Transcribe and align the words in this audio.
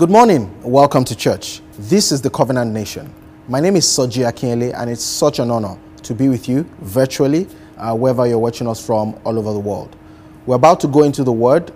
Good 0.00 0.08
morning. 0.08 0.50
Welcome 0.62 1.04
to 1.04 1.14
church. 1.14 1.60
This 1.78 2.10
is 2.10 2.22
the 2.22 2.30
Covenant 2.30 2.72
Nation. 2.72 3.12
My 3.48 3.60
name 3.60 3.76
is 3.76 3.84
Soji 3.84 4.26
Akinyele, 4.26 4.72
and 4.74 4.88
it's 4.88 5.04
such 5.04 5.40
an 5.40 5.50
honor 5.50 5.78
to 6.04 6.14
be 6.14 6.30
with 6.30 6.48
you 6.48 6.62
virtually, 6.80 7.46
uh, 7.76 7.94
wherever 7.94 8.26
you're 8.26 8.38
watching 8.38 8.66
us 8.66 8.82
from 8.82 9.14
all 9.24 9.38
over 9.38 9.52
the 9.52 9.58
world. 9.58 9.94
We're 10.46 10.56
about 10.56 10.80
to 10.80 10.88
go 10.88 11.02
into 11.02 11.22
the 11.22 11.34
Word 11.34 11.70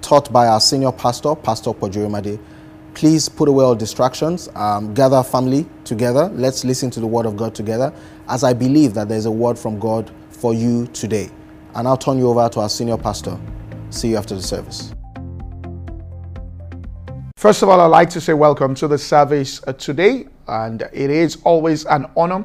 taught 0.00 0.32
by 0.32 0.46
our 0.46 0.62
senior 0.62 0.92
pastor, 0.92 1.34
Pastor 1.34 1.72
Poju 1.72 2.08
Oyemade. 2.08 2.40
Please 2.94 3.28
put 3.28 3.50
away 3.50 3.66
all 3.66 3.74
distractions, 3.74 4.48
um, 4.54 4.94
gather 4.94 5.22
family 5.22 5.66
together. 5.84 6.30
Let's 6.30 6.64
listen 6.64 6.88
to 6.92 7.00
the 7.00 7.06
Word 7.06 7.26
of 7.26 7.36
God 7.36 7.54
together, 7.54 7.92
as 8.28 8.44
I 8.44 8.54
believe 8.54 8.94
that 8.94 9.10
there's 9.10 9.26
a 9.26 9.30
word 9.30 9.58
from 9.58 9.78
God 9.78 10.10
for 10.30 10.54
you 10.54 10.86
today. 10.94 11.28
And 11.74 11.86
I'll 11.86 11.98
turn 11.98 12.16
you 12.16 12.30
over 12.30 12.48
to 12.48 12.60
our 12.60 12.70
senior 12.70 12.96
pastor. 12.96 13.38
See 13.90 14.08
you 14.08 14.16
after 14.16 14.34
the 14.34 14.42
service. 14.42 14.94
First 17.38 17.62
of 17.62 17.68
all, 17.68 17.80
I'd 17.80 17.86
like 17.86 18.10
to 18.10 18.20
say 18.20 18.34
welcome 18.34 18.74
to 18.74 18.88
the 18.88 18.98
service 18.98 19.62
uh, 19.64 19.72
today, 19.72 20.26
and 20.48 20.82
it 20.92 21.08
is 21.08 21.38
always 21.44 21.84
an 21.84 22.10
honor 22.16 22.44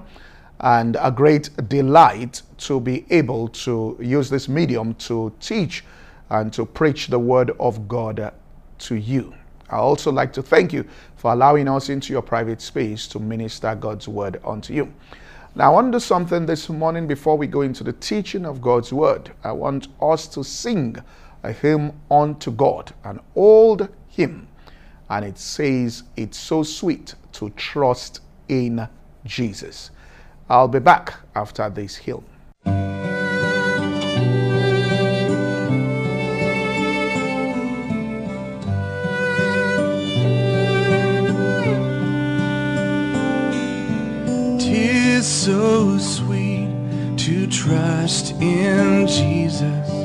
and 0.60 0.98
a 1.02 1.10
great 1.10 1.50
delight 1.68 2.44
to 2.60 2.80
be 2.80 3.04
able 3.10 3.48
to 3.48 3.98
use 4.00 4.30
this 4.30 4.48
medium 4.48 4.94
to 5.10 5.34
teach 5.40 5.84
and 6.30 6.54
to 6.54 6.64
preach 6.64 7.08
the 7.08 7.18
word 7.18 7.54
of 7.60 7.88
God 7.88 8.20
uh, 8.20 8.30
to 8.78 8.94
you. 8.94 9.34
I 9.72 9.78
also 9.78 10.12
like 10.12 10.32
to 10.34 10.44
thank 10.44 10.72
you 10.72 10.86
for 11.16 11.34
allowing 11.34 11.68
us 11.68 11.90
into 11.90 12.14
your 12.14 12.22
private 12.22 12.62
space 12.62 13.08
to 13.08 13.20
minister 13.20 13.74
God's 13.74 14.08
word 14.08 14.40
unto 14.46 14.76
you. 14.76 14.94
Now, 15.56 15.72
I 15.72 15.74
want 15.74 15.92
to 15.92 15.96
do 15.96 16.00
something 16.02 16.46
this 16.46 16.70
morning 16.70 17.08
before 17.08 17.36
we 17.36 17.48
go 17.48 17.62
into 17.62 17.84
the 17.84 17.94
teaching 17.94 18.46
of 18.46 18.62
God's 18.62 18.94
word. 18.94 19.32
I 19.44 19.54
want 19.54 19.88
us 20.00 20.28
to 20.28 20.44
sing 20.44 20.98
a 21.42 21.52
hymn 21.52 22.00
unto 22.12 22.52
God, 22.52 22.94
an 23.04 23.22
old 23.36 23.90
hymn 24.08 24.50
and 25.14 25.26
it 25.26 25.38
says 25.38 26.02
it's 26.18 26.40
so 26.40 26.64
sweet 26.64 27.14
to 27.32 27.52
trust 27.52 28.20
in 28.50 28.88
Jesus. 29.26 29.92
I'll 30.50 30.68
be 30.68 30.80
back 30.80 31.14
after 31.36 31.70
this 31.70 31.96
hymn. 31.96 32.24
Tis 44.60 45.28
so 45.28 46.00
sweet 46.00 46.70
to 47.18 47.46
trust 47.46 48.32
in 48.42 49.06
Jesus 49.06 50.03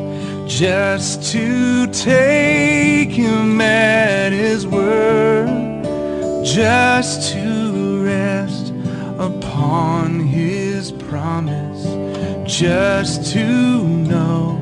just 0.59 1.23
to 1.23 1.87
take 1.93 3.11
him 3.11 3.61
at 3.61 4.33
his 4.33 4.67
word, 4.67 5.47
just 6.45 7.33
to 7.33 8.05
rest 8.05 8.73
upon 9.21 10.19
his 10.19 10.91
promise, 10.91 11.85
just 12.45 13.31
to 13.33 13.47
know, 13.87 14.61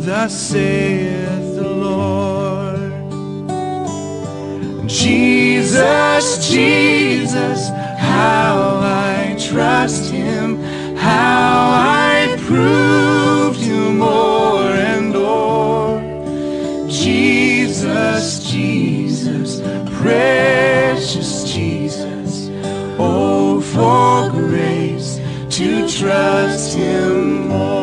thus 0.00 0.38
saith 0.38 1.56
the 1.56 1.66
Lord. 1.66 2.92
Jesus, 4.86 6.46
Jesus, 6.50 7.70
how 7.96 8.80
I 8.82 9.34
trust 9.40 10.10
him, 10.12 10.58
how 10.94 11.70
I 11.72 12.36
proved 12.38 13.60
him 13.60 13.96
more 14.00 14.57
Jesus, 17.78 18.50
Jesus, 18.50 19.60
precious 20.00 21.44
Jesus, 21.44 22.50
oh, 22.98 23.60
for 23.60 24.30
grace 24.32 25.20
to 25.50 25.88
trust 25.88 26.74
him 26.74 27.46
more. 27.46 27.78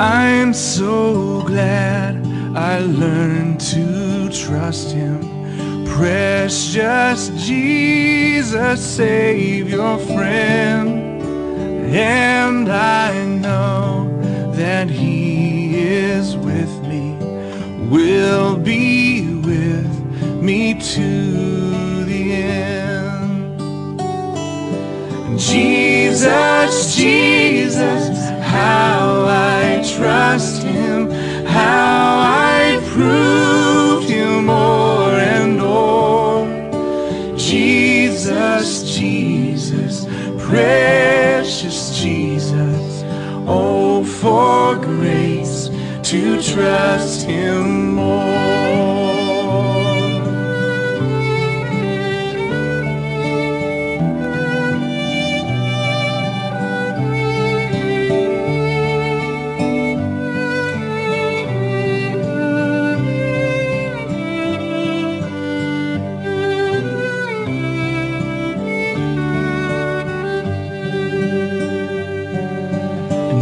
I'm 0.00 0.52
so 0.52 1.42
glad 1.42 2.26
I 2.56 2.80
learned 2.80 3.60
to 3.60 4.28
trust. 4.30 4.95
Precious 5.96 7.30
Jesus, 7.46 8.84
Savior, 8.84 9.96
friend. 9.96 11.22
And 11.90 12.68
I 12.68 13.24
know 13.24 14.06
that 14.52 14.90
He 14.90 15.78
is 15.78 16.36
with 16.36 16.82
me, 16.86 17.16
will 17.88 18.58
be 18.58 19.36
with 19.36 19.90
me 20.42 20.74
to 20.74 22.04
the 22.04 22.32
end. 22.34 23.58
Jesus, 25.38 26.94
Jesus, 26.94 28.08
how 28.42 29.24
I 29.30 29.82
trust 29.96 30.62
him, 30.62 31.10
how 31.46 32.05
precious 40.56 41.98
Jesus, 42.00 43.02
oh, 43.46 44.02
for 44.02 44.76
grace 44.76 45.68
to 46.02 46.40
trust 46.42 47.26
him 47.26 47.94
more. 47.96 48.45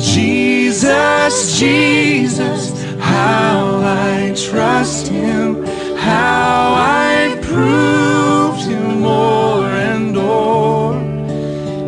Jesus, 0.00 1.58
Jesus, 1.58 2.72
how 2.98 3.80
I 3.82 4.34
trust 4.36 5.08
him, 5.08 5.64
how 5.96 6.74
I 6.76 7.38
prove 7.42 8.56
him 8.66 9.00
more 9.00 9.66
and 9.66 10.14
more. 10.14 10.94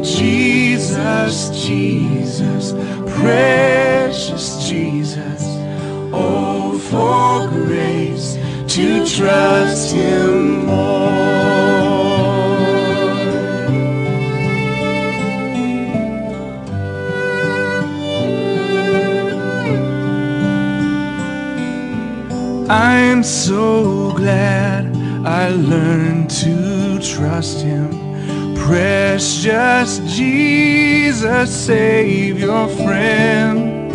Jesus, 0.02 1.50
Jesus, 1.66 2.72
precious 3.18 4.68
Jesus, 4.68 5.42
oh, 6.12 6.78
for 6.90 7.48
grace 7.48 8.36
to 8.74 9.06
trust 9.06 9.85
so 23.46 24.10
glad 24.16 24.84
I 25.24 25.50
learned 25.50 26.28
to 26.42 26.98
trust 26.98 27.60
Him. 27.60 27.90
Precious 28.56 30.00
Jesus, 30.16 31.54
Savior, 31.54 32.66
friend. 32.66 33.92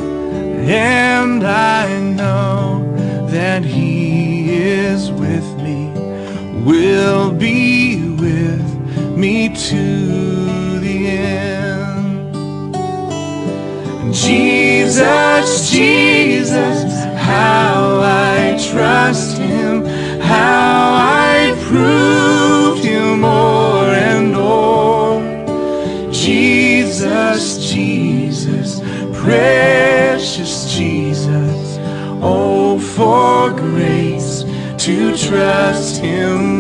And 0.70 1.44
I 1.44 2.00
know 2.00 2.96
that 3.28 3.66
He 3.66 4.54
is 4.54 5.12
with 5.12 5.50
me, 5.58 5.92
will 6.64 7.34
be 7.34 8.10
with 8.12 8.70
me 9.18 9.50
to 9.50 10.80
the 10.80 11.08
end. 11.08 11.92
Jesus, 14.14 15.70
Jesus, 15.70 17.04
how 17.18 18.00
I 18.02 18.58
trust 18.72 19.31
how 20.32 20.94
I 21.28 21.56
proved 21.68 22.84
him 22.84 23.22
more 23.22 23.88
and 24.10 24.34
more. 24.34 25.22
Jesus, 26.12 27.72
Jesus, 27.72 28.80
precious 29.22 30.74
Jesus, 30.76 31.78
oh, 32.22 32.80
for 32.96 33.52
grace 33.52 34.44
to 34.86 35.16
trust 35.18 36.02
him 36.02 36.51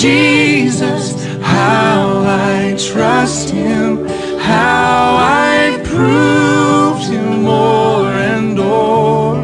Jesus, 0.00 1.14
how 1.42 2.22
I 2.26 2.76
trust 2.78 3.50
Him, 3.50 4.06
how 4.38 5.16
I 5.18 5.80
prove 5.84 6.98
Him 7.08 7.42
more 7.42 8.08
and 8.32 8.56
more. 8.56 9.36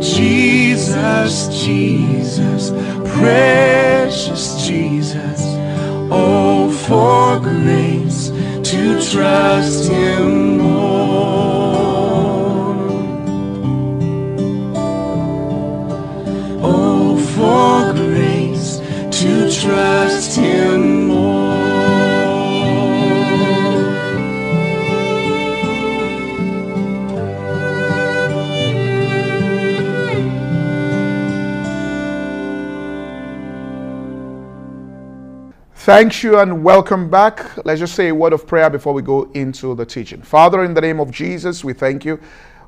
Jesus, 0.00 1.48
Jesus, 1.64 2.70
precious 3.16 4.66
Jesus, 4.66 5.40
oh, 6.10 6.70
for 6.86 7.40
grace 7.40 8.30
to 8.70 9.00
trust 9.10 9.81
Thank 35.84 36.22
you 36.22 36.38
and 36.38 36.62
welcome 36.62 37.10
back. 37.10 37.66
Let's 37.66 37.80
just 37.80 37.96
say 37.96 38.06
a 38.06 38.14
word 38.14 38.32
of 38.32 38.46
prayer 38.46 38.70
before 38.70 38.94
we 38.94 39.02
go 39.02 39.28
into 39.32 39.74
the 39.74 39.84
teaching. 39.84 40.22
Father, 40.22 40.62
in 40.62 40.74
the 40.74 40.80
name 40.80 41.00
of 41.00 41.10
Jesus, 41.10 41.64
we 41.64 41.72
thank 41.72 42.04
you. 42.04 42.20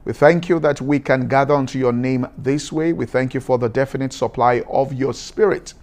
We 0.05 0.13
thank 0.13 0.49
you 0.49 0.59
that 0.59 0.81
we 0.81 0.99
can 0.99 1.29
gather 1.29 1.55
unto 1.55 1.79
your 1.79 1.93
name 1.93 2.27
this 2.37 2.73
way. 2.73 2.93
We 2.93 3.07
thank 3.07 3.33
you 3.33 3.39
for 3.39 3.57
the 3.57 3.69
definite 3.69 4.13
supply 4.13 4.65
of 4.69 4.93
your 4.93 5.15
spirit 5.15 5.75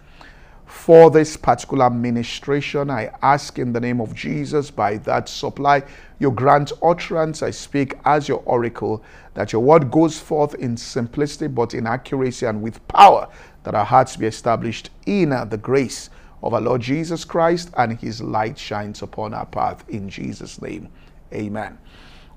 for 0.65 1.09
this 1.09 1.37
particular 1.37 1.89
ministration. 1.89 2.89
I 2.89 3.13
ask 3.21 3.57
in 3.57 3.71
the 3.71 3.79
name 3.79 4.01
of 4.01 4.13
Jesus, 4.13 4.69
by 4.69 4.97
that 4.97 5.29
supply, 5.29 5.83
you 6.19 6.31
grant 6.31 6.73
utterance. 6.83 7.41
I 7.41 7.51
speak 7.51 7.93
as 8.03 8.27
your 8.27 8.43
oracle, 8.43 9.05
that 9.35 9.53
your 9.53 9.61
word 9.61 9.89
goes 9.89 10.19
forth 10.19 10.55
in 10.55 10.75
simplicity, 10.75 11.47
but 11.47 11.75
in 11.75 11.87
accuracy 11.87 12.45
and 12.45 12.61
with 12.61 12.85
power, 12.89 13.29
that 13.63 13.73
our 13.73 13.85
hearts 13.85 14.17
be 14.17 14.25
established 14.25 14.89
in 15.05 15.29
the 15.29 15.57
grace 15.57 16.09
of 16.43 16.53
our 16.53 16.61
Lord 16.61 16.81
Jesus 16.81 17.23
Christ 17.25 17.71
and 17.77 17.99
his 17.99 18.21
light 18.21 18.57
shines 18.57 19.01
upon 19.01 19.33
our 19.33 19.45
path 19.45 19.83
in 19.89 20.09
Jesus' 20.09 20.61
name. 20.61 20.89
Amen. 21.33 21.77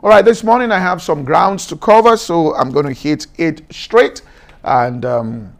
All 0.01 0.11
right, 0.11 0.25
this 0.25 0.45
morning 0.45 0.71
I 0.71 0.79
have 0.79 1.01
some 1.01 1.25
grounds 1.25 1.67
to 1.69 1.77
cover, 1.77 2.17
so 2.17 2.55
I'm 2.55 2.71
going 2.71 2.87
to 2.87 2.93
hit 2.93 3.27
it 3.39 3.63
straight 3.71 4.23
and 4.63 5.05
um, 5.05 5.57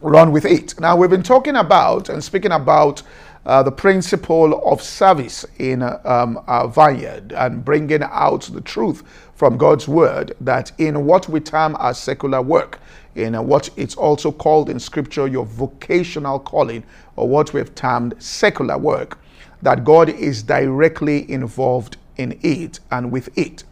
run 0.00 0.30
with 0.32 0.44
it. 0.44 0.78
Now, 0.78 0.96
we've 0.96 1.10
been 1.10 1.22
talking 1.22 1.56
about 1.56 2.08
and 2.08 2.22
speaking 2.22 2.52
about 2.52 3.02
uh, 3.44 3.62
the 3.62 3.72
principle 3.72 4.62
of 4.70 4.82
service 4.82 5.44
in 5.58 5.82
um, 5.82 6.42
our 6.46 6.68
vineyard 6.68 7.32
and 7.32 7.64
bringing 7.64 8.02
out 8.02 8.42
the 8.52 8.60
truth 8.60 9.02
from 9.34 9.56
God's 9.56 9.88
word 9.88 10.36
that 10.40 10.72
in 10.78 11.04
what 11.06 11.28
we 11.28 11.40
term 11.40 11.76
as 11.80 11.98
secular 11.98 12.40
work, 12.40 12.80
in 13.14 13.34
what 13.46 13.68
it's 13.76 13.96
also 13.96 14.30
called 14.30 14.70
in 14.70 14.78
scripture 14.78 15.26
your 15.26 15.44
vocational 15.44 16.38
calling, 16.38 16.84
or 17.16 17.28
what 17.28 17.52
we've 17.52 17.74
termed 17.74 18.14
secular 18.18 18.78
work, 18.78 19.18
that 19.60 19.84
God 19.84 20.08
is 20.08 20.42
directly 20.42 21.30
involved 21.30 21.96
in 22.16 22.38
it 22.42 22.80
and 22.90 23.10
with 23.10 23.36
it. 23.36 23.64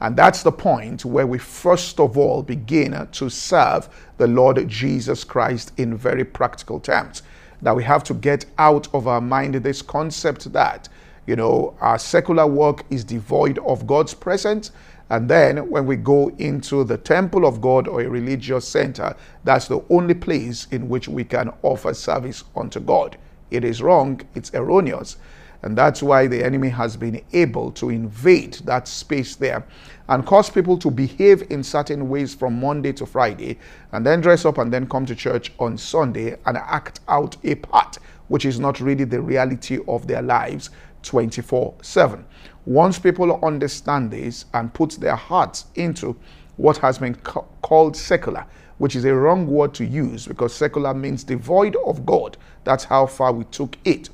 And 0.00 0.16
that's 0.16 0.42
the 0.42 0.50
point 0.52 1.04
where 1.04 1.26
we 1.28 1.38
first 1.38 2.00
of 2.00 2.18
all 2.18 2.42
begin 2.42 3.08
to 3.12 3.30
serve 3.30 3.88
the 4.18 4.26
Lord 4.26 4.66
Jesus 4.68 5.22
Christ 5.22 5.72
in 5.76 5.96
very 5.96 6.24
practical 6.24 6.80
terms. 6.80 7.22
That 7.62 7.76
we 7.76 7.84
have 7.84 8.04
to 8.04 8.14
get 8.14 8.44
out 8.58 8.92
of 8.92 9.06
our 9.06 9.20
mind 9.20 9.54
this 9.54 9.82
concept 9.82 10.52
that, 10.52 10.88
you 11.26 11.36
know, 11.36 11.76
our 11.80 11.98
secular 11.98 12.46
work 12.46 12.84
is 12.90 13.04
devoid 13.04 13.58
of 13.60 13.86
God's 13.86 14.14
presence. 14.14 14.72
And 15.10 15.28
then 15.28 15.70
when 15.70 15.86
we 15.86 15.96
go 15.96 16.28
into 16.38 16.84
the 16.84 16.96
temple 16.96 17.46
of 17.46 17.60
God 17.60 17.86
or 17.86 18.00
a 18.00 18.08
religious 18.08 18.66
center, 18.66 19.14
that's 19.44 19.68
the 19.68 19.84
only 19.90 20.14
place 20.14 20.66
in 20.70 20.88
which 20.88 21.08
we 21.08 21.24
can 21.24 21.52
offer 21.62 21.94
service 21.94 22.44
unto 22.56 22.80
God. 22.80 23.16
It 23.50 23.64
is 23.64 23.82
wrong, 23.82 24.20
it's 24.34 24.52
erroneous. 24.54 25.16
And 25.62 25.78
that's 25.78 26.02
why 26.02 26.26
the 26.26 26.44
enemy 26.44 26.70
has 26.70 26.96
been 26.96 27.22
able 27.32 27.70
to 27.72 27.90
invade 27.90 28.54
that 28.64 28.88
space 28.88 29.36
there 29.36 29.64
and 30.12 30.26
cause 30.26 30.50
people 30.50 30.76
to 30.76 30.90
behave 30.90 31.50
in 31.50 31.62
certain 31.62 32.06
ways 32.10 32.34
from 32.34 32.60
Monday 32.60 32.92
to 32.92 33.06
Friday 33.06 33.58
and 33.92 34.04
then 34.04 34.20
dress 34.20 34.44
up 34.44 34.58
and 34.58 34.70
then 34.70 34.86
come 34.86 35.06
to 35.06 35.14
church 35.14 35.50
on 35.58 35.78
Sunday 35.78 36.36
and 36.44 36.58
act 36.58 37.00
out 37.08 37.34
a 37.44 37.54
part, 37.54 37.96
which 38.28 38.44
is 38.44 38.60
not 38.60 38.78
really 38.78 39.04
the 39.04 39.18
reality 39.18 39.78
of 39.88 40.06
their 40.06 40.20
lives 40.20 40.68
24 41.04 41.74
7. 41.80 42.26
Once 42.66 42.98
people 42.98 43.42
understand 43.42 44.10
this 44.10 44.44
and 44.52 44.74
put 44.74 44.90
their 45.00 45.16
hearts 45.16 45.64
into 45.76 46.14
what 46.58 46.76
has 46.76 46.98
been 46.98 47.14
ca- 47.14 47.40
called 47.62 47.96
secular, 47.96 48.44
which 48.76 48.94
is 48.94 49.06
a 49.06 49.14
wrong 49.14 49.46
word 49.46 49.72
to 49.72 49.86
use 49.86 50.26
because 50.26 50.54
secular 50.54 50.92
means 50.92 51.24
devoid 51.24 51.74
of 51.86 52.04
God. 52.04 52.36
That's 52.64 52.84
how 52.84 53.06
far 53.06 53.32
we 53.32 53.44
took 53.44 53.78
it 53.86 54.10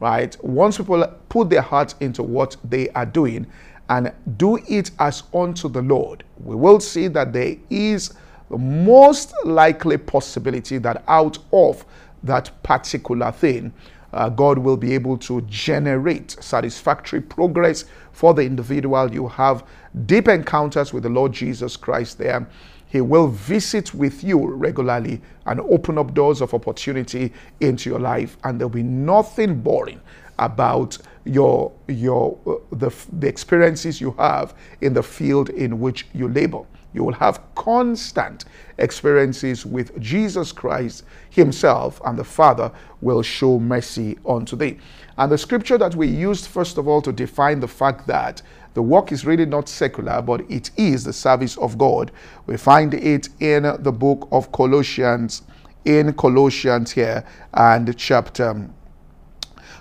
right? 0.00 0.36
Once 0.44 0.78
people 0.78 1.04
put 1.28 1.50
their 1.50 1.62
hearts 1.62 1.94
into 1.98 2.22
what 2.22 2.56
they 2.62 2.88
are 2.90 3.06
doing 3.06 3.46
and 3.88 4.12
do 4.36 4.56
it 4.68 4.90
as 4.98 5.22
unto 5.32 5.68
the 5.68 5.82
Lord, 5.82 6.24
we 6.44 6.54
will 6.54 6.80
see 6.80 7.08
that 7.08 7.32
there 7.32 7.56
is 7.70 8.14
the 8.50 8.58
most 8.58 9.34
likely 9.44 9.96
possibility 9.96 10.78
that 10.78 11.02
out 11.08 11.38
of 11.52 11.84
that 12.22 12.50
particular 12.62 13.32
thing, 13.32 13.72
uh, 14.12 14.28
God 14.28 14.58
will 14.58 14.76
be 14.76 14.94
able 14.94 15.18
to 15.18 15.42
generate 15.42 16.30
satisfactory 16.42 17.20
progress 17.20 17.84
for 18.12 18.32
the 18.34 18.42
individual. 18.42 19.12
You 19.12 19.28
have 19.28 19.64
deep 20.06 20.28
encounters 20.28 20.92
with 20.92 21.02
the 21.02 21.10
Lord 21.10 21.32
Jesus 21.32 21.76
Christ 21.76 22.18
there. 22.18 22.48
He 22.86 23.02
will 23.02 23.28
visit 23.28 23.92
with 23.92 24.24
you 24.24 24.46
regularly 24.46 25.20
and 25.44 25.60
open 25.60 25.98
up 25.98 26.14
doors 26.14 26.40
of 26.40 26.54
opportunity 26.54 27.34
into 27.60 27.90
your 27.90 28.00
life, 28.00 28.38
and 28.44 28.58
there'll 28.58 28.70
be 28.70 28.82
nothing 28.82 29.60
boring 29.60 30.00
about 30.38 30.96
your 31.28 31.72
your 31.88 32.38
uh, 32.46 32.76
the, 32.76 32.90
the 33.12 33.28
experiences 33.28 34.00
you 34.00 34.12
have 34.12 34.54
in 34.80 34.94
the 34.94 35.02
field 35.02 35.50
in 35.50 35.78
which 35.78 36.06
you 36.14 36.28
labor. 36.28 36.62
You 36.94 37.04
will 37.04 37.14
have 37.14 37.42
constant 37.54 38.46
experiences 38.78 39.66
with 39.66 40.00
Jesus 40.00 40.52
Christ 40.52 41.04
Himself, 41.30 42.00
and 42.04 42.18
the 42.18 42.24
Father 42.24 42.72
will 43.02 43.22
show 43.22 43.60
mercy 43.60 44.18
unto 44.26 44.56
thee. 44.56 44.78
And 45.18 45.30
the 45.30 45.38
scripture 45.38 45.76
that 45.78 45.94
we 45.94 46.06
used, 46.06 46.46
first 46.46 46.78
of 46.78 46.88
all, 46.88 47.02
to 47.02 47.12
define 47.12 47.60
the 47.60 47.68
fact 47.68 48.06
that 48.06 48.40
the 48.74 48.82
work 48.82 49.12
is 49.12 49.26
really 49.26 49.44
not 49.44 49.68
secular, 49.68 50.22
but 50.22 50.40
it 50.50 50.70
is 50.76 51.04
the 51.04 51.12
service 51.12 51.56
of 51.58 51.76
God. 51.76 52.10
We 52.46 52.56
find 52.56 52.94
it 52.94 53.28
in 53.40 53.62
the 53.80 53.92
book 53.92 54.28
of 54.32 54.50
Colossians, 54.52 55.42
in 55.84 56.12
Colossians 56.14 56.92
here, 56.92 57.24
and 57.52 57.96
chapter 57.98 58.68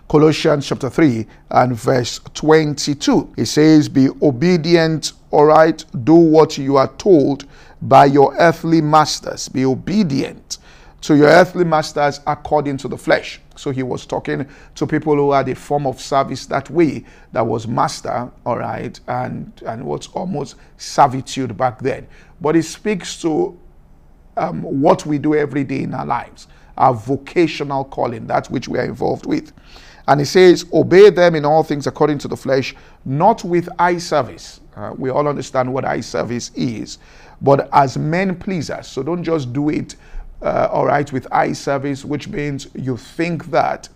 Colossians 0.07 0.65
chapter 0.65 0.89
3 0.89 1.25
and 1.51 1.75
verse 1.75 2.21
22. 2.33 3.33
It 3.35 3.45
says, 3.47 3.89
Be 3.89 4.07
obedient, 4.21 5.11
all 5.31 5.45
right? 5.45 5.83
Do 6.05 6.15
what 6.15 6.57
you 6.57 6.77
are 6.77 6.87
told 6.95 7.45
by 7.81 8.05
your 8.05 8.33
earthly 8.37 8.79
masters. 8.79 9.49
Be 9.49 9.65
obedient 9.65 10.59
to 11.01 11.17
your 11.17 11.27
earthly 11.27 11.65
masters 11.65 12.21
according 12.25 12.77
to 12.77 12.87
the 12.87 12.97
flesh. 12.97 13.41
So 13.57 13.71
he 13.71 13.83
was 13.83 14.05
talking 14.05 14.47
to 14.75 14.87
people 14.87 15.13
who 15.15 15.33
had 15.33 15.49
a 15.49 15.55
form 15.55 15.85
of 15.85 15.99
service 15.99 16.45
that 16.45 16.69
way, 16.69 17.03
that 17.33 17.45
was 17.45 17.67
master, 17.67 18.31
all 18.45 18.59
right, 18.59 18.97
and, 19.07 19.51
and 19.65 19.83
was 19.83 20.07
almost 20.13 20.55
servitude 20.77 21.57
back 21.57 21.79
then. 21.79 22.07
But 22.39 22.55
it 22.55 22.63
speaks 22.63 23.19
to 23.23 23.59
um, 24.37 24.61
what 24.61 25.05
we 25.05 25.17
do 25.17 25.35
every 25.35 25.65
day 25.65 25.81
in 25.83 25.93
our 25.93 26.05
lives, 26.05 26.47
our 26.77 26.93
vocational 26.93 27.83
calling, 27.83 28.25
that 28.27 28.49
which 28.49 28.69
we 28.69 28.79
are 28.79 28.85
involved 28.85 29.25
with. 29.25 29.51
And 30.07 30.19
he 30.21 30.25
says, 30.25 30.65
Obey 30.73 31.09
them 31.09 31.35
in 31.35 31.45
all 31.45 31.63
things 31.63 31.85
according 31.85 32.19
to 32.19 32.27
the 32.27 32.37
flesh, 32.37 32.75
not 33.05 33.43
with 33.43 33.67
eye 33.77 33.97
service. 33.97 34.61
Uh, 34.75 34.93
we 34.97 35.09
all 35.09 35.27
understand 35.27 35.73
what 35.73 35.85
eye 35.85 36.01
service 36.01 36.51
is, 36.55 36.99
but 37.41 37.67
as 37.73 37.97
men 37.97 38.35
pleasers. 38.35 38.87
So 38.87 39.03
don't 39.03 39.23
just 39.23 39.51
do 39.51 39.69
it, 39.69 39.95
uh, 40.41 40.69
all 40.71 40.85
right, 40.85 41.11
with 41.11 41.27
eye 41.31 41.53
service, 41.53 42.05
which 42.05 42.27
means 42.27 42.67
you 42.75 42.95
think 42.95 43.45
that 43.47 43.89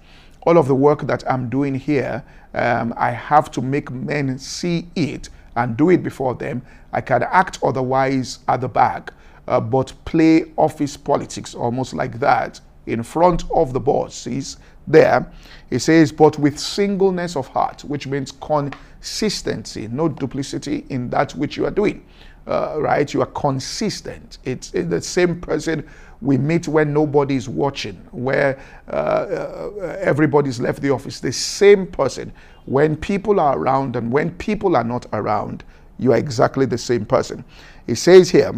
all 0.43 0.57
of 0.57 0.67
the 0.67 0.75
work 0.75 1.01
that 1.03 1.23
I'm 1.31 1.49
doing 1.49 1.75
here, 1.75 2.23
um, 2.53 2.93
I 2.97 3.11
have 3.11 3.51
to 3.51 3.61
make 3.61 3.91
men 3.91 4.37
see 4.39 4.87
it 4.95 5.29
and 5.55 5.77
do 5.77 5.89
it 5.91 6.03
before 6.03 6.33
them. 6.33 6.61
I 6.91 7.01
can 7.01 7.23
act 7.23 7.59
otherwise 7.63 8.39
at 8.47 8.61
the 8.61 8.67
back, 8.67 9.13
uh, 9.47 9.59
but 9.59 9.93
play 10.05 10.45
office 10.57 10.97
politics 10.97 11.53
almost 11.53 11.93
like 11.93 12.19
that 12.19 12.59
in 12.87 13.03
front 13.03 13.43
of 13.51 13.73
the 13.73 13.79
bosses 13.79 14.57
there. 14.87 15.31
It 15.71 15.79
says, 15.79 16.11
but 16.11 16.39
with 16.39 16.59
singleness 16.59 17.35
of 17.35 17.47
heart, 17.47 17.83
which 17.85 18.07
means 18.07 18.31
consistency, 18.33 19.87
no 19.89 20.09
duplicity 20.09 20.85
in 20.89 21.09
that 21.11 21.33
which 21.33 21.57
you 21.57 21.65
are 21.67 21.71
doing. 21.71 22.05
uh, 22.47 22.75
right? 22.79 23.13
You 23.13 23.21
are 23.21 23.27
consistent. 23.27 24.39
It's, 24.43 24.73
it's 24.73 24.89
the 24.89 25.01
same 25.01 25.39
person 25.41 25.87
we 26.21 26.37
meet 26.37 26.67
when 26.67 26.93
nobody's 26.93 27.49
watching, 27.49 27.95
where 28.11 28.59
uh, 28.89 28.91
uh, 28.91 29.97
everybody's 30.01 30.59
left 30.59 30.81
the 30.81 30.89
office. 30.91 31.21
The 31.21 31.33
same 31.33 31.87
person. 31.87 32.33
When 32.65 32.95
people 32.95 33.39
are 33.39 33.57
around 33.57 33.95
and 33.97 34.11
when 34.11 34.31
people 34.37 34.75
are 34.77 34.83
not 34.85 35.05
around, 35.13 35.63
you 35.99 36.13
are 36.13 36.17
exactly 36.17 36.65
the 36.65 36.77
same 36.77 37.05
person. 37.05 37.43
It 37.87 37.95
says 37.95 38.29
here, 38.31 38.53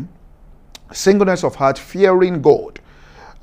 singleness 0.93 1.43
of 1.43 1.55
heart, 1.55 1.79
fearing 1.79 2.41
God. 2.41 2.79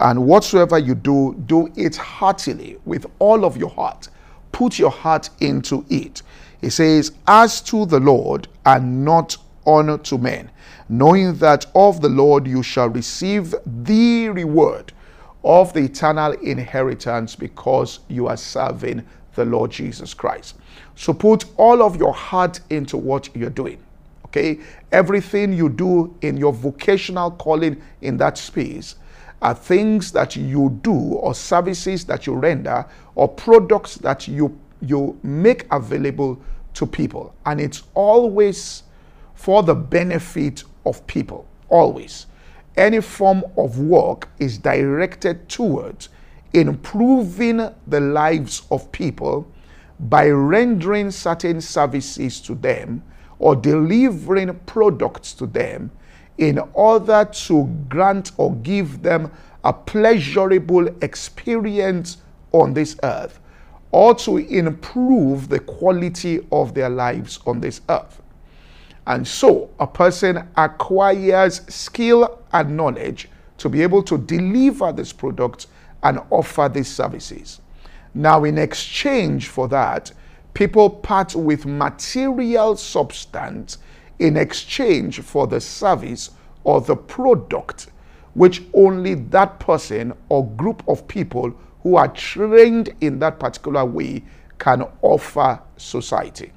And 0.00 0.26
whatsoever 0.26 0.78
you 0.78 0.94
do, 0.94 1.34
do 1.46 1.70
it 1.76 1.96
heartily 1.96 2.78
with 2.86 3.06
all 3.18 3.44
of 3.44 3.56
your 3.58 3.68
heart. 3.68 4.08
Put 4.50 4.78
your 4.78 4.90
heart 4.90 5.28
into 5.40 5.84
it. 5.90 6.22
It 6.62 6.70
says, 6.70 7.12
as 7.26 7.60
to 7.62 7.84
the 7.84 8.00
Lord 8.00 8.48
and 8.64 9.04
not 9.04 9.36
unto 9.66 10.16
men, 10.16 10.50
knowing 10.88 11.34
that 11.36 11.66
of 11.74 12.00
the 12.00 12.08
Lord 12.08 12.46
you 12.46 12.62
shall 12.62 12.88
receive 12.88 13.54
the 13.66 14.30
reward 14.30 14.92
of 15.44 15.72
the 15.74 15.80
eternal 15.80 16.32
inheritance 16.32 17.36
because 17.36 18.00
you 18.08 18.26
are 18.26 18.36
serving 18.36 19.04
the 19.34 19.44
Lord 19.44 19.70
Jesus 19.70 20.14
Christ. 20.14 20.56
So 20.96 21.12
put 21.12 21.44
all 21.56 21.82
of 21.82 21.96
your 21.96 22.12
heart 22.12 22.60
into 22.70 22.96
what 22.96 23.34
you're 23.36 23.50
doing. 23.50 23.78
Okay? 24.26 24.60
Everything 24.92 25.52
you 25.52 25.68
do 25.68 26.14
in 26.22 26.36
your 26.36 26.52
vocational 26.52 27.32
calling 27.32 27.80
in 28.00 28.16
that 28.18 28.38
space 28.38 28.96
are 29.42 29.54
things 29.54 30.12
that 30.12 30.36
you 30.36 30.78
do 30.82 30.92
or 30.92 31.34
services 31.34 32.04
that 32.06 32.26
you 32.26 32.34
render 32.34 32.86
or 33.14 33.28
products 33.28 33.96
that 33.96 34.28
you 34.28 34.58
you 34.82 35.18
make 35.22 35.66
available 35.70 36.40
to 36.72 36.86
people. 36.86 37.34
And 37.44 37.60
it's 37.60 37.82
always 37.94 38.82
for 39.34 39.62
the 39.62 39.74
benefit 39.74 40.64
of 40.86 41.06
people 41.06 41.46
always. 41.68 42.26
Any 42.76 43.00
form 43.00 43.44
of 43.56 43.78
work 43.78 44.28
is 44.38 44.58
directed 44.58 45.48
towards 45.48 46.08
improving 46.52 47.68
the 47.86 48.00
lives 48.00 48.62
of 48.70 48.90
people 48.92 49.46
by 49.98 50.28
rendering 50.28 51.10
certain 51.10 51.60
services 51.60 52.40
to 52.40 52.54
them 52.54 53.02
or 53.38 53.54
delivering 53.54 54.54
products 54.66 55.32
to 55.34 55.46
them 55.46 55.90
in 56.40 56.58
order 56.72 57.28
to 57.30 57.66
grant 57.88 58.32
or 58.38 58.54
give 58.56 59.02
them 59.02 59.30
a 59.62 59.72
pleasurable 59.72 60.88
experience 61.02 62.16
on 62.52 62.72
this 62.72 62.96
earth 63.02 63.38
or 63.92 64.14
to 64.14 64.38
improve 64.38 65.48
the 65.50 65.60
quality 65.60 66.40
of 66.50 66.74
their 66.74 66.88
lives 66.88 67.38
on 67.46 67.60
this 67.60 67.82
earth. 67.90 68.22
And 69.06 69.26
so 69.26 69.68
a 69.78 69.86
person 69.86 70.48
acquires 70.56 71.60
skill 71.72 72.42
and 72.52 72.76
knowledge 72.76 73.28
to 73.58 73.68
be 73.68 73.82
able 73.82 74.02
to 74.04 74.16
deliver 74.16 74.92
this 74.92 75.12
product 75.12 75.66
and 76.02 76.20
offer 76.30 76.70
these 76.72 76.88
services. 76.88 77.60
Now, 78.14 78.44
in 78.44 78.56
exchange 78.56 79.48
for 79.48 79.68
that, 79.68 80.12
people 80.54 80.88
part 80.88 81.34
with 81.34 81.66
material 81.66 82.76
substance 82.76 83.78
in 84.20 84.36
exchange 84.36 85.20
for 85.20 85.46
the 85.46 85.60
service 85.60 86.30
or 86.62 86.80
the 86.80 86.96
product 86.96 87.88
which 88.34 88.62
only 88.74 89.14
that 89.14 89.58
person 89.58 90.12
or 90.28 90.46
group 90.50 90.82
of 90.86 91.08
people 91.08 91.52
who 91.82 91.96
are 91.96 92.08
trained 92.08 92.94
in 93.00 93.18
that 93.18 93.40
particular 93.40 93.84
way 93.84 94.22
can 94.58 94.84
offer 95.02 95.60
society. 95.76 96.52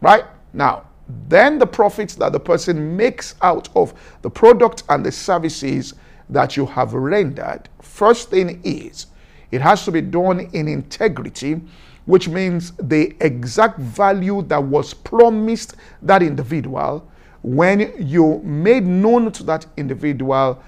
Right? 0.00 0.24
Now, 0.52 0.84
then 1.28 1.58
the 1.58 1.66
profits 1.66 2.14
that 2.16 2.32
the 2.32 2.40
person 2.40 2.96
makes 2.96 3.34
out 3.42 3.68
of 3.74 3.94
the 4.22 4.30
product 4.30 4.84
and 4.88 5.04
the 5.04 5.12
services 5.12 5.94
that 6.30 6.56
you 6.56 6.66
have 6.66 6.94
rendered, 6.94 7.68
first 7.82 8.30
thing 8.30 8.60
is 8.62 9.06
it 9.54 9.60
has 9.60 9.84
to 9.84 9.92
be 9.92 10.00
done 10.00 10.40
in 10.52 10.66
integrity, 10.68 11.60
which 12.06 12.28
means 12.28 12.72
the 12.72 13.14
exact 13.20 13.78
value 13.78 14.42
that 14.42 14.62
was 14.62 14.92
promised 14.92 15.76
that 16.02 16.22
individual 16.22 17.08
when 17.42 17.92
you 17.98 18.40
made 18.42 18.84
known 18.84 19.30
to 19.30 19.42
that 19.44 19.66
individual 19.76 20.62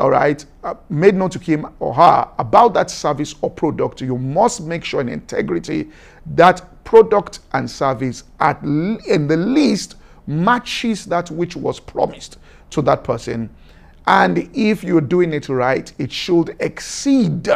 all 0.00 0.10
right, 0.10 0.44
uh, 0.64 0.74
made 0.88 1.14
known 1.14 1.30
to 1.30 1.38
him 1.38 1.66
or 1.78 1.94
her 1.94 2.28
about 2.38 2.74
that 2.74 2.90
service 2.90 3.36
or 3.40 3.50
product, 3.50 4.00
you 4.00 4.18
must 4.18 4.62
make 4.62 4.84
sure 4.84 5.00
in 5.00 5.08
integrity 5.08 5.90
that 6.34 6.82
product 6.82 7.40
and 7.52 7.70
service 7.70 8.24
at 8.40 8.60
in 8.62 9.28
the 9.28 9.36
least 9.36 9.96
matches 10.26 11.04
that 11.04 11.30
which 11.30 11.54
was 11.54 11.78
promised 11.78 12.38
to 12.70 12.82
that 12.82 13.04
person. 13.04 13.48
And 14.06 14.50
if 14.54 14.82
you're 14.82 15.00
doing 15.00 15.32
it 15.32 15.48
right, 15.48 15.92
it 15.98 16.10
should 16.10 16.56
exceed 16.58 17.48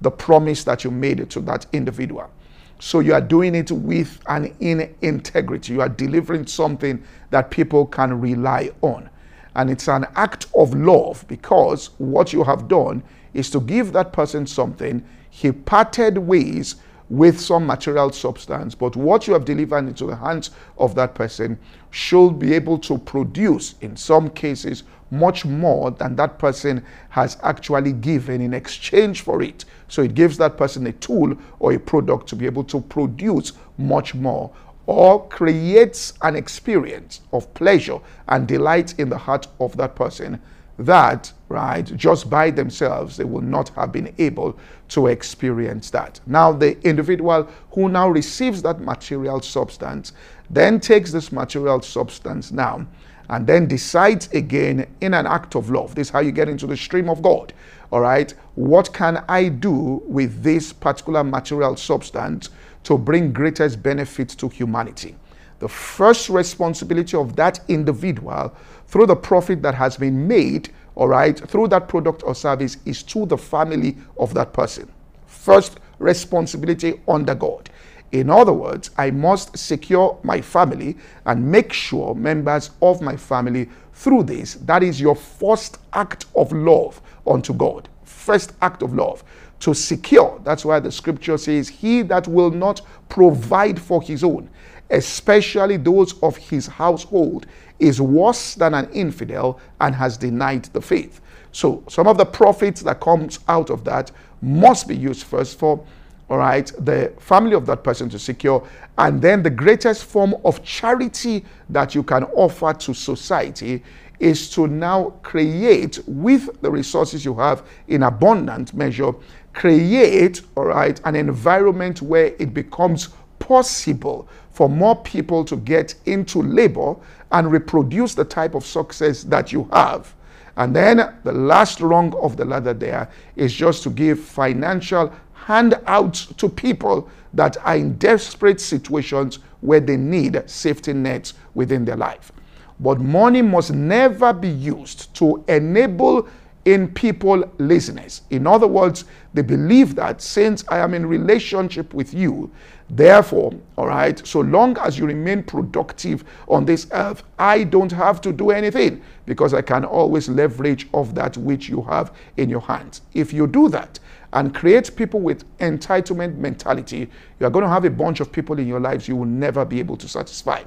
the 0.00 0.10
promise 0.10 0.64
that 0.64 0.84
you 0.84 0.90
made 0.90 1.28
to 1.30 1.40
that 1.40 1.66
individual. 1.72 2.30
So 2.78 3.00
you 3.00 3.12
are 3.12 3.20
doing 3.20 3.54
it 3.54 3.70
with 3.70 4.20
an 4.26 4.54
in 4.60 4.94
integrity. 5.02 5.74
You 5.74 5.82
are 5.82 5.88
delivering 5.88 6.46
something 6.46 7.02
that 7.28 7.50
people 7.50 7.86
can 7.86 8.18
rely 8.20 8.70
on. 8.80 9.10
And 9.54 9.68
it's 9.68 9.88
an 9.88 10.06
act 10.16 10.46
of 10.54 10.74
love 10.74 11.24
because 11.28 11.90
what 11.98 12.32
you 12.32 12.42
have 12.44 12.68
done 12.68 13.02
is 13.34 13.50
to 13.50 13.60
give 13.60 13.92
that 13.92 14.12
person 14.12 14.46
something. 14.46 15.04
He 15.28 15.52
parted 15.52 16.16
ways 16.16 16.76
with 17.10 17.40
some 17.40 17.66
material 17.66 18.12
substance, 18.12 18.74
but 18.74 18.94
what 18.94 19.26
you 19.26 19.32
have 19.32 19.44
delivered 19.44 19.88
into 19.88 20.06
the 20.06 20.16
hands 20.16 20.50
of 20.78 20.94
that 20.94 21.14
person 21.14 21.58
should 21.90 22.38
be 22.38 22.54
able 22.54 22.78
to 22.78 22.96
produce, 22.98 23.74
in 23.80 23.96
some 23.96 24.30
cases, 24.30 24.84
much 25.10 25.44
more 25.44 25.90
than 25.90 26.16
that 26.16 26.38
person 26.38 26.84
has 27.10 27.36
actually 27.42 27.92
given 27.92 28.40
in 28.40 28.54
exchange 28.54 29.22
for 29.22 29.42
it. 29.42 29.64
So 29.88 30.02
it 30.02 30.14
gives 30.14 30.38
that 30.38 30.56
person 30.56 30.86
a 30.86 30.92
tool 30.92 31.36
or 31.58 31.72
a 31.72 31.80
product 31.80 32.28
to 32.28 32.36
be 32.36 32.46
able 32.46 32.64
to 32.64 32.80
produce 32.80 33.52
much 33.78 34.14
more 34.14 34.50
or 34.86 35.28
creates 35.28 36.14
an 36.22 36.36
experience 36.36 37.20
of 37.32 37.52
pleasure 37.54 37.98
and 38.28 38.48
delight 38.48 38.98
in 38.98 39.08
the 39.08 39.18
heart 39.18 39.46
of 39.60 39.76
that 39.76 39.94
person 39.94 40.40
that, 40.78 41.30
right, 41.48 41.84
just 41.96 42.30
by 42.30 42.50
themselves, 42.50 43.16
they 43.16 43.24
will 43.24 43.42
not 43.42 43.68
have 43.70 43.92
been 43.92 44.14
able 44.16 44.58
to 44.88 45.08
experience 45.08 45.90
that. 45.90 46.18
Now, 46.26 46.52
the 46.52 46.80
individual 46.88 47.48
who 47.72 47.88
now 47.90 48.08
receives 48.08 48.62
that 48.62 48.80
material 48.80 49.42
substance 49.42 50.12
then 50.48 50.80
takes 50.80 51.12
this 51.12 51.30
material 51.30 51.82
substance 51.82 52.50
now 52.50 52.86
and 53.30 53.46
then 53.46 53.66
decides 53.66 54.28
again 54.32 54.86
in 55.00 55.14
an 55.14 55.26
act 55.26 55.54
of 55.54 55.70
love. 55.70 55.94
This 55.94 56.08
is 56.08 56.10
how 56.12 56.20
you 56.20 56.32
get 56.32 56.48
into 56.48 56.66
the 56.66 56.76
stream 56.76 57.08
of 57.08 57.22
God. 57.22 57.52
All 57.90 58.00
right, 58.00 58.32
what 58.56 58.92
can 58.92 59.24
I 59.28 59.48
do 59.48 60.02
with 60.04 60.42
this 60.42 60.72
particular 60.72 61.24
material 61.24 61.76
substance 61.76 62.50
to 62.84 62.98
bring 62.98 63.32
greatest 63.32 63.82
benefit 63.82 64.30
to 64.30 64.48
humanity. 64.48 65.16
The 65.58 65.68
first 65.68 66.28
responsibility 66.28 67.16
of 67.16 67.36
that 67.36 67.60
individual 67.68 68.54
through 68.86 69.06
the 69.06 69.16
profit 69.16 69.62
that 69.62 69.74
has 69.74 69.96
been 69.96 70.26
made, 70.26 70.70
all 70.94 71.08
right, 71.08 71.38
through 71.38 71.68
that 71.68 71.88
product 71.88 72.22
or 72.24 72.34
service 72.34 72.78
is 72.86 73.02
to 73.04 73.26
the 73.26 73.36
family 73.36 73.96
of 74.18 74.34
that 74.34 74.52
person. 74.52 74.90
First 75.26 75.78
responsibility 75.98 77.00
under 77.06 77.34
God. 77.34 77.68
In 78.12 78.28
other 78.28 78.52
words, 78.52 78.90
I 78.98 79.10
must 79.10 79.56
secure 79.56 80.18
my 80.22 80.40
family 80.40 80.96
and 81.26 81.50
make 81.50 81.72
sure 81.72 82.14
members 82.14 82.70
of 82.82 83.00
my 83.00 83.16
family 83.16 83.68
through 83.92 84.24
this. 84.24 84.54
That 84.54 84.82
is 84.82 85.00
your 85.00 85.14
first 85.14 85.78
act 85.92 86.26
of 86.34 86.52
love 86.52 87.00
unto 87.26 87.54
God. 87.54 87.88
First 88.04 88.52
act 88.62 88.82
of 88.82 88.94
love 88.94 89.22
to 89.60 89.74
secure. 89.74 90.40
That's 90.42 90.64
why 90.64 90.80
the 90.80 90.90
scripture 90.90 91.38
says, 91.38 91.68
He 91.68 92.02
that 92.02 92.26
will 92.26 92.50
not 92.50 92.80
provide 93.08 93.80
for 93.80 94.02
his 94.02 94.24
own, 94.24 94.50
especially 94.90 95.76
those 95.76 96.20
of 96.22 96.36
his 96.36 96.66
household, 96.66 97.46
is 97.78 98.00
worse 98.00 98.54
than 98.54 98.74
an 98.74 98.90
infidel 98.92 99.60
and 99.80 99.94
has 99.94 100.16
denied 100.16 100.64
the 100.66 100.80
faith. 100.80 101.20
So 101.52 101.84
some 101.88 102.08
of 102.08 102.16
the 102.16 102.26
profits 102.26 102.82
that 102.82 103.00
comes 103.00 103.40
out 103.48 103.70
of 103.70 103.84
that 103.84 104.10
must 104.42 104.88
be 104.88 104.96
used 104.96 105.24
first 105.24 105.58
for 105.58 105.84
all 106.30 106.38
right, 106.38 106.72
the 106.78 107.12
family 107.18 107.54
of 107.54 107.66
that 107.66 107.82
person 107.82 108.08
to 108.08 108.18
secure. 108.18 108.66
And 108.96 109.20
then 109.20 109.42
the 109.42 109.50
greatest 109.50 110.04
form 110.04 110.36
of 110.44 110.62
charity 110.62 111.44
that 111.68 111.94
you 111.94 112.04
can 112.04 112.24
offer 112.24 112.72
to 112.72 112.94
society 112.94 113.82
is 114.20 114.48
to 114.50 114.68
now 114.68 115.10
create 115.22 115.98
with 116.06 116.60
the 116.60 116.70
resources 116.70 117.24
you 117.24 117.34
have 117.34 117.66
in 117.88 118.04
abundant 118.04 118.72
measure 118.74 119.12
create, 119.52 120.42
all 120.56 120.66
right, 120.66 121.00
an 121.04 121.16
environment 121.16 122.00
where 122.00 122.26
it 122.38 122.54
becomes 122.54 123.08
possible 123.40 124.28
for 124.52 124.68
more 124.68 124.94
people 125.02 125.44
to 125.44 125.56
get 125.56 125.96
into 126.06 126.42
labor 126.42 126.94
and 127.32 127.50
reproduce 127.50 128.14
the 128.14 128.24
type 128.24 128.54
of 128.54 128.64
success 128.64 129.24
that 129.24 129.52
you 129.52 129.68
have. 129.72 130.14
And 130.56 130.76
then 130.76 131.14
the 131.24 131.32
last 131.32 131.80
rung 131.80 132.14
of 132.14 132.36
the 132.36 132.44
ladder 132.44 132.74
there 132.74 133.08
is 133.34 133.52
just 133.52 133.82
to 133.84 133.90
give 133.90 134.20
financial 134.20 135.12
handouts 135.50 136.26
to 136.26 136.48
people 136.48 137.08
that 137.34 137.56
are 137.66 137.74
in 137.74 137.94
desperate 137.98 138.60
situations 138.60 139.40
where 139.62 139.80
they 139.80 139.96
need 139.96 140.40
safety 140.48 140.92
nets 140.92 141.34
within 141.54 141.84
their 141.84 141.96
life. 141.96 142.30
But 142.78 143.00
money 143.00 143.42
must 143.42 143.72
never 143.72 144.32
be 144.32 144.48
used 144.48 145.12
to 145.16 145.44
enable 145.48 146.28
in 146.66 146.86
people 146.86 147.42
laziness. 147.58 148.22
In 148.30 148.46
other 148.46 148.68
words, 148.68 149.06
they 149.34 149.42
believe 149.42 149.96
that 149.96 150.22
since 150.22 150.62
I 150.68 150.78
am 150.78 150.94
in 150.94 151.04
relationship 151.04 151.94
with 151.94 152.14
you, 152.14 152.48
therefore, 152.88 153.52
all 153.76 153.88
right, 153.88 154.24
so 154.24 154.40
long 154.40 154.78
as 154.78 154.98
you 154.98 155.04
remain 155.04 155.42
productive 155.42 156.22
on 156.46 156.64
this 156.64 156.86
earth, 156.92 157.24
I 157.40 157.64
don't 157.64 157.90
have 157.90 158.20
to 158.20 158.32
do 158.32 158.50
anything 158.50 159.02
because 159.26 159.52
I 159.52 159.62
can 159.62 159.84
always 159.84 160.28
leverage 160.28 160.86
of 160.94 161.16
that 161.16 161.36
which 161.36 161.68
you 161.68 161.82
have 161.82 162.14
in 162.36 162.48
your 162.48 162.60
hands. 162.60 163.02
If 163.14 163.32
you 163.32 163.48
do 163.48 163.68
that, 163.70 163.98
and 164.32 164.54
create 164.54 164.94
people 164.96 165.20
with 165.20 165.44
entitlement 165.58 166.36
mentality, 166.36 167.10
you 167.38 167.46
are 167.46 167.50
going 167.50 167.64
to 167.64 167.68
have 167.68 167.84
a 167.84 167.90
bunch 167.90 168.20
of 168.20 168.30
people 168.30 168.58
in 168.58 168.66
your 168.66 168.80
lives 168.80 169.08
you 169.08 169.16
will 169.16 169.24
never 169.26 169.64
be 169.64 169.78
able 169.78 169.96
to 169.96 170.08
satisfy 170.08 170.62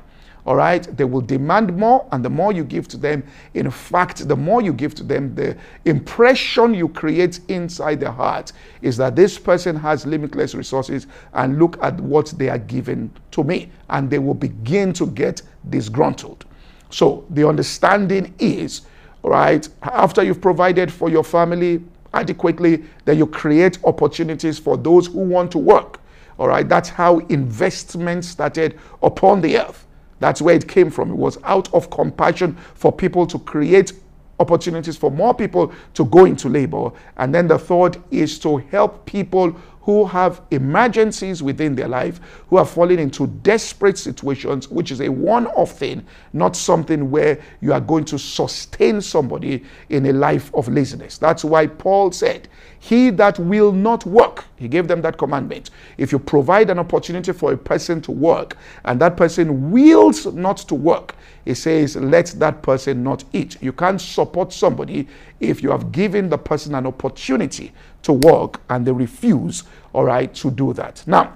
all 0.46 0.56
right? 0.56 0.84
They 0.98 1.06
will 1.06 1.22
demand 1.22 1.76
more 1.76 2.08
and 2.12 2.24
the 2.24 2.30
more 2.30 2.52
you 2.52 2.64
give 2.64 2.88
to 2.90 2.98
them 2.98 3.24
in 3.54 3.70
fact 3.72 4.28
the 4.28 4.36
more 4.36 4.62
you 4.62 4.74
give 4.74 4.94
to 4.96 5.04
them 5.04 5.34
the 5.36 5.58
impression 5.86 6.74
you 6.74 6.90
create 6.90 7.40
inside 7.48 8.00
their 8.00 8.12
heart 8.12 8.52
is 8.82 8.98
that 8.98 9.16
this 9.16 9.40
person 9.40 9.76
has 9.76 10.06
limitless 10.06 10.54
resources 10.54 11.08
and 11.34 11.60
look 11.60 11.82
at 11.82 12.00
what 12.02 12.34
they 12.38 12.50
are 12.50 12.58
giving 12.58 13.12
to 13.32 13.44
me 13.44 13.72
and 13.90 14.10
they 14.10 14.20
will 14.20 14.34
begin 14.34 14.92
to 14.94 15.08
get 15.08 15.42
disgruntled. 15.70 16.46
So 16.90 17.26
the 17.30 17.48
understanding 17.48 18.34
is 18.38 18.82
right 19.24 19.68
after 19.84 20.22
you've 20.24 20.42
provided 20.42 20.92
for 20.92 21.10
your 21.10 21.24
family 21.24 21.82
adequately 22.14 22.84
then 23.06 23.18
you 23.18 23.28
create 23.28 23.78
opportunities 23.84 24.60
for 24.60 24.78
those 24.78 25.08
who 25.08 25.20
want 25.20 25.52
to 25.52 25.58
work 25.58 26.00
all 26.38 26.48
right 26.48 26.70
that's 26.70 26.90
how 26.90 27.20
investment 27.30 28.24
started 28.26 28.80
upon 29.02 29.42
the 29.42 29.58
earth 29.58 29.86
that's 30.24 30.42
where 30.42 30.56
it 30.56 30.70
came 30.70 30.90
from. 30.90 31.12
It 31.12 31.18
was 31.18 31.38
out 31.44 31.74
of 31.74 31.90
compassion 31.90 32.56
for 32.76 32.94
people 32.94 33.28
to 33.28 33.38
create 33.40 33.92
opportunities 34.40 34.96
for 34.96 35.12
more 35.12 35.34
people 35.34 35.74
to 35.96 36.06
go 36.06 36.24
into 36.24 36.48
labor. 36.48 36.92
And 37.18 37.36
then 37.36 37.50
the 37.50 37.60
third 37.60 38.02
is 38.10 38.40
to 38.40 38.60
help 38.72 39.06
people 39.06 39.54
who 39.84 40.06
have 40.06 40.42
emergencies 40.52 41.44
within 41.44 41.76
their 41.76 41.90
life, 41.90 42.22
who 42.48 42.56
are 42.56 42.66
falling 42.66 43.00
into 43.00 43.28
desperate 43.28 43.98
situations, 43.98 44.70
which 44.70 44.92
is 44.92 45.02
a 45.02 45.10
one 45.10 45.46
off 45.48 45.78
thing, 45.78 46.06
not 46.32 46.56
something 46.56 47.12
where 47.12 47.38
you 47.60 47.74
are 47.74 47.82
going 47.82 48.06
to 48.06 48.18
sustain 48.18 49.02
somebody 49.02 49.62
in 49.90 50.06
a 50.06 50.14
life 50.14 50.54
of 50.56 50.70
laziness. 50.70 51.18
That's 51.18 51.44
why 51.44 51.68
Paul 51.68 52.14
said, 52.14 52.48
He 52.80 53.10
that 53.12 53.38
will 53.40 53.74
not 53.74 54.06
work, 54.06 54.46
he 54.56 54.70
gave 54.70 54.88
them 54.88 55.02
that 55.02 55.18
commandment. 55.18 55.70
If 55.98 56.14
you 56.14 56.20
provide 56.20 56.70
an 56.70 56.80
opportunity 56.80 57.34
for 57.34 57.52
a 57.52 57.58
person 57.58 58.00
to 58.04 58.12
work 58.12 58.56
and 58.86 59.02
that 59.02 59.18
person 59.18 59.70
wills 59.70 60.26
not 60.28 60.58
to 60.58 60.76
work, 60.76 61.14
he 61.46 61.54
says, 61.54 61.96
let 61.96 62.28
that 62.38 62.62
person 62.62 63.04
not 63.04 63.24
eat. 63.34 63.62
You 63.62 63.74
can't 63.74 64.00
support 64.00 64.54
somebody 64.54 65.08
if 65.40 65.62
you 65.62 65.72
have 65.72 65.92
given 65.92 66.30
the 66.30 66.38
person 66.38 66.74
an 66.76 66.86
opportunity 66.88 67.74
to 68.04 68.14
work 68.14 68.62
and 68.70 68.86
they 68.86 68.92
refuse, 68.92 69.64
all 69.92 70.06
right, 70.06 70.34
to 70.36 70.52
do 70.52 70.74
that. 70.74 71.04
Now, 71.06 71.34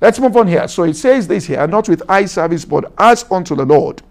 let's 0.00 0.18
move 0.18 0.36
on 0.36 0.46
here. 0.46 0.66
So 0.68 0.84
it 0.84 0.94
says 0.94 1.28
this 1.28 1.46
here, 1.46 1.66
not 1.66 1.88
with 1.88 2.02
eye 2.08 2.24
service, 2.24 2.64
but 2.64 2.92
as 2.98 3.24
unto 3.30 3.54
the 3.54 3.66
Lord. 3.66 4.02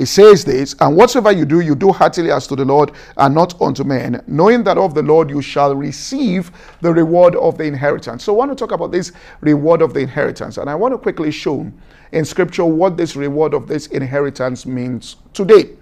It 0.00 0.06
says 0.06 0.46
this, 0.46 0.74
and 0.80 0.96
whatsoever 0.96 1.30
you 1.30 1.44
do, 1.44 1.60
you 1.60 1.74
do 1.74 1.92
heartily 1.92 2.30
as 2.30 2.46
to 2.46 2.56
the 2.56 2.64
Lord 2.64 2.92
and 3.18 3.34
not 3.34 3.60
unto 3.60 3.84
men, 3.84 4.24
knowing 4.26 4.64
that 4.64 4.78
of 4.78 4.94
the 4.94 5.02
Lord 5.02 5.28
you 5.28 5.42
shall 5.42 5.76
receive 5.76 6.50
the 6.80 6.90
reward 6.90 7.36
of 7.36 7.58
the 7.58 7.64
inheritance. 7.64 8.24
So 8.24 8.32
I 8.32 8.36
want 8.38 8.50
to 8.50 8.54
talk 8.54 8.72
about 8.72 8.92
this 8.92 9.12
reward 9.42 9.82
of 9.82 9.92
the 9.92 10.00
inheritance, 10.00 10.56
and 10.56 10.70
I 10.70 10.74
want 10.74 10.94
to 10.94 10.98
quickly 10.98 11.30
show 11.30 11.70
in 12.12 12.24
scripture 12.24 12.64
what 12.64 12.96
this 12.96 13.14
reward 13.14 13.52
of 13.52 13.68
this 13.68 13.88
inheritance 13.88 14.64
means 14.64 15.16
today. 15.34 15.76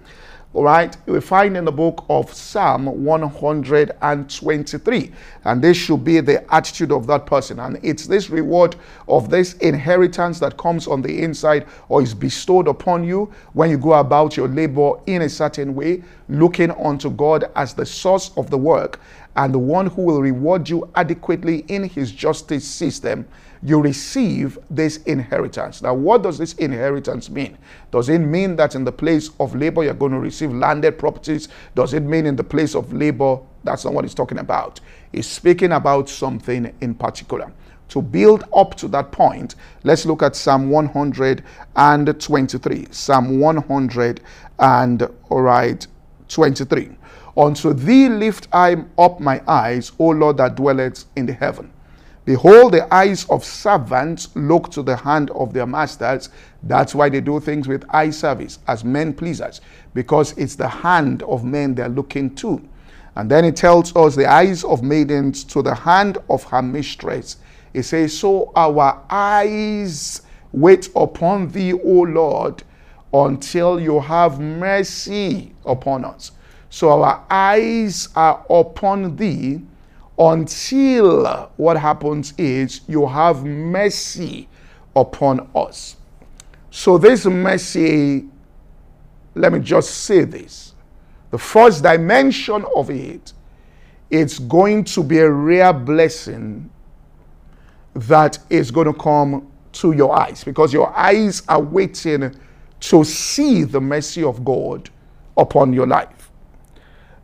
All 0.51 0.63
right, 0.63 0.97
we 1.05 1.21
find 1.21 1.55
in 1.55 1.65
the 1.65 1.71
book 1.71 2.03
of 2.09 2.33
Psalm 2.33 2.87
123, 2.87 5.11
and 5.43 5.61
this 5.61 5.77
should 5.77 6.03
be 6.03 6.21
the 6.21 6.51
attitude 6.51 6.91
of 6.91 7.05
that 7.05 7.27
person. 7.27 7.59
And 7.59 7.79
it's 7.83 8.07
this 8.07 8.31
reward 8.31 8.75
of 9.07 9.29
this 9.29 9.53
inheritance 9.57 10.39
that 10.39 10.57
comes 10.57 10.87
on 10.87 11.03
the 11.03 11.21
inside 11.21 11.67
or 11.87 12.01
is 12.01 12.15
bestowed 12.15 12.67
upon 12.67 13.03
you 13.03 13.31
when 13.53 13.69
you 13.69 13.77
go 13.77 13.93
about 13.93 14.35
your 14.35 14.47
labor 14.47 14.93
in 15.05 15.21
a 15.21 15.29
certain 15.29 15.75
way, 15.75 16.01
looking 16.29 16.71
unto 16.71 17.11
God 17.11 17.51
as 17.55 17.75
the 17.75 17.85
source 17.85 18.31
of 18.35 18.49
the 18.49 18.57
work 18.57 18.99
and 19.35 19.53
the 19.53 19.59
one 19.59 19.85
who 19.85 20.01
will 20.01 20.19
reward 20.19 20.67
you 20.67 20.89
adequately 20.95 21.59
in 21.67 21.83
his 21.83 22.11
justice 22.11 22.65
system 22.65 23.27
you 23.61 23.81
receive 23.81 24.57
this 24.69 24.97
inheritance. 25.03 25.81
Now, 25.81 25.93
what 25.93 26.23
does 26.23 26.37
this 26.37 26.53
inheritance 26.53 27.29
mean? 27.29 27.57
Does 27.91 28.07
it 28.09 28.19
mean 28.19 28.55
that 28.55 28.75
in 28.75 28.85
the 28.85 28.91
place 28.91 29.31
of 29.39 29.55
labor 29.55 29.83
you're 29.83 29.93
going 29.93 30.13
to 30.13 30.19
receive 30.19 30.53
landed 30.53 30.97
properties? 30.97 31.49
Does 31.75 31.93
it 31.93 32.03
mean 32.03 32.25
in 32.25 32.35
the 32.35 32.43
place 32.43 32.75
of 32.75 32.91
labor? 32.93 33.39
That's 33.63 33.85
not 33.85 33.93
what 33.93 34.05
he's 34.05 34.13
talking 34.13 34.39
about. 34.39 34.79
He's 35.11 35.27
speaking 35.27 35.73
about 35.73 36.09
something 36.09 36.73
in 36.79 36.95
particular. 36.95 37.51
To 37.89 38.01
build 38.01 38.45
up 38.55 38.75
to 38.75 38.87
that 38.89 39.11
point, 39.11 39.55
let's 39.83 40.05
look 40.05 40.23
at 40.23 40.35
Psalm 40.35 40.69
123. 40.69 42.87
Psalm 42.91 43.39
100 43.39 44.21
and 44.59 45.09
all 45.29 45.41
right, 45.41 45.87
23. 46.27 46.91
Unto 47.35 47.73
thee 47.73 48.09
lift 48.09 48.47
I 48.53 48.85
up 48.97 49.19
my 49.19 49.41
eyes, 49.47 49.91
O 49.97 50.09
Lord 50.09 50.37
that 50.37 50.55
dwelleth 50.55 51.05
in 51.15 51.25
the 51.25 51.33
heaven. 51.33 51.73
Behold, 52.29 52.73
the 52.73 52.93
eyes 52.93 53.25
of 53.31 53.43
servants 53.43 54.29
look 54.35 54.69
to 54.69 54.83
the 54.83 54.95
hand 54.95 55.31
of 55.31 55.51
their 55.51 55.65
masters. 55.65 56.29
That's 56.61 56.93
why 56.93 57.09
they 57.09 57.21
do 57.21 57.39
things 57.39 57.67
with 57.67 57.83
eye 57.89 58.11
service 58.11 58.59
as 58.67 58.83
men 58.83 59.13
pleasers, 59.15 59.61
because 59.95 60.37
it's 60.37 60.53
the 60.53 60.67
hand 60.67 61.23
of 61.23 61.43
men 61.43 61.73
they're 61.73 61.89
looking 61.89 62.35
to. 62.35 62.61
And 63.15 63.31
then 63.31 63.45
it 63.45 63.55
tells 63.55 63.95
us 63.95 64.15
the 64.15 64.27
eyes 64.27 64.63
of 64.63 64.83
maidens 64.83 65.43
to 65.45 65.63
the 65.63 65.73
hand 65.73 66.19
of 66.29 66.43
her 66.43 66.61
mistress. 66.61 67.37
It 67.73 67.81
says, 67.81 68.15
So 68.15 68.51
our 68.55 69.03
eyes 69.09 70.21
wait 70.51 70.87
upon 70.95 71.49
thee, 71.49 71.73
O 71.73 72.01
Lord, 72.01 72.61
until 73.11 73.79
you 73.79 73.99
have 74.01 74.39
mercy 74.39 75.55
upon 75.65 76.05
us. 76.05 76.33
So 76.69 77.01
our 77.01 77.25
eyes 77.31 78.09
are 78.15 78.45
upon 78.51 79.15
thee 79.15 79.63
until 80.19 81.49
what 81.55 81.77
happens 81.77 82.33
is 82.37 82.81
you 82.87 83.07
have 83.07 83.45
mercy 83.45 84.49
upon 84.95 85.49
us. 85.55 85.95
So, 86.71 86.97
this 86.97 87.25
mercy, 87.25 88.27
let 89.33 89.53
me 89.53 89.59
just 89.59 89.89
say 90.03 90.25
this 90.25 90.73
the 91.31 91.37
first 91.37 91.83
dimension 91.83 92.65
of 92.75 92.89
it, 92.89 93.33
it's 94.09 94.39
going 94.39 94.83
to 94.85 95.03
be 95.03 95.19
a 95.19 95.29
rare 95.29 95.71
blessing 95.73 96.69
that 97.95 98.39
is 98.49 98.71
going 98.71 98.87
to 98.87 98.93
come 98.99 99.47
to 99.71 99.91
your 99.91 100.17
eyes 100.17 100.43
because 100.43 100.73
your 100.73 100.95
eyes 100.97 101.43
are 101.47 101.61
waiting 101.61 102.35
to 102.79 103.03
see 103.03 103.63
the 103.63 103.79
mercy 103.79 104.23
of 104.23 104.43
God 104.43 104.89
upon 105.37 105.73
your 105.73 105.87
life. 105.87 106.18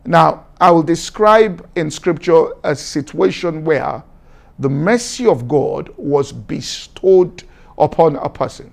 Now, 0.06 0.46
I 0.60 0.70
will 0.70 0.82
describe 0.84 1.68
in 1.76 1.90
scripture 1.90 2.48
a 2.64 2.76
situation 2.76 3.64
where 3.64 4.02
the 4.58 4.70
mercy 4.70 5.26
of 5.26 5.48
God 5.48 5.90
was 5.96 6.32
bestowed 6.32 7.42
upon 7.76 8.16
a 8.16 8.28
person. 8.28 8.72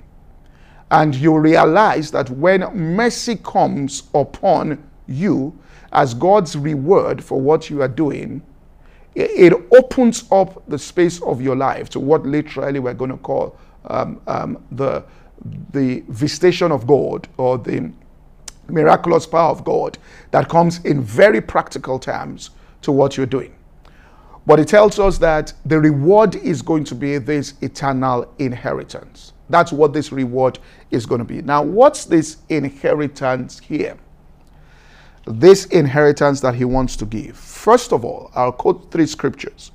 And 0.92 1.16
you 1.16 1.38
realize 1.38 2.12
that 2.12 2.30
when 2.30 2.62
mercy 2.76 3.36
comes 3.38 4.04
upon 4.14 4.88
you 5.08 5.58
as 5.92 6.14
God's 6.14 6.56
reward 6.56 7.24
for 7.24 7.42
what 7.42 7.70
you 7.70 7.82
are 7.82 7.88
doing, 7.88 8.42
it 9.16 9.54
opens 9.72 10.26
up 10.32 10.64
the 10.70 10.78
space 10.80 11.22
of 11.24 11.42
your 11.42 11.56
life 11.56 11.90
to 11.90 12.00
what 12.00 12.24
literally 12.26 12.80
we're 12.80 12.94
going 12.94 13.12
to 13.12 13.18
call 13.18 13.58
um, 13.86 14.22
um, 14.28 14.64
the, 14.72 15.04
the 15.72 16.04
visitation 16.10 16.72
of 16.72 16.88
God 16.88 17.28
or 17.38 17.58
the 17.58 17.92
miraculous 18.68 19.26
power 19.26 19.52
of 19.52 19.64
God 19.64 19.98
that 20.32 20.50
comes 20.50 20.84
in 20.86 21.02
very 21.02 21.42
practical 21.42 22.00
terms 22.00 22.52
to 22.82 22.92
what 22.92 23.18
you're 23.18 23.26
doing. 23.26 23.56
But 24.46 24.60
it 24.60 24.68
tells 24.68 25.00
us 25.00 25.18
that 25.20 25.54
the 25.66 25.80
reward 25.80 26.36
is 26.36 26.62
going 26.62 26.84
to 26.86 26.96
be 26.96 27.18
this 27.18 27.54
eternal 27.62 28.34
inheritance. 28.40 29.34
That's 29.50 29.72
what 29.72 29.94
this 29.94 30.12
reward 30.12 30.60
is 30.92 31.06
going 31.06 31.20
to 31.20 31.26
be. 31.26 31.42
Now, 31.42 31.64
what's 31.64 32.06
this 32.06 32.38
inheritance 32.50 33.60
here? 33.60 33.98
This 35.26 35.66
inheritance 35.68 36.42
that 36.42 36.56
he 36.56 36.66
wants 36.66 36.98
to 36.98 37.06
give. 37.06 37.38
First 37.38 37.94
of 37.94 38.04
all, 38.04 38.32
I'll 38.36 38.52
quote 38.52 38.92
three 38.92 39.06
scriptures. 39.06 39.72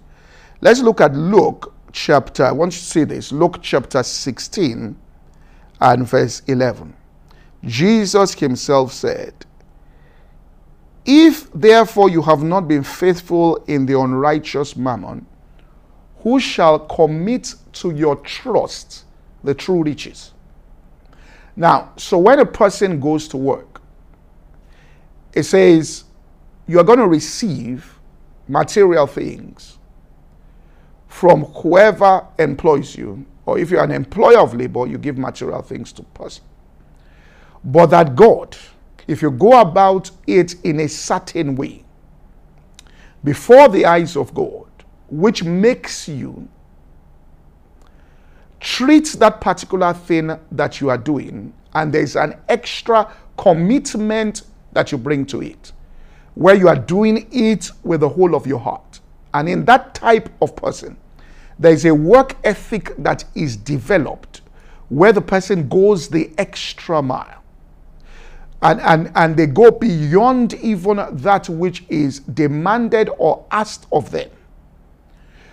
Let's 0.61 0.81
look 0.81 1.01
at 1.01 1.14
Luke 1.14 1.74
chapter, 1.92 2.44
I 2.44 2.53
want 2.53 2.74
you 2.74 2.79
to 2.81 2.85
see 2.85 3.05
this, 3.05 3.33
Luke 3.33 3.61
chapter 3.62 4.03
16 4.03 4.96
and 5.81 6.09
verse 6.09 6.42
11. 6.46 6.97
Jesus 7.64 8.35
himself 8.35 8.92
said, 8.92 9.35
If 11.05 11.53
therefore 11.53 12.11
you 12.11 12.23
have 12.23 12.42
not 12.42 12.68
been 12.68 12.83
faithful 12.83 13.57
in 13.66 13.87
the 13.87 13.99
unrighteous 13.99 14.77
mammon, 14.77 15.27
who 16.18 16.40
shall 16.40 16.79
commit 16.81 17.55
to 17.73 17.90
your 17.92 18.16
trust 18.16 19.05
the 19.44 19.55
true 19.55 19.83
riches? 19.83 20.33
Now, 21.57 21.92
so 21.97 22.18
when 22.18 22.38
a 22.38 22.47
person 22.47 23.01
goes 23.01 23.27
to 23.29 23.37
work, 23.37 23.81
it 25.33 25.42
says 25.44 26.05
you 26.66 26.79
are 26.79 26.85
going 26.85 26.99
to 26.99 27.09
receive 27.09 27.99
material 28.47 29.07
things 29.07 29.79
from 31.09 31.44
whoever 31.47 32.25
employs 32.38 32.97
you, 32.97 33.27
or 33.47 33.59
if 33.59 33.71
you're 33.71 33.83
an 33.83 33.90
employer 33.90 34.38
of 34.38 34.55
labor, 34.55 34.87
you 34.87 34.99
give 34.99 35.18
material 35.18 35.62
things 35.62 35.92
to 35.94 36.03
person. 36.03 36.44
But 37.70 37.87
that 37.88 38.16
God, 38.16 38.57
if 39.07 39.20
you 39.20 39.31
go 39.31 39.61
about 39.61 40.11
it 40.26 40.54
in 40.64 40.81
a 40.81 40.88
certain 40.88 41.54
way, 41.54 41.85
before 43.22 43.68
the 43.68 43.85
eyes 43.85 44.16
of 44.16 44.33
God, 44.33 44.66
which 45.11 45.44
makes 45.44 46.09
you 46.09 46.48
treat 48.59 49.09
that 49.18 49.42
particular 49.42 49.92
thing 49.92 50.38
that 50.50 50.81
you 50.81 50.88
are 50.88 50.96
doing, 50.96 51.52
and 51.74 51.92
there's 51.92 52.16
an 52.16 52.37
extra 52.48 53.12
commitment 53.37 54.44
that 54.72 54.90
you 54.90 54.96
bring 54.96 55.26
to 55.26 55.42
it, 55.42 55.72
where 56.37 56.54
you 56.54 56.68
are 56.68 56.76
doing 56.76 57.28
it 57.31 57.70
with 57.83 58.00
the 58.00 58.09
whole 58.09 58.35
of 58.35 58.46
your 58.46 58.61
heart. 58.61 59.00
And 59.35 59.46
in 59.46 59.66
that 59.66 59.94
type 59.94 60.31
of 60.40 60.57
person, 60.57 60.96
there 61.59 61.72
is 61.72 61.85
a 61.85 61.94
work 61.94 62.35
ethic 62.44 62.94
that 62.96 63.24
is 63.35 63.59
developed 63.59 64.40
where 64.88 65.12
the 65.12 65.20
person 65.20 65.68
goes 65.68 66.09
the 66.09 66.33
extra 66.38 67.02
mile. 67.02 67.38
And, 68.61 68.81
and, 68.81 69.12
and 69.14 69.37
they 69.37 69.47
go 69.47 69.71
beyond 69.71 70.55
even 70.55 70.97
that 71.11 71.49
which 71.49 71.85
is 71.88 72.21
demanded 72.21 73.09
or 73.18 73.47
asked 73.51 73.87
of 73.92 74.11
them. 74.11 74.31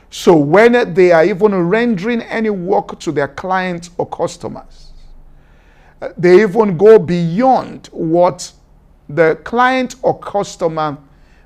So 0.10 0.36
when 0.36 0.94
they 0.94 1.12
are 1.12 1.26
even 1.26 1.54
rendering 1.68 2.22
any 2.22 2.50
work 2.50 3.00
to 3.02 3.12
their 3.12 3.28
clients 3.28 3.90
or 3.98 4.08
customers, 4.08 4.94
uh, 6.02 6.10
they 6.18 6.42
even 6.42 6.78
go 6.78 6.98
beyond 6.98 7.90
what 7.92 8.52
the 9.10 9.40
client 9.44 9.96
or 10.02 10.18
customer 10.20 10.98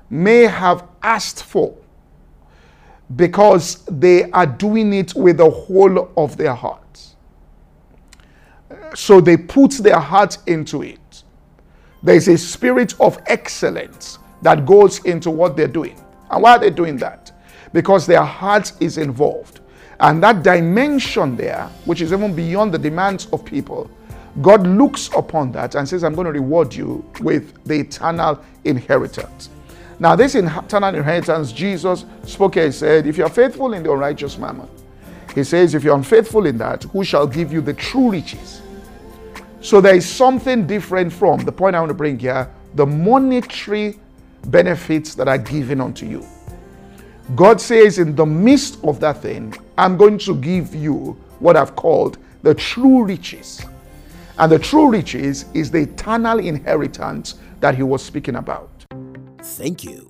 may 0.08 0.42
have 0.42 0.84
asked 1.02 1.44
for 1.44 1.76
because 3.16 3.84
they 3.86 4.30
are 4.30 4.46
doing 4.46 4.92
it 4.92 5.14
with 5.14 5.38
the 5.38 5.50
whole 5.50 6.10
of 6.16 6.36
their 6.36 6.54
heart. 6.54 7.00
Uh, 8.70 8.94
so 8.94 9.20
they 9.20 9.36
put 9.36 9.72
their 9.72 9.98
heart 9.98 10.38
into 10.46 10.82
it. 10.82 11.24
There 12.02 12.14
is 12.14 12.28
a 12.28 12.38
spirit 12.38 12.94
of 13.00 13.18
excellence 13.26 14.18
that 14.42 14.64
goes 14.64 15.04
into 15.04 15.30
what 15.30 15.56
they're 15.56 15.68
doing. 15.68 16.02
And 16.30 16.42
why 16.42 16.52
are 16.52 16.58
they 16.58 16.70
doing 16.70 16.96
that? 16.98 17.32
Because 17.72 18.06
their 18.06 18.24
heart 18.24 18.72
is 18.80 18.98
involved. 18.98 19.60
And 20.00 20.22
that 20.22 20.42
dimension 20.42 21.36
there, 21.36 21.68
which 21.84 22.00
is 22.00 22.12
even 22.12 22.34
beyond 22.34 22.72
the 22.72 22.78
demands 22.78 23.26
of 23.32 23.44
people, 23.44 23.90
God 24.40 24.66
looks 24.66 25.10
upon 25.14 25.52
that 25.52 25.74
and 25.74 25.86
says, 25.86 26.04
I'm 26.04 26.14
going 26.14 26.26
to 26.26 26.32
reward 26.32 26.74
you 26.74 27.04
with 27.20 27.62
the 27.64 27.80
eternal 27.80 28.42
inheritance. 28.64 29.50
Now, 29.98 30.16
this 30.16 30.34
eternal 30.34 30.94
inheritance, 30.94 31.52
Jesus 31.52 32.06
spoke 32.24 32.54
here, 32.54 32.66
he 32.66 32.72
said, 32.72 33.06
If 33.06 33.18
you 33.18 33.24
are 33.24 33.30
faithful 33.30 33.74
in 33.74 33.82
the 33.82 33.92
unrighteous 33.92 34.38
mammon, 34.38 34.68
he 35.34 35.44
says, 35.44 35.74
If 35.74 35.84
you're 35.84 35.96
unfaithful 35.96 36.46
in 36.46 36.56
that, 36.58 36.84
who 36.84 37.04
shall 37.04 37.26
give 37.26 37.52
you 37.52 37.60
the 37.60 37.74
true 37.74 38.10
riches? 38.10 38.59
So 39.62 39.80
there 39.80 39.94
is 39.94 40.08
something 40.08 40.66
different 40.66 41.12
from 41.12 41.40
the 41.40 41.52
point 41.52 41.76
I 41.76 41.80
want 41.80 41.90
to 41.90 41.94
bring 41.94 42.18
here 42.18 42.50
the 42.74 42.86
monetary 42.86 43.98
benefits 44.46 45.14
that 45.14 45.28
are 45.28 45.38
given 45.38 45.82
unto 45.82 46.06
you. 46.06 46.24
God 47.36 47.60
says, 47.60 47.98
in 47.98 48.16
the 48.16 48.24
midst 48.24 48.78
of 48.82 49.00
that 49.00 49.18
thing, 49.18 49.54
I'm 49.76 49.96
going 49.96 50.18
to 50.18 50.34
give 50.34 50.74
you 50.74 51.16
what 51.40 51.56
I've 51.56 51.76
called 51.76 52.18
the 52.42 52.54
true 52.54 53.04
riches. 53.04 53.64
And 54.38 54.50
the 54.50 54.58
true 54.58 54.90
riches 54.90 55.44
is 55.52 55.70
the 55.70 55.80
eternal 55.80 56.38
inheritance 56.38 57.34
that 57.60 57.74
he 57.74 57.82
was 57.82 58.02
speaking 58.02 58.36
about. 58.36 58.70
Thank 59.42 59.84
you 59.84 60.09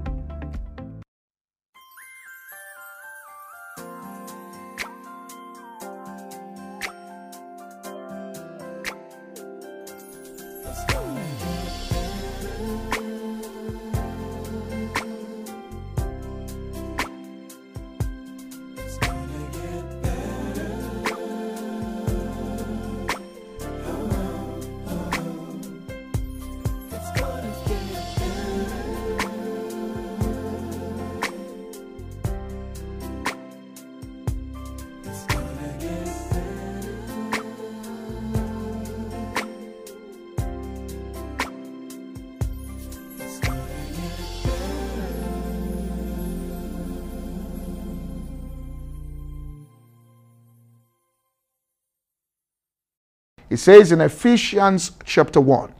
It 53.51 53.57
says 53.57 53.91
in 53.91 53.99
Ephesians 53.99 54.93
chapter 55.03 55.41
1, 55.41 55.73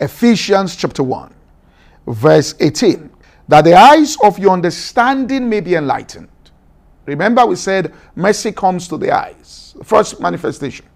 Ephesians 0.00 0.74
chapter 0.74 1.02
1, 1.02 1.34
verse 2.06 2.54
18, 2.60 3.10
that 3.46 3.62
the 3.66 3.74
eyes 3.74 4.16
of 4.22 4.38
your 4.38 4.52
understanding 4.52 5.50
may 5.50 5.60
be 5.60 5.74
enlightened. 5.74 6.30
Remember, 7.04 7.44
we 7.44 7.56
said 7.56 7.92
mercy 8.16 8.52
comes 8.52 8.88
to 8.88 8.96
the 8.96 9.10
eyes, 9.14 9.76
first 9.84 10.18
manifestation. 10.18 10.86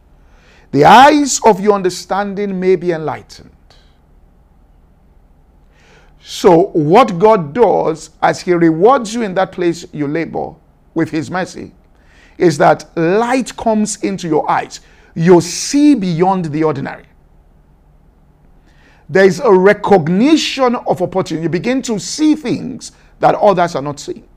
The 0.70 0.86
eyes 0.86 1.42
of 1.44 1.60
your 1.60 1.74
understanding 1.74 2.58
may 2.58 2.76
be 2.76 2.92
enlightened. 2.92 3.50
So, 6.22 6.68
what 6.68 7.18
God 7.18 7.52
does 7.52 8.12
as 8.22 8.40
He 8.40 8.54
rewards 8.54 9.12
you 9.12 9.20
in 9.20 9.34
that 9.34 9.52
place 9.52 9.84
you 9.92 10.08
labor 10.08 10.54
with 10.94 11.10
His 11.10 11.30
mercy 11.30 11.72
is 12.38 12.56
that 12.56 12.86
light 12.96 13.54
comes 13.58 14.02
into 14.02 14.26
your 14.26 14.50
eyes 14.50 14.80
you 15.14 15.40
see 15.40 15.94
beyond 15.94 16.46
the 16.46 16.64
ordinary. 16.64 17.04
There 19.08 19.24
is 19.24 19.40
a 19.40 19.52
recognition 19.52 20.74
of 20.74 21.00
opportunity. 21.00 21.42
You 21.42 21.48
begin 21.48 21.80
to 21.82 21.98
see 21.98 22.34
things 22.34 22.92
that 23.20 23.34
others 23.36 23.74
are 23.74 23.82
not 23.82 23.98
seeing. 23.98 24.28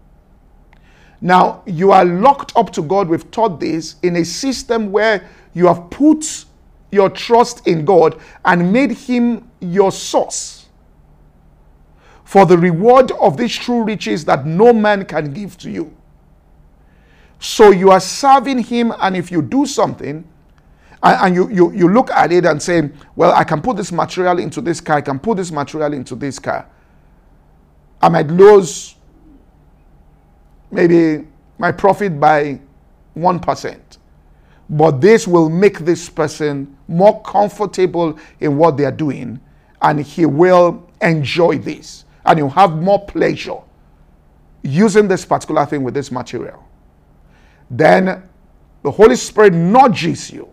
Now, 1.19 1.61
you 1.65 1.91
are 1.91 2.05
locked 2.05 2.53
up 2.55 2.71
to 2.73 2.81
God. 2.81 3.07
We've 3.07 3.29
taught 3.31 3.59
this 3.59 3.95
in 4.01 4.15
a 4.15 4.25
system 4.25 4.91
where 4.91 5.29
you 5.53 5.67
have 5.67 5.89
put 5.89 6.45
your 6.89 7.09
trust 7.09 7.67
in 7.67 7.85
God 7.85 8.19
and 8.43 8.71
made 8.73 8.91
Him 8.91 9.49
your 9.59 9.91
source 9.91 10.61
for 12.23 12.45
the 12.45 12.57
reward 12.57 13.11
of 13.11 13.35
these 13.37 13.55
true 13.55 13.83
riches 13.83 14.23
that 14.25 14.45
no 14.45 14.71
man 14.71 15.05
can 15.05 15.33
give 15.33 15.57
to 15.57 15.69
you. 15.69 15.93
So 17.39 17.71
you 17.71 17.91
are 17.91 17.99
serving 17.99 18.59
Him, 18.59 18.93
and 19.01 19.17
if 19.17 19.31
you 19.31 19.41
do 19.41 19.65
something, 19.65 20.27
and, 21.03 21.35
you, 21.35 21.49
you, 21.49 21.71
you 21.71 21.87
look 21.87 22.11
at 22.11 22.31
it 22.31 22.45
and 22.45 22.61
say, 22.61 22.89
well, 23.15 23.31
I 23.33 23.43
can 23.43 23.61
put 23.61 23.77
this 23.77 23.91
material 23.91 24.37
into 24.39 24.61
this 24.61 24.79
car, 24.79 24.97
I 24.97 25.01
can 25.01 25.19
put 25.19 25.37
this 25.37 25.51
material 25.51 25.93
into 25.93 26.15
this 26.15 26.37
car. 26.37 26.67
I 28.01 28.09
might 28.09 28.27
lose 28.27 28.95
maybe 30.71 31.27
my 31.57 31.71
profit 31.71 32.19
by 32.19 32.59
1%. 33.15 33.79
But 34.69 35.01
this 35.01 35.27
will 35.27 35.49
make 35.49 35.79
this 35.79 36.09
person 36.09 36.77
more 36.87 37.21
comfortable 37.23 38.17
in 38.39 38.57
what 38.57 38.77
they 38.77 38.85
are 38.85 38.91
doing, 38.91 39.39
and 39.81 39.99
he 39.99 40.25
will 40.25 40.89
enjoy 41.01 41.57
this, 41.57 42.05
and 42.25 42.39
he'll 42.39 42.49
have 42.49 42.77
more 42.77 43.05
pleasure 43.05 43.57
using 44.63 45.07
this 45.07 45.25
particular 45.25 45.65
thing 45.65 45.83
with 45.83 45.93
this 45.93 46.11
material. 46.11 46.63
Then 47.69 48.23
the 48.83 48.91
Holy 48.91 49.15
Spirit 49.15 49.53
nudges 49.53 50.31
you 50.31 50.50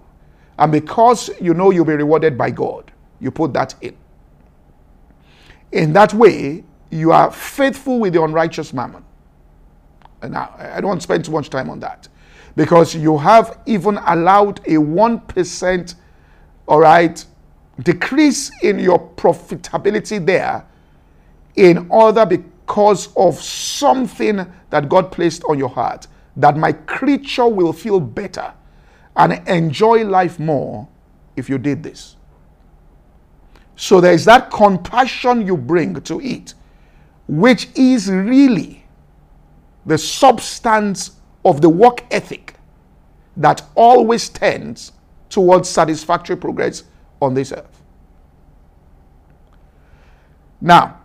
and 0.58 0.72
because 0.72 1.30
you 1.40 1.54
know 1.54 1.70
you'll 1.70 1.84
be 1.84 1.94
rewarded 1.94 2.38
by 2.38 2.50
God, 2.50 2.90
you 3.20 3.30
put 3.30 3.52
that 3.54 3.74
in. 3.80 3.96
In 5.72 5.92
that 5.94 6.14
way, 6.14 6.64
you 6.90 7.12
are 7.12 7.30
faithful 7.30 8.00
with 8.00 8.14
the 8.14 8.22
unrighteous 8.22 8.72
mammon. 8.72 9.04
And 10.22 10.32
now, 10.32 10.54
I 10.58 10.80
don't 10.80 10.88
want 10.88 11.00
to 11.00 11.04
spend 11.04 11.24
too 11.24 11.32
much 11.32 11.50
time 11.50 11.70
on 11.70 11.80
that. 11.80 12.08
because 12.56 12.94
you 12.94 13.16
have 13.16 13.60
even 13.66 13.98
allowed 13.98 14.58
a 14.66 14.72
1%, 14.72 15.94
all 16.66 16.80
right, 16.80 17.24
decrease 17.84 18.50
in 18.62 18.80
your 18.80 18.98
profitability 19.14 20.24
there 20.24 20.66
in 21.56 21.86
order 21.88 22.26
because 22.26 23.14
of 23.16 23.40
something 23.40 24.44
that 24.70 24.88
God 24.88 25.12
placed 25.12 25.44
on 25.44 25.58
your 25.58 25.68
heart 25.68 26.08
that 26.36 26.56
my 26.56 26.72
creature 26.72 27.46
will 27.48 27.72
feel 27.72 28.00
better 28.00 28.52
and 29.18 29.46
enjoy 29.48 30.04
life 30.04 30.38
more 30.38 30.88
if 31.36 31.48
you 31.50 31.58
did 31.58 31.82
this. 31.82 32.16
So 33.76 34.00
there 34.00 34.12
is 34.12 34.24
that 34.24 34.50
compassion 34.50 35.46
you 35.46 35.56
bring 35.56 36.00
to 36.02 36.20
it, 36.20 36.54
which 37.26 37.68
is 37.74 38.10
really 38.10 38.84
the 39.86 39.98
substance 39.98 41.12
of 41.44 41.60
the 41.60 41.68
work 41.68 42.04
ethic 42.10 42.54
that 43.36 43.62
always 43.74 44.28
tends 44.28 44.92
towards 45.28 45.68
satisfactory 45.68 46.36
progress 46.36 46.84
on 47.20 47.34
this 47.34 47.52
earth. 47.52 47.82
Now, 50.60 51.00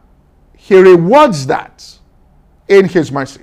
he 0.57 0.79
rewards 0.79 1.45
that 1.47 1.99
in 2.67 2.87
his 2.87 3.11
mercy. 3.11 3.41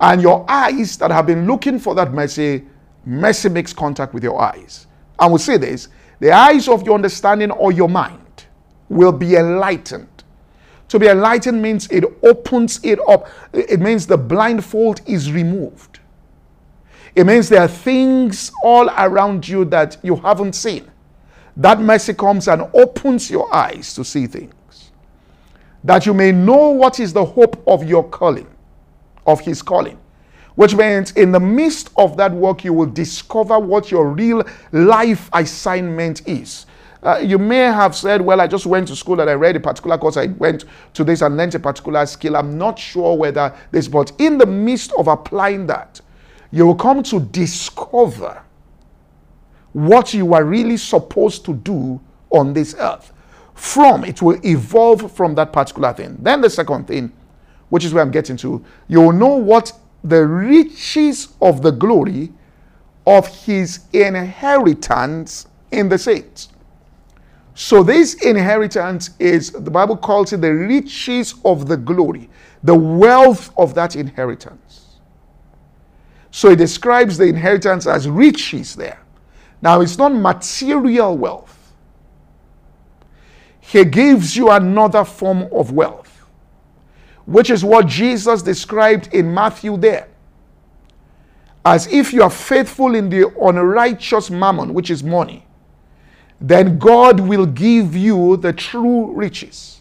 And 0.00 0.20
your 0.20 0.44
eyes 0.48 0.96
that 0.98 1.10
have 1.10 1.26
been 1.26 1.46
looking 1.46 1.78
for 1.78 1.94
that 1.94 2.12
mercy, 2.12 2.64
mercy 3.04 3.48
makes 3.48 3.72
contact 3.72 4.14
with 4.14 4.22
your 4.22 4.40
eyes. 4.40 4.86
And 5.18 5.30
we'll 5.30 5.38
say 5.38 5.56
this 5.56 5.88
the 6.20 6.32
eyes 6.32 6.68
of 6.68 6.84
your 6.84 6.94
understanding 6.94 7.50
or 7.50 7.72
your 7.72 7.88
mind 7.88 8.46
will 8.88 9.12
be 9.12 9.36
enlightened. 9.36 10.08
To 10.88 10.98
be 10.98 11.06
enlightened 11.08 11.60
means 11.62 11.88
it 11.88 12.04
opens 12.22 12.78
it 12.84 12.98
up, 13.08 13.28
it 13.52 13.80
means 13.80 14.06
the 14.06 14.18
blindfold 14.18 15.00
is 15.06 15.32
removed. 15.32 16.00
It 17.14 17.24
means 17.24 17.48
there 17.48 17.62
are 17.62 17.68
things 17.68 18.50
all 18.62 18.88
around 18.90 19.46
you 19.46 19.64
that 19.66 19.96
you 20.02 20.16
haven't 20.16 20.54
seen. 20.54 20.90
That 21.56 21.80
mercy 21.80 22.14
comes 22.14 22.48
and 22.48 22.62
opens 22.74 23.30
your 23.30 23.52
eyes 23.54 23.94
to 23.94 24.04
see 24.04 24.26
things. 24.26 24.92
That 25.84 26.06
you 26.06 26.14
may 26.14 26.32
know 26.32 26.70
what 26.70 27.00
is 27.00 27.12
the 27.12 27.24
hope 27.24 27.62
of 27.66 27.84
your 27.84 28.08
calling, 28.08 28.48
of 29.26 29.40
his 29.40 29.60
calling. 29.60 29.98
Which 30.54 30.74
means 30.74 31.12
in 31.12 31.32
the 31.32 31.40
midst 31.40 31.90
of 31.96 32.16
that 32.18 32.32
work, 32.32 32.64
you 32.64 32.72
will 32.72 32.86
discover 32.86 33.58
what 33.58 33.90
your 33.90 34.08
real 34.08 34.44
life 34.72 35.30
assignment 35.32 36.26
is. 36.28 36.66
Uh, 37.02 37.18
you 37.18 37.36
may 37.36 37.58
have 37.58 37.96
said, 37.96 38.20
Well, 38.20 38.40
I 38.40 38.46
just 38.46 38.64
went 38.64 38.88
to 38.88 38.96
school 38.96 39.20
and 39.20 39.28
I 39.28 39.34
read 39.34 39.56
a 39.56 39.60
particular 39.60 39.98
course, 39.98 40.16
I 40.16 40.26
went 40.26 40.64
to 40.94 41.04
this 41.04 41.22
and 41.22 41.36
learned 41.36 41.54
a 41.54 41.58
particular 41.58 42.06
skill. 42.06 42.36
I'm 42.36 42.56
not 42.56 42.78
sure 42.78 43.16
whether 43.16 43.54
this, 43.72 43.88
but 43.88 44.12
in 44.18 44.38
the 44.38 44.46
midst 44.46 44.92
of 44.92 45.08
applying 45.08 45.66
that, 45.66 46.00
you 46.52 46.66
will 46.66 46.76
come 46.76 47.02
to 47.04 47.18
discover 47.18 48.42
what 49.72 50.14
you 50.14 50.34
are 50.34 50.44
really 50.44 50.76
supposed 50.76 51.44
to 51.46 51.54
do 51.54 52.00
on 52.30 52.52
this 52.52 52.74
earth. 52.78 53.12
From 53.54 54.04
it 54.04 54.22
will 54.22 54.38
evolve 54.44 55.10
from 55.12 55.34
that 55.34 55.52
particular 55.52 55.92
thing. 55.92 56.16
Then 56.20 56.40
the 56.40 56.50
second 56.50 56.86
thing, 56.86 57.12
which 57.68 57.84
is 57.84 57.92
where 57.92 58.02
I'm 58.02 58.10
getting 58.10 58.36
to, 58.38 58.64
you 58.86 59.00
will 59.00 59.12
know 59.12 59.34
what 59.36 59.72
the 60.04 60.26
riches 60.26 61.30
of 61.42 61.62
the 61.62 61.72
glory 61.72 62.32
of 63.06 63.26
his 63.28 63.80
inheritance 63.92 65.46
in 65.72 65.88
the 65.88 65.98
saints. 65.98 66.50
So, 67.54 67.82
this 67.82 68.14
inheritance 68.14 69.10
is, 69.18 69.50
the 69.52 69.70
Bible 69.70 69.96
calls 69.96 70.32
it 70.32 70.40
the 70.40 70.54
riches 70.54 71.34
of 71.44 71.68
the 71.68 71.76
glory, 71.76 72.30
the 72.62 72.74
wealth 72.74 73.52
of 73.58 73.74
that 73.74 73.96
inheritance. 73.96 74.98
So, 76.30 76.50
it 76.50 76.56
describes 76.56 77.18
the 77.18 77.26
inheritance 77.26 77.86
as 77.86 78.08
riches 78.08 78.76
there. 78.76 79.00
Now, 79.62 79.82
it's 79.82 79.98
not 79.98 80.14
material 80.14 81.18
wealth, 81.18 81.72
He 83.60 83.84
gives 83.84 84.36
you 84.36 84.50
another 84.50 85.04
form 85.04 85.48
of 85.52 85.72
wealth, 85.72 86.01
which 87.26 87.50
is 87.50 87.64
what 87.64 87.86
Jesus 87.86 88.42
described 88.42 89.12
in 89.14 89.32
Matthew 89.32 89.76
there. 89.76 90.08
As 91.64 91.86
if 91.86 92.12
you 92.12 92.22
are 92.22 92.30
faithful 92.30 92.94
in 92.94 93.08
the 93.08 93.28
unrighteous 93.40 94.30
mammon, 94.30 94.74
which 94.74 94.90
is 94.90 95.02
money 95.02 95.46
then 96.42 96.76
God 96.76 97.20
will 97.20 97.46
give 97.46 97.96
you 97.96 98.36
the 98.36 98.52
true 98.52 99.12
riches. 99.12 99.80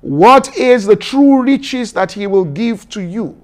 What 0.00 0.56
is 0.56 0.86
the 0.86 0.96
true 0.96 1.42
riches 1.42 1.92
that 1.92 2.12
He 2.12 2.26
will 2.28 2.44
give 2.44 2.88
to 2.90 3.02
you? 3.02 3.38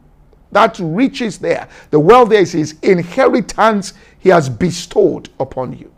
That 0.53 0.79
riches 0.81 1.39
there, 1.39 1.69
the 1.91 1.99
wealth 1.99 2.31
there 2.31 2.41
is 2.41 2.53
His 2.53 2.77
inheritance 2.83 3.95
He 4.21 4.29
has 4.29 4.49
bestowed 4.49 5.29
upon 5.41 5.77
you. 5.77 5.93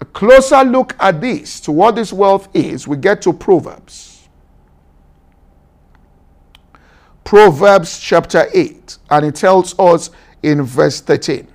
A 0.00 0.04
closer 0.04 0.62
look 0.62 0.94
at 1.00 1.20
this, 1.20 1.60
to 1.60 1.72
what 1.72 1.96
this 1.96 2.12
wealth 2.12 2.48
is, 2.54 2.86
we 2.86 2.96
get 2.96 3.20
to 3.22 3.32
Proverbs. 3.32 4.19
Proverbs 7.30 8.00
chapter 8.00 8.48
8, 8.52 8.98
and 9.10 9.24
it 9.24 9.36
tells 9.36 9.78
us 9.78 10.10
in 10.42 10.62
verse 10.62 11.00
13. 11.00 11.46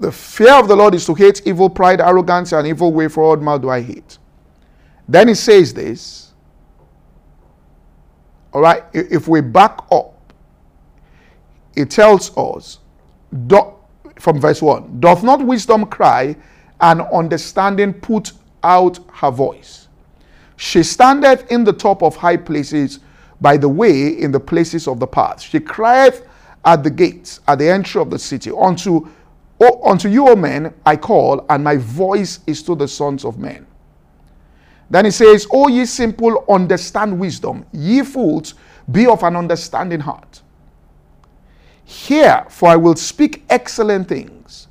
The 0.00 0.10
fear 0.10 0.54
of 0.54 0.68
the 0.68 0.74
Lord 0.74 0.94
is 0.94 1.04
to 1.04 1.12
hate 1.12 1.42
evil, 1.44 1.68
pride, 1.68 2.00
arrogance, 2.00 2.52
and 2.52 2.66
evil 2.66 2.94
way 2.94 3.08
forward 3.08 3.42
mouth 3.42 3.60
do 3.60 3.68
I 3.68 3.82
hate. 3.82 4.16
Then 5.06 5.28
he 5.28 5.34
says 5.34 5.74
this. 5.74 6.32
All 8.54 8.62
right, 8.62 8.84
if 8.94 9.28
we 9.28 9.42
back 9.42 9.80
up, 9.92 10.32
it 11.74 11.90
tells 11.90 12.34
us 12.34 12.78
do, 13.48 13.74
from 14.18 14.40
verse 14.40 14.62
1 14.62 14.98
Doth 14.98 15.22
not 15.22 15.44
wisdom 15.44 15.84
cry, 15.84 16.34
and 16.80 17.02
understanding 17.02 17.92
put 17.92 18.32
out 18.62 18.98
her 19.12 19.30
voice? 19.30 19.88
She 20.56 20.82
standeth 20.82 21.52
in 21.52 21.64
the 21.64 21.74
top 21.74 22.02
of 22.02 22.16
high 22.16 22.38
places, 22.38 23.00
by 23.40 23.56
the 23.56 23.68
way, 23.68 24.08
in 24.08 24.32
the 24.32 24.40
places 24.40 24.88
of 24.88 25.00
the 25.00 25.06
path. 25.06 25.40
She 25.40 25.60
crieth 25.60 26.26
at 26.64 26.82
the 26.82 26.90
gates, 26.90 27.40
at 27.46 27.58
the 27.58 27.68
entry 27.68 28.00
of 28.00 28.10
the 28.10 28.18
city, 28.18 28.50
unto 28.50 29.08
unto 29.84 30.08
you, 30.08 30.28
O 30.28 30.36
men, 30.36 30.74
I 30.84 30.96
call, 30.96 31.46
and 31.48 31.64
my 31.64 31.76
voice 31.76 32.40
is 32.46 32.62
to 32.64 32.74
the 32.74 32.86
sons 32.86 33.24
of 33.24 33.38
men. 33.38 33.66
Then 34.90 35.06
he 35.06 35.10
says, 35.10 35.46
O 35.50 35.68
ye 35.68 35.86
simple, 35.86 36.44
understand 36.48 37.18
wisdom. 37.18 37.64
Ye 37.72 38.02
fools, 38.02 38.54
be 38.90 39.06
of 39.06 39.22
an 39.22 39.34
understanding 39.34 40.00
heart. 40.00 40.42
Hear, 41.84 42.44
for 42.50 42.68
I 42.68 42.76
will 42.76 42.96
speak 42.96 43.44
excellent 43.48 44.08
things, 44.08 44.68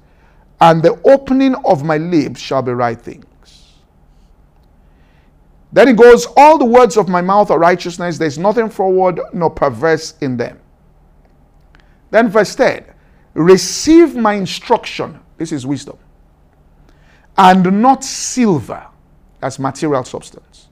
and 0.61 0.83
the 0.83 1.01
opening 1.09 1.55
of 1.65 1.83
my 1.83 1.97
lips 1.97 2.39
shall 2.39 2.61
be 2.61 2.71
right 2.71 2.99
things. 2.99 3.24
Then 5.75 5.89
it 5.89 5.97
goes, 5.97 6.25
All 6.37 6.57
the 6.57 6.63
words 6.63 6.95
of 6.95 7.09
my 7.09 7.19
mouth 7.19 7.51
are 7.51 7.59
righteousness, 7.59 8.17
there's 8.17 8.37
nothing 8.37 8.69
forward 8.69 9.19
nor 9.33 9.49
perverse 9.49 10.13
in 10.21 10.37
them. 10.37 10.57
Then 12.11 12.29
verse 12.29 12.55
10 12.55 12.85
Receive 13.33 14.15
my 14.15 14.35
instruction. 14.35 15.19
This 15.35 15.51
is 15.51 15.65
wisdom. 15.65 15.97
And 17.37 17.81
not 17.81 18.05
silver 18.05 18.87
as 19.41 19.59
material 19.59 20.05
substance. 20.05 20.69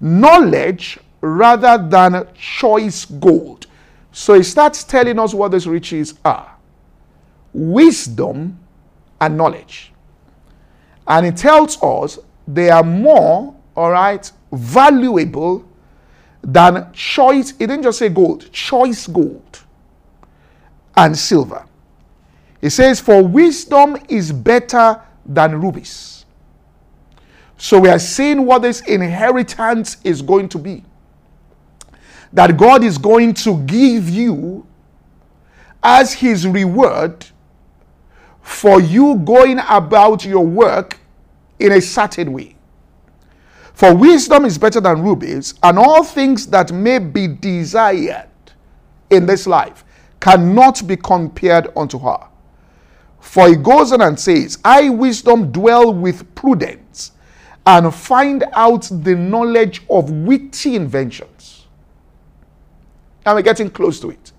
Knowledge 0.00 1.00
rather 1.20 1.76
than 1.88 2.28
choice 2.34 3.04
gold. 3.04 3.66
So 4.12 4.34
he 4.34 4.44
starts 4.44 4.84
telling 4.84 5.18
us 5.18 5.34
what 5.34 5.50
these 5.50 5.66
riches 5.66 6.14
are 6.24 6.52
wisdom 7.52 8.60
and 9.20 9.36
knowledge. 9.36 9.92
And 11.08 11.26
he 11.26 11.32
tells 11.32 11.82
us 11.82 12.20
they 12.46 12.70
are 12.70 12.84
more, 12.84 13.55
all 13.76 13.90
right, 13.90 14.30
valuable 14.52 15.64
than 16.42 16.92
choice. 16.92 17.50
He 17.50 17.66
didn't 17.66 17.82
just 17.82 17.98
say 17.98 18.08
gold, 18.08 18.50
choice 18.52 19.06
gold 19.06 19.62
and 20.96 21.16
silver. 21.16 21.64
He 22.60 22.70
says, 22.70 23.00
For 23.00 23.22
wisdom 23.22 23.96
is 24.08 24.32
better 24.32 25.00
than 25.24 25.60
rubies. 25.60 26.24
So 27.58 27.80
we 27.80 27.88
are 27.88 27.98
seeing 27.98 28.44
what 28.46 28.62
this 28.62 28.80
inheritance 28.82 29.98
is 30.04 30.22
going 30.22 30.48
to 30.50 30.58
be. 30.58 30.82
That 32.32 32.56
God 32.56 32.84
is 32.84 32.98
going 32.98 33.34
to 33.34 33.58
give 33.62 34.08
you 34.08 34.66
as 35.82 36.12
his 36.12 36.46
reward 36.46 37.26
for 38.42 38.80
you 38.80 39.16
going 39.16 39.60
about 39.68 40.24
your 40.24 40.44
work 40.44 40.98
in 41.58 41.72
a 41.72 41.80
certain 41.80 42.32
way. 42.32 42.55
For 43.76 43.94
wisdom 43.94 44.46
is 44.46 44.56
better 44.56 44.80
than 44.80 45.02
rubies, 45.02 45.52
and 45.62 45.78
all 45.78 46.02
things 46.02 46.46
that 46.46 46.72
may 46.72 46.98
be 46.98 47.26
desired 47.26 48.30
in 49.10 49.26
this 49.26 49.46
life 49.46 49.84
cannot 50.18 50.86
be 50.86 50.96
compared 50.96 51.68
unto 51.76 51.98
her. 51.98 52.26
For 53.20 53.50
he 53.50 53.54
goes 53.54 53.92
on 53.92 54.00
and 54.00 54.18
says, 54.18 54.56
I, 54.64 54.88
wisdom, 54.88 55.52
dwell 55.52 55.92
with 55.92 56.34
prudence 56.34 57.12
and 57.66 57.94
find 57.94 58.44
out 58.54 58.88
the 58.90 59.14
knowledge 59.14 59.82
of 59.90 60.10
witty 60.10 60.74
inventions. 60.74 61.66
Now 63.26 63.34
we're 63.34 63.42
getting 63.42 63.68
close 63.68 64.00
to 64.00 64.08
it. 64.08 64.32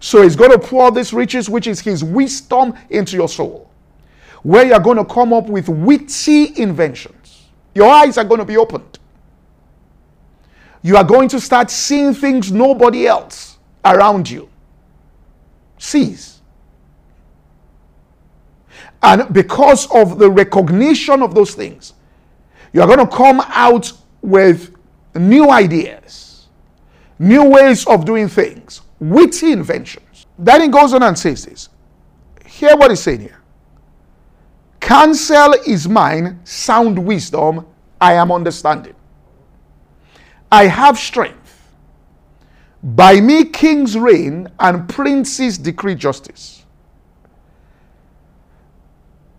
So 0.00 0.22
he's 0.22 0.34
going 0.34 0.50
to 0.50 0.58
pour 0.58 0.90
this 0.90 1.12
riches, 1.12 1.48
which 1.48 1.68
is 1.68 1.78
his 1.78 2.02
wisdom, 2.02 2.74
into 2.90 3.14
your 3.14 3.28
soul. 3.28 3.70
Where 4.42 4.66
you're 4.66 4.80
going 4.80 4.96
to 4.96 5.04
come 5.04 5.32
up 5.32 5.46
with 5.46 5.68
witty 5.68 6.60
inventions. 6.60 7.23
Your 7.74 7.90
eyes 7.90 8.18
are 8.18 8.24
going 8.24 8.40
to 8.40 8.44
be 8.44 8.56
opened. 8.56 8.98
You 10.82 10.96
are 10.96 11.04
going 11.04 11.28
to 11.30 11.40
start 11.40 11.70
seeing 11.70 12.14
things 12.14 12.52
nobody 12.52 13.06
else 13.06 13.58
around 13.84 14.28
you 14.28 14.48
sees. 15.78 16.40
And 19.02 19.32
because 19.32 19.86
of 19.94 20.18
the 20.18 20.30
recognition 20.30 21.22
of 21.22 21.34
those 21.34 21.54
things, 21.54 21.94
you 22.72 22.80
are 22.80 22.86
going 22.86 23.06
to 23.06 23.16
come 23.16 23.40
out 23.46 23.92
with 24.22 24.74
new 25.14 25.50
ideas, 25.50 26.48
new 27.18 27.44
ways 27.44 27.86
of 27.86 28.04
doing 28.04 28.28
things, 28.28 28.80
witty 28.98 29.52
inventions. 29.52 30.26
Then 30.38 30.62
he 30.62 30.68
goes 30.68 30.92
on 30.94 31.02
and 31.02 31.18
says 31.18 31.44
this. 31.44 31.68
Hear 32.46 32.76
what 32.76 32.90
he's 32.90 33.00
saying 33.00 33.20
here. 33.20 33.40
Counsel 34.84 35.54
is 35.66 35.88
mine, 35.88 36.38
sound 36.44 36.98
wisdom, 36.98 37.64
I 37.98 38.12
am 38.12 38.30
understanding. 38.30 38.94
I 40.52 40.66
have 40.66 40.98
strength. 40.98 41.72
By 42.82 43.18
me 43.18 43.46
kings 43.46 43.96
reign 43.96 44.46
and 44.60 44.86
princes 44.86 45.56
decree 45.56 45.94
justice. 45.94 46.66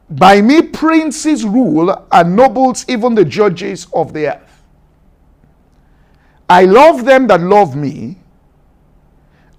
By 0.10 0.42
me 0.42 0.64
princes 0.64 1.46
rule 1.46 2.08
and 2.12 2.36
nobles 2.36 2.84
even 2.90 3.14
the 3.14 3.24
judges 3.24 3.86
of 3.94 4.14
the 4.14 4.36
earth. 4.36 4.64
I 6.50 6.66
love 6.66 7.06
them 7.06 7.28
that 7.28 7.42
love 7.42 7.76
me, 7.76 8.18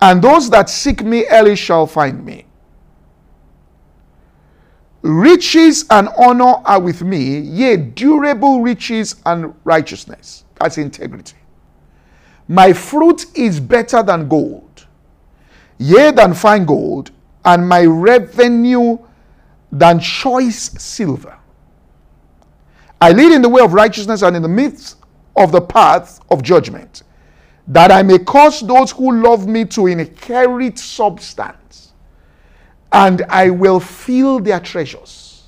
and 0.00 0.20
those 0.20 0.50
that 0.50 0.68
seek 0.68 1.04
me 1.04 1.26
early 1.26 1.54
shall 1.54 1.86
find 1.86 2.24
me. 2.26 2.44
Riches 5.06 5.84
and 5.90 6.08
honor 6.18 6.54
are 6.64 6.80
with 6.80 7.02
me, 7.02 7.38
yea, 7.38 7.76
durable 7.76 8.60
riches 8.60 9.14
and 9.24 9.54
righteousness. 9.62 10.44
That's 10.56 10.78
integrity. 10.78 11.36
My 12.48 12.72
fruit 12.72 13.26
is 13.36 13.60
better 13.60 14.02
than 14.02 14.28
gold, 14.28 14.86
yea, 15.78 16.10
than 16.10 16.34
fine 16.34 16.64
gold, 16.64 17.12
and 17.44 17.68
my 17.68 17.84
revenue 17.84 18.98
than 19.70 20.00
choice 20.00 20.70
silver. 20.82 21.38
I 23.00 23.12
lead 23.12 23.30
in 23.30 23.42
the 23.42 23.48
way 23.48 23.62
of 23.62 23.74
righteousness 23.74 24.22
and 24.22 24.34
in 24.34 24.42
the 24.42 24.48
midst 24.48 24.96
of 25.36 25.52
the 25.52 25.60
path 25.60 26.18
of 26.30 26.42
judgment, 26.42 27.04
that 27.68 27.92
I 27.92 28.02
may 28.02 28.18
cause 28.18 28.60
those 28.60 28.90
who 28.90 29.22
love 29.22 29.46
me 29.46 29.66
to 29.66 29.86
inherit 29.86 30.80
substance, 30.80 31.85
and 32.96 33.20
I 33.28 33.50
will 33.50 33.78
fill 33.78 34.40
their 34.40 34.58
treasures. 34.58 35.44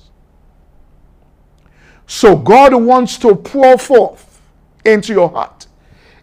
So 2.05 2.35
God 2.35 2.75
wants 2.75 3.17
to 3.17 3.33
pour 3.33 3.75
forth 3.79 4.39
into 4.85 5.13
your 5.13 5.29
heart. 5.29 5.65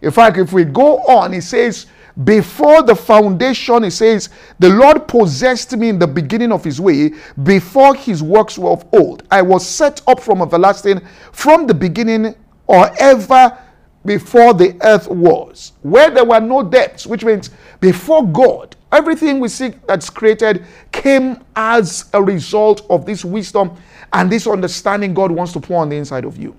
In 0.02 0.12
fact, 0.12 0.38
if 0.38 0.52
we 0.52 0.62
go 0.62 0.98
on, 0.98 1.32
he 1.32 1.40
says, 1.40 1.86
before 2.22 2.84
the 2.84 2.94
foundation, 2.94 3.82
he 3.82 3.90
says, 3.90 4.28
the 4.60 4.68
Lord 4.68 5.08
possessed 5.08 5.76
me 5.76 5.88
in 5.88 5.98
the 5.98 6.06
beginning 6.06 6.52
of 6.52 6.62
his 6.62 6.80
way, 6.80 7.10
before 7.42 7.96
his 7.96 8.22
works 8.22 8.56
were 8.56 8.70
of 8.70 8.86
old. 8.92 9.24
I 9.28 9.42
was 9.42 9.66
set 9.66 10.02
up 10.06 10.20
from 10.20 10.42
everlasting, 10.42 11.00
from 11.32 11.66
the 11.66 11.74
beginning, 11.74 12.36
or 12.68 12.88
ever 13.00 13.58
before 14.04 14.54
the 14.54 14.76
earth 14.82 15.08
was, 15.08 15.72
where 15.82 16.08
there 16.08 16.24
were 16.24 16.40
no 16.40 16.62
depths, 16.62 17.04
which 17.04 17.24
means 17.24 17.50
before 17.80 18.24
God, 18.28 18.75
everything 18.92 19.40
we 19.40 19.48
see 19.48 19.68
that's 19.86 20.10
created 20.10 20.64
came 20.92 21.44
as 21.54 22.08
a 22.12 22.22
result 22.22 22.86
of 22.90 23.04
this 23.06 23.24
wisdom 23.24 23.76
and 24.12 24.30
this 24.30 24.46
understanding 24.46 25.14
God 25.14 25.30
wants 25.30 25.52
to 25.52 25.60
pour 25.60 25.82
on 25.82 25.88
the 25.88 25.96
inside 25.96 26.24
of 26.24 26.36
you. 26.36 26.56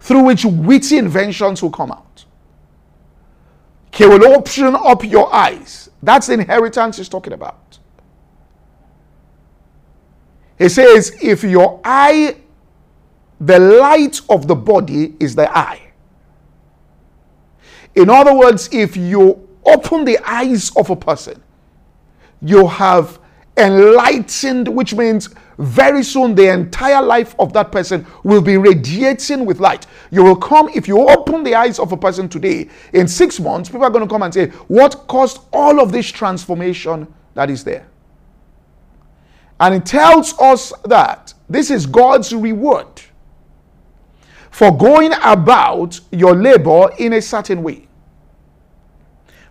Through 0.00 0.24
which 0.24 0.44
witty 0.44 0.98
inventions 0.98 1.62
will 1.62 1.70
come 1.70 1.92
out. 1.92 2.24
He 3.92 4.06
will 4.06 4.24
open 4.26 4.74
up 4.74 5.04
your 5.04 5.32
eyes. 5.34 5.90
That's 6.02 6.26
the 6.26 6.34
inheritance 6.34 6.98
he's 6.98 7.08
talking 7.08 7.32
about. 7.32 7.78
He 10.58 10.68
says, 10.68 11.16
if 11.22 11.42
your 11.42 11.80
eye, 11.84 12.36
the 13.40 13.58
light 13.58 14.20
of 14.28 14.46
the 14.46 14.54
body 14.54 15.14
is 15.20 15.34
the 15.34 15.54
eye. 15.56 15.80
In 17.94 18.10
other 18.10 18.34
words, 18.34 18.68
if 18.72 18.96
you 18.96 19.45
open 19.66 20.04
the 20.04 20.18
eyes 20.28 20.70
of 20.76 20.90
a 20.90 20.96
person, 20.96 21.42
you 22.40 22.66
have 22.66 23.18
enlightened, 23.56 24.68
which 24.68 24.94
means 24.94 25.30
very 25.58 26.02
soon 26.02 26.34
the 26.34 26.52
entire 26.52 27.02
life 27.02 27.34
of 27.38 27.52
that 27.54 27.72
person 27.72 28.06
will 28.24 28.42
be 28.42 28.58
radiating 28.58 29.46
with 29.46 29.58
light. 29.58 29.86
You 30.10 30.22
will 30.22 30.36
come, 30.36 30.68
if 30.74 30.86
you 30.86 31.08
open 31.08 31.42
the 31.42 31.54
eyes 31.54 31.78
of 31.78 31.92
a 31.92 31.96
person 31.96 32.28
today, 32.28 32.68
in 32.92 33.08
six 33.08 33.40
months, 33.40 33.68
people 33.70 33.84
are 33.84 33.90
going 33.90 34.06
to 34.06 34.12
come 34.12 34.22
and 34.22 34.32
say, 34.32 34.48
What 34.68 35.06
caused 35.08 35.40
all 35.52 35.80
of 35.80 35.92
this 35.92 36.10
transformation 36.10 37.12
that 37.34 37.48
is 37.50 37.64
there? 37.64 37.88
And 39.58 39.74
it 39.74 39.86
tells 39.86 40.38
us 40.38 40.72
that 40.84 41.32
this 41.48 41.70
is 41.70 41.86
God's 41.86 42.34
reward 42.34 42.88
for 44.50 44.76
going 44.76 45.12
about 45.22 45.98
your 46.12 46.34
labor 46.34 46.90
in 46.98 47.14
a 47.14 47.22
certain 47.22 47.62
way. 47.62 47.85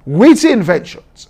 Witty 0.05 0.51
inventions, 0.51 1.29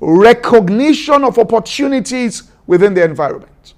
recognition 0.00 1.24
of 1.24 1.38
opportunities 1.38 2.44
within 2.66 2.94
the 2.94 3.02
environment, 3.02 3.74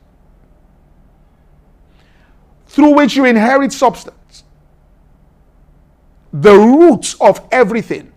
through 2.66 2.94
which 2.94 3.16
you 3.16 3.24
inherit 3.24 3.72
substance. 3.72 4.44
The 6.32 6.54
root 6.54 7.14
of 7.20 7.40
everything, 7.52 8.12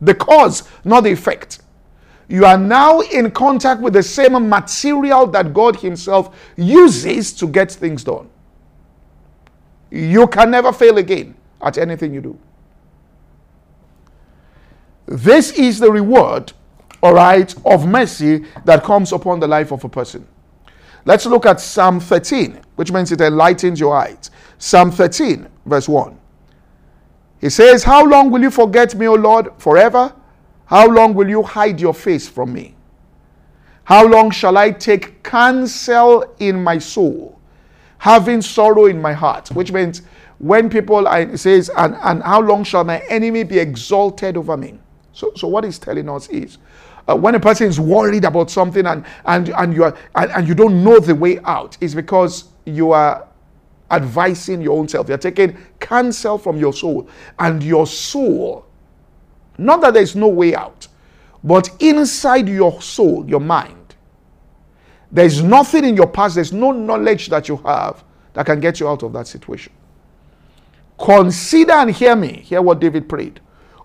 the 0.00 0.14
cause, 0.14 0.68
not 0.84 1.02
the 1.04 1.12
effect. 1.12 1.60
You 2.28 2.44
are 2.46 2.58
now 2.58 3.00
in 3.00 3.30
contact 3.30 3.80
with 3.80 3.92
the 3.92 4.02
same 4.02 4.48
material 4.48 5.26
that 5.28 5.54
God 5.54 5.76
Himself 5.76 6.36
uses 6.56 7.32
to 7.34 7.46
get 7.46 7.70
things 7.70 8.02
done. 8.02 8.28
You 9.90 10.26
can 10.26 10.50
never 10.50 10.72
fail 10.72 10.98
again 10.98 11.34
at 11.62 11.78
anything 11.78 12.12
you 12.12 12.20
do. 12.20 12.38
This 15.14 15.52
is 15.52 15.78
the 15.78 15.92
reward, 15.92 16.52
all 17.00 17.14
right, 17.14 17.54
of 17.64 17.86
mercy 17.86 18.46
that 18.64 18.82
comes 18.82 19.12
upon 19.12 19.38
the 19.38 19.46
life 19.46 19.70
of 19.70 19.84
a 19.84 19.88
person. 19.88 20.26
Let's 21.04 21.24
look 21.24 21.46
at 21.46 21.60
Psalm 21.60 22.00
13, 22.00 22.60
which 22.74 22.90
means 22.90 23.12
it 23.12 23.20
enlightens 23.20 23.78
your 23.78 23.96
eyes. 23.96 24.32
Psalm 24.58 24.90
13, 24.90 25.46
verse 25.66 25.88
1. 25.88 26.18
He 27.40 27.48
says, 27.48 27.84
How 27.84 28.04
long 28.04 28.32
will 28.32 28.42
you 28.42 28.50
forget 28.50 28.96
me, 28.96 29.06
O 29.06 29.14
Lord, 29.14 29.50
forever? 29.56 30.12
How 30.66 30.88
long 30.88 31.14
will 31.14 31.28
you 31.28 31.44
hide 31.44 31.80
your 31.80 31.94
face 31.94 32.28
from 32.28 32.52
me? 32.52 32.74
How 33.84 34.04
long 34.04 34.32
shall 34.32 34.58
I 34.58 34.72
take 34.72 35.22
counsel 35.22 36.24
in 36.40 36.60
my 36.60 36.78
soul, 36.78 37.38
having 37.98 38.42
sorrow 38.42 38.86
in 38.86 39.00
my 39.00 39.12
heart? 39.12 39.52
Which 39.52 39.70
means 39.70 40.02
when 40.38 40.68
people, 40.68 41.06
it 41.06 41.38
says, 41.38 41.70
and, 41.76 41.94
and 42.02 42.20
how 42.24 42.40
long 42.40 42.64
shall 42.64 42.82
my 42.82 42.98
enemy 43.08 43.44
be 43.44 43.60
exalted 43.60 44.36
over 44.36 44.56
me? 44.56 44.80
So, 45.14 45.32
so 45.36 45.48
what 45.48 45.64
he's 45.64 45.78
telling 45.78 46.08
us 46.10 46.28
is, 46.28 46.58
uh, 47.08 47.16
when 47.16 47.34
a 47.34 47.40
person 47.40 47.68
is 47.68 47.78
worried 47.78 48.24
about 48.24 48.50
something 48.50 48.84
and 48.84 49.04
and 49.26 49.50
and 49.50 49.74
you 49.74 49.84
are 49.84 49.96
and, 50.16 50.30
and 50.32 50.48
you 50.48 50.54
don't 50.54 50.82
know 50.82 50.98
the 50.98 51.14
way 51.14 51.38
out, 51.44 51.78
it's 51.80 51.94
because 51.94 52.48
you 52.64 52.90
are 52.92 53.26
advising 53.90 54.60
your 54.60 54.76
own 54.78 54.88
self. 54.88 55.08
You're 55.08 55.18
taking 55.18 55.56
counsel 55.78 56.36
from 56.36 56.56
your 56.56 56.72
soul, 56.72 57.08
and 57.38 57.62
your 57.62 57.86
soul, 57.86 58.66
not 59.56 59.80
that 59.82 59.94
there's 59.94 60.16
no 60.16 60.28
way 60.28 60.54
out, 60.54 60.88
but 61.44 61.70
inside 61.80 62.48
your 62.48 62.82
soul, 62.82 63.24
your 63.28 63.40
mind, 63.40 63.94
there's 65.12 65.42
nothing 65.42 65.84
in 65.84 65.94
your 65.94 66.08
past, 66.08 66.34
there's 66.34 66.52
no 66.52 66.72
knowledge 66.72 67.28
that 67.28 67.48
you 67.48 67.56
have 67.58 68.02
that 68.32 68.46
can 68.46 68.58
get 68.58 68.80
you 68.80 68.88
out 68.88 69.04
of 69.04 69.12
that 69.12 69.28
situation. 69.28 69.72
Consider 70.98 71.72
and 71.72 71.90
hear 71.90 72.16
me. 72.16 72.40
Hear 72.44 72.62
what 72.62 72.80
David 72.80 73.08
prayed. 73.08 73.40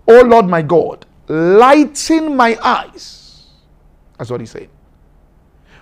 Oh 0.08 0.22
Lord 0.22 0.46
my 0.46 0.62
God, 0.62 1.06
lighten 1.30 2.36
my 2.36 2.58
eyes. 2.62 3.46
That's 4.18 4.30
what 4.30 4.40
he's 4.40 4.50
saying. 4.50 4.68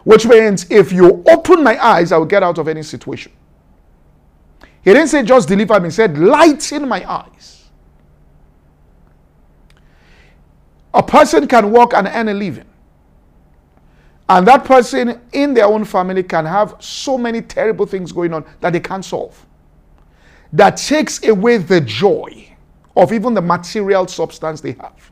Which 0.04 0.26
means 0.26 0.70
if 0.70 0.92
you 0.92 1.24
open 1.26 1.62
my 1.62 1.82
eyes, 1.82 2.12
I 2.12 2.18
will 2.18 2.26
get 2.26 2.42
out 2.42 2.58
of 2.58 2.68
any 2.68 2.82
situation. 2.82 3.32
He 4.82 4.92
didn't 4.92 5.08
say 5.08 5.22
just 5.22 5.48
deliver 5.48 5.80
me, 5.80 5.88
he 5.88 5.90
said 5.90 6.18
lighten 6.18 6.86
my 6.86 7.10
eyes. 7.10 7.68
A 10.94 11.02
person 11.02 11.46
can 11.48 11.72
work 11.72 11.94
and 11.94 12.06
earn 12.06 12.28
a 12.28 12.34
living. 12.34 12.64
And 14.28 14.46
that 14.46 14.64
person 14.64 15.20
in 15.32 15.54
their 15.54 15.64
own 15.64 15.84
family 15.84 16.22
can 16.22 16.44
have 16.44 16.76
so 16.78 17.16
many 17.16 17.40
terrible 17.40 17.86
things 17.86 18.12
going 18.12 18.34
on 18.34 18.44
that 18.60 18.74
they 18.74 18.80
can't 18.80 19.04
solve. 19.04 19.46
That 20.52 20.76
takes 20.76 21.26
away 21.26 21.58
the 21.58 21.80
joy 21.80 22.54
of 22.94 23.12
even 23.12 23.32
the 23.32 23.40
material 23.40 24.06
substance 24.06 24.60
they 24.60 24.72
have. 24.72 25.10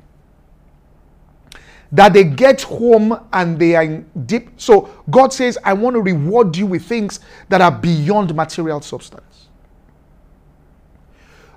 That 1.93 2.13
they 2.13 2.25
get 2.25 2.63
home 2.63 3.19
and 3.33 3.59
they 3.59 3.75
are 3.77 3.83
in 3.83 4.09
deep. 4.27 4.51
So 4.57 4.91
God 5.11 5.33
says, 5.33 5.57
I 5.65 5.73
want 5.73 5.95
to 5.95 6.01
reward 6.01 6.57
you 6.57 6.67
with 6.67 6.85
things 6.85 7.21
that 7.49 7.61
are 7.61 7.71
beyond 7.71 8.35
material 8.35 8.81
substance. 8.81 9.49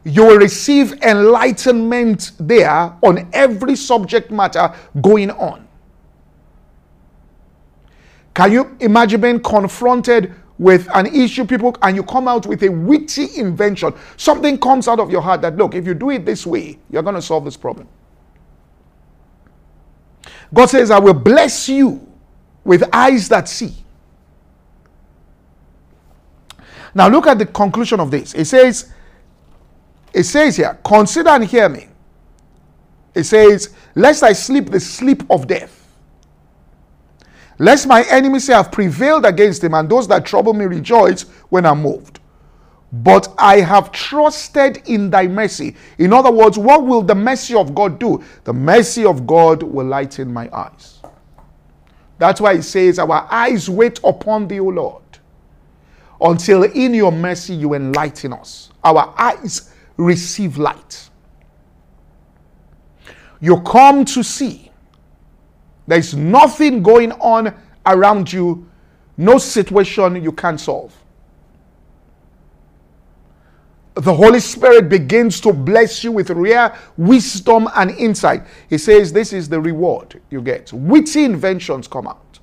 You 0.04 0.26
will 0.26 0.38
receive 0.38 0.94
enlightenment 1.04 2.32
there 2.40 2.94
on 3.02 3.30
every 3.34 3.76
subject 3.76 4.32
matter 4.32 4.74
going 5.02 5.32
on. 5.32 5.68
Can 8.34 8.52
you 8.52 8.78
imagine 8.80 9.20
being 9.20 9.42
confronted 9.42 10.34
with 10.58 10.88
an 10.94 11.08
issue, 11.08 11.46
people, 11.46 11.76
and 11.82 11.96
you 11.96 12.04
come 12.04 12.28
out 12.28 12.46
with 12.46 12.64
a 12.64 12.70
witty 12.70 13.36
invention? 13.36 13.94
Something 14.16 14.58
comes 14.58 14.88
out 14.88 15.00
of 15.00 15.12
your 15.12 15.22
heart 15.22 15.42
that, 15.42 15.58
look, 15.58 15.76
if 15.76 15.86
you 15.86 15.94
do 15.94 16.12
it 16.12 16.26
this 16.26 16.46
way, 16.46 16.80
you're 16.90 17.04
going 17.04 17.16
to 17.16 17.22
solve 17.22 17.44
this 17.44 17.58
problem. 17.58 17.88
God 20.54 20.68
says, 20.68 20.92
I 20.92 21.00
will 21.00 21.14
bless 21.14 21.70
you 21.70 22.08
with 22.64 22.84
eyes 22.94 23.30
that 23.30 23.48
see. 23.48 23.74
Now 26.94 27.08
look 27.08 27.28
at 27.28 27.38
the 27.38 27.46
conclusion 27.46 28.00
of 28.00 28.10
this. 28.10 28.34
It 28.34 28.46
says, 28.46 28.92
it 30.14 30.24
says 30.24 30.58
here, 30.58 30.78
consider 30.84 31.30
and 31.30 31.46
hear 31.46 31.70
me. 31.70 31.88
It 33.14 33.24
says, 33.24 33.76
lest 33.96 34.24
I 34.24 34.34
sleep 34.34 34.70
the 34.70 34.80
sleep 34.80 35.24
of 35.30 35.46
death. 35.48 35.76
Lest 37.58 37.88
my 37.88 38.04
enemies 38.10 38.46
say 38.46 38.54
I've 38.54 38.72
prevailed 38.72 39.26
against 39.26 39.64
him, 39.64 39.74
and 39.74 39.90
those 39.90 40.08
that 40.08 40.26
trouble 40.26 40.54
me 40.54 40.66
rejoice 40.66 41.24
when 41.50 41.66
I'm 41.66 41.82
moved. 41.82 42.19
But 42.92 43.34
I 43.38 43.60
have 43.62 43.92
trusted 43.92 44.82
in 44.88 45.12
thy 45.12 45.28
mercy. 45.28 45.76
In 46.00 46.12
other 46.12 46.32
words, 46.32 46.58
what 46.58 46.84
will 46.86 47.04
the 47.04 47.14
mercy 47.14 47.54
of 47.54 47.76
God 47.76 48.00
do? 48.00 48.24
The 48.46 48.54
mercy 48.54 49.06
of 49.06 49.28
God 49.28 49.62
will 49.62 49.86
lighten 49.86 50.34
my 50.34 50.50
eyes. 50.52 51.00
That's 52.18 52.42
why 52.42 52.56
he 52.56 52.62
says, 52.62 52.98
Our 52.98 53.28
eyes 53.30 53.70
wait 53.70 54.00
upon 54.04 54.48
thee, 54.48 54.60
O 54.60 54.66
Lord, 54.66 55.04
until 56.20 56.64
in 56.64 56.94
your 56.96 57.12
mercy 57.12 57.54
you 57.54 57.76
enlighten 57.76 58.34
us. 58.34 58.72
Our 58.84 59.14
eyes 59.18 59.72
receive 59.96 60.58
light. 60.58 61.10
You 63.40 63.62
come 63.62 64.04
to 64.06 64.24
see. 64.24 64.72
There's 65.88 66.16
nothing 66.16 66.84
going 66.84 67.12
on 67.14 67.56
around 67.86 68.34
you, 68.34 68.68
no 69.16 69.38
situation 69.38 70.22
you 70.22 70.32
can't 70.32 70.60
solve 70.60 70.99
the 73.96 74.14
Holy 74.14 74.40
Spirit 74.40 74.88
begins 74.88 75.42
to 75.42 75.52
bless 75.52 76.04
you 76.04 76.12
with 76.12 76.30
rare 76.30 76.78
wisdom 76.98 77.68
and 77.76 77.92
insight. 77.92 78.44
He 78.70 78.78
says, 78.78 79.12
This 79.12 79.34
is 79.34 79.50
the 79.50 79.60
reward 79.60 80.22
you 80.30 80.42
get. 80.42 80.72
Witty 80.72 81.26
inventions 81.26 81.88
come 81.88 82.08
out. 82.08 82.40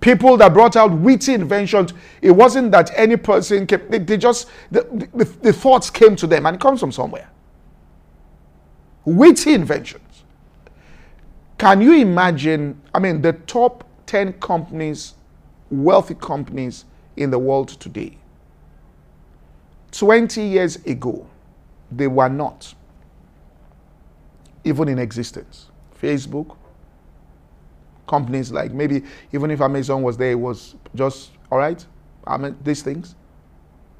People 0.00 0.36
that 0.36 0.52
brought 0.52 0.76
out 0.76 0.92
witty 0.92 1.34
inventions, 1.34 1.92
it 2.22 2.30
wasn't 2.30 2.70
that 2.72 2.90
any 2.96 3.16
person 3.16 3.66
came, 3.66 3.82
they, 3.88 3.98
they 3.98 4.16
just, 4.16 4.48
the, 4.70 4.82
the, 5.14 5.24
the 5.24 5.52
thoughts 5.52 5.90
came 5.90 6.14
to 6.16 6.26
them 6.26 6.46
and 6.46 6.56
it 6.56 6.60
comes 6.60 6.80
from 6.80 6.92
somewhere. 6.92 7.28
Witty 9.04 9.52
inventions. 9.52 10.24
Can 11.58 11.80
you 11.80 11.94
imagine? 11.94 12.80
I 12.94 12.98
mean, 13.00 13.22
the 13.22 13.32
top 13.32 13.84
10 14.06 14.34
companies, 14.34 15.14
wealthy 15.70 16.14
companies 16.14 16.84
in 17.16 17.30
the 17.30 17.38
world 17.38 17.68
today 17.68 18.18
20 19.92 20.42
years 20.42 20.76
ago, 20.84 21.26
they 21.90 22.06
were 22.06 22.28
not 22.28 22.74
even 24.64 24.88
in 24.88 24.98
existence. 24.98 25.70
Facebook, 26.00 26.56
companies 28.06 28.52
like 28.52 28.72
maybe 28.72 29.02
even 29.32 29.50
if 29.50 29.60
Amazon 29.60 30.02
was 30.02 30.16
there, 30.16 30.32
it 30.32 30.38
was 30.40 30.74
just 30.94 31.30
all 31.50 31.58
right. 31.58 31.84
I 32.26 32.36
mean, 32.36 32.56
these 32.62 32.82
things. 32.82 33.14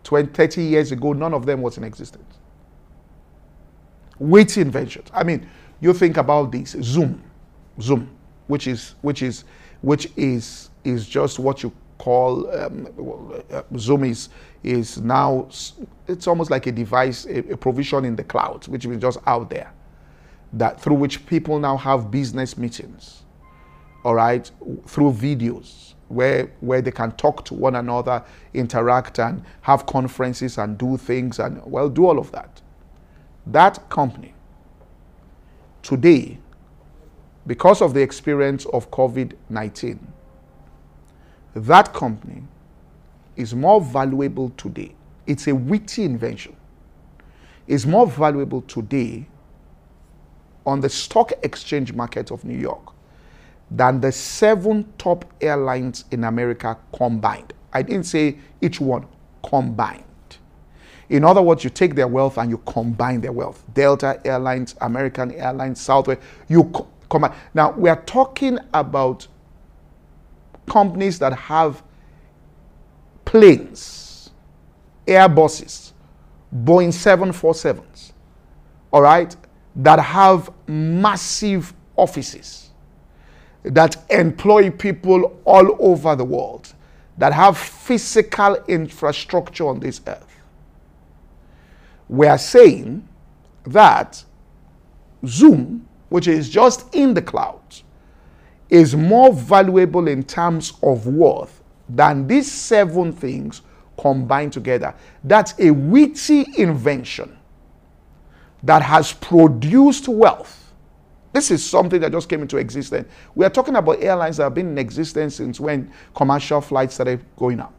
20, 0.04 0.32
30 0.32 0.62
years 0.62 0.92
ago, 0.92 1.12
none 1.12 1.34
of 1.34 1.46
them 1.46 1.62
was 1.62 1.78
in 1.78 1.84
existence. 1.84 2.38
Witty 4.18 4.60
inventions. 4.60 5.08
I 5.12 5.24
mean, 5.24 5.48
you 5.80 5.92
think 5.92 6.16
about 6.16 6.52
this 6.52 6.76
Zoom, 6.80 7.22
Zoom, 7.80 8.08
which 8.46 8.66
is 8.66 8.94
which 9.02 9.22
is 9.22 9.44
which 9.82 10.10
is 10.16 10.70
is 10.84 11.06
just 11.08 11.38
what 11.38 11.62
you 11.62 11.72
call 11.98 12.48
um, 12.54 12.88
uh, 13.50 13.62
Zoom 13.76 14.04
is 14.04 14.28
is 14.62 14.98
now 14.98 15.48
it's 16.08 16.26
almost 16.26 16.50
like 16.50 16.66
a 16.66 16.72
device, 16.72 17.24
a, 17.26 17.38
a 17.52 17.56
provision 17.56 18.04
in 18.04 18.16
the 18.16 18.24
cloud, 18.24 18.66
which 18.68 18.84
is 18.84 18.98
just 18.98 19.18
out 19.26 19.48
there, 19.50 19.72
that 20.52 20.80
through 20.80 20.96
which 20.96 21.24
people 21.26 21.58
now 21.58 21.76
have 21.76 22.10
business 22.10 22.56
meetings, 22.56 23.22
all 24.04 24.14
right, 24.14 24.50
through 24.86 25.12
videos 25.12 25.94
where 26.08 26.52
where 26.60 26.80
they 26.80 26.90
can 26.90 27.12
talk 27.12 27.44
to 27.44 27.54
one 27.54 27.76
another, 27.76 28.22
interact, 28.54 29.18
and 29.18 29.42
have 29.62 29.86
conferences 29.86 30.58
and 30.58 30.78
do 30.78 30.96
things 30.96 31.38
and 31.38 31.60
well 31.64 31.88
do 31.88 32.06
all 32.06 32.18
of 32.18 32.30
that. 32.32 32.60
That 33.46 33.88
company 33.88 34.34
today, 35.82 36.38
because 37.46 37.80
of 37.80 37.94
the 37.94 38.02
experience 38.02 38.66
of 38.66 38.90
COVID 38.90 39.34
19, 39.48 40.14
that 41.56 41.92
company 41.94 42.42
is 43.36 43.54
more 43.54 43.80
valuable 43.80 44.50
today. 44.50 44.94
It's 45.26 45.46
a 45.48 45.54
witty 45.54 46.04
invention. 46.04 46.56
It's 47.66 47.86
more 47.86 48.06
valuable 48.06 48.62
today 48.62 49.26
on 50.64 50.80
the 50.80 50.88
stock 50.88 51.32
exchange 51.42 51.92
market 51.92 52.30
of 52.30 52.44
New 52.44 52.58
York 52.58 52.92
than 53.70 54.00
the 54.00 54.12
seven 54.12 54.92
top 54.98 55.24
airlines 55.40 56.04
in 56.10 56.24
America 56.24 56.76
combined. 56.96 57.52
I 57.72 57.82
didn't 57.82 58.04
say 58.04 58.38
each 58.60 58.80
one 58.80 59.06
combined. 59.42 60.02
In 61.08 61.24
other 61.24 61.42
words, 61.42 61.64
you 61.64 61.70
take 61.70 61.94
their 61.94 62.08
wealth 62.08 62.36
and 62.38 62.50
you 62.50 62.58
combine 62.58 63.20
their 63.20 63.32
wealth. 63.32 63.64
Delta 63.74 64.20
Airlines, 64.24 64.74
American 64.80 65.32
Airlines, 65.32 65.80
Southwest, 65.80 66.20
you 66.48 66.64
co- 66.64 66.88
combine. 67.08 67.32
Now, 67.54 67.70
we 67.72 67.88
are 67.88 68.02
talking 68.02 68.58
about 68.74 69.26
companies 70.66 71.18
that 71.18 71.32
have 71.32 71.82
planes, 73.24 74.30
Airbuses, 75.06 75.92
Boeing 76.64 76.88
747s, 76.88 78.12
all 78.92 79.02
right, 79.02 79.34
that 79.76 79.98
have 79.98 80.50
massive 80.66 81.74
offices, 81.96 82.70
that 83.62 83.96
employ 84.10 84.70
people 84.70 85.40
all 85.44 85.76
over 85.80 86.16
the 86.16 86.24
world, 86.24 86.72
that 87.18 87.32
have 87.32 87.56
physical 87.58 88.56
infrastructure 88.68 89.66
on 89.66 89.80
this 89.80 90.00
earth. 90.06 90.40
We 92.08 92.26
are 92.26 92.38
saying 92.38 93.06
that 93.64 94.24
Zoom, 95.26 95.88
which 96.08 96.28
is 96.28 96.48
just 96.48 96.94
in 96.94 97.14
the 97.14 97.22
clouds, 97.22 97.82
is 98.68 98.96
more 98.96 99.32
valuable 99.32 100.08
in 100.08 100.22
terms 100.22 100.72
of 100.82 101.06
worth 101.06 101.62
than 101.88 102.26
these 102.26 102.50
seven 102.50 103.12
things 103.12 103.62
combined 103.98 104.52
together. 104.52 104.94
That's 105.24 105.54
a 105.58 105.70
witty 105.70 106.46
invention 106.58 107.36
that 108.62 108.82
has 108.82 109.12
produced 109.12 110.08
wealth. 110.08 110.72
This 111.32 111.50
is 111.50 111.64
something 111.64 112.00
that 112.00 112.12
just 112.12 112.28
came 112.28 112.42
into 112.42 112.56
existence. 112.56 113.08
We 113.34 113.44
are 113.44 113.50
talking 113.50 113.76
about 113.76 114.02
airlines 114.02 114.38
that 114.38 114.44
have 114.44 114.54
been 114.54 114.68
in 114.68 114.78
existence 114.78 115.36
since 115.36 115.60
when 115.60 115.92
commercial 116.14 116.60
flights 116.60 116.94
started 116.94 117.24
going 117.36 117.60
out. 117.60 117.72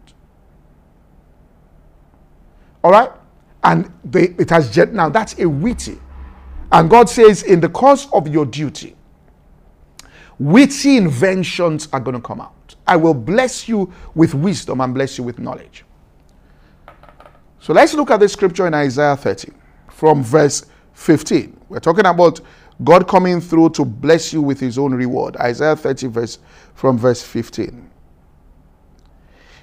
All 2.83 2.91
right? 2.91 3.11
And 3.63 3.91
they, 4.03 4.25
it 4.37 4.49
has 4.51 4.73
jet 4.73 4.93
now. 4.93 5.09
That's 5.09 5.37
a 5.39 5.49
witty. 5.49 5.99
And 6.71 6.89
God 6.89 7.09
says, 7.09 7.43
in 7.43 7.59
the 7.59 7.69
course 7.69 8.07
of 8.13 8.27
your 8.27 8.45
duty, 8.45 8.95
witty 10.39 10.97
inventions 10.97 11.87
are 11.93 11.99
going 11.99 12.15
to 12.15 12.21
come 12.21 12.41
out. 12.41 12.75
I 12.85 12.95
will 12.95 13.13
bless 13.13 13.67
you 13.67 13.91
with 14.15 14.33
wisdom 14.33 14.81
and 14.81 14.93
bless 14.93 15.17
you 15.17 15.23
with 15.23 15.39
knowledge. 15.39 15.83
So 17.59 17.73
let's 17.73 17.93
look 17.93 18.11
at 18.11 18.19
the 18.19 18.29
scripture 18.29 18.67
in 18.67 18.73
Isaiah 18.73 19.17
30 19.17 19.51
from 19.89 20.23
verse 20.23 20.65
15. 20.93 21.59
We're 21.69 21.79
talking 21.79 22.05
about 22.05 22.39
God 22.83 23.07
coming 23.07 23.41
through 23.41 23.71
to 23.71 23.85
bless 23.85 24.31
you 24.31 24.41
with 24.41 24.59
his 24.59 24.77
own 24.77 24.93
reward. 24.93 25.35
Isaiah 25.37 25.75
30 25.75 26.07
verse 26.07 26.39
from 26.75 26.97
verse 26.97 27.23
15. 27.23 27.89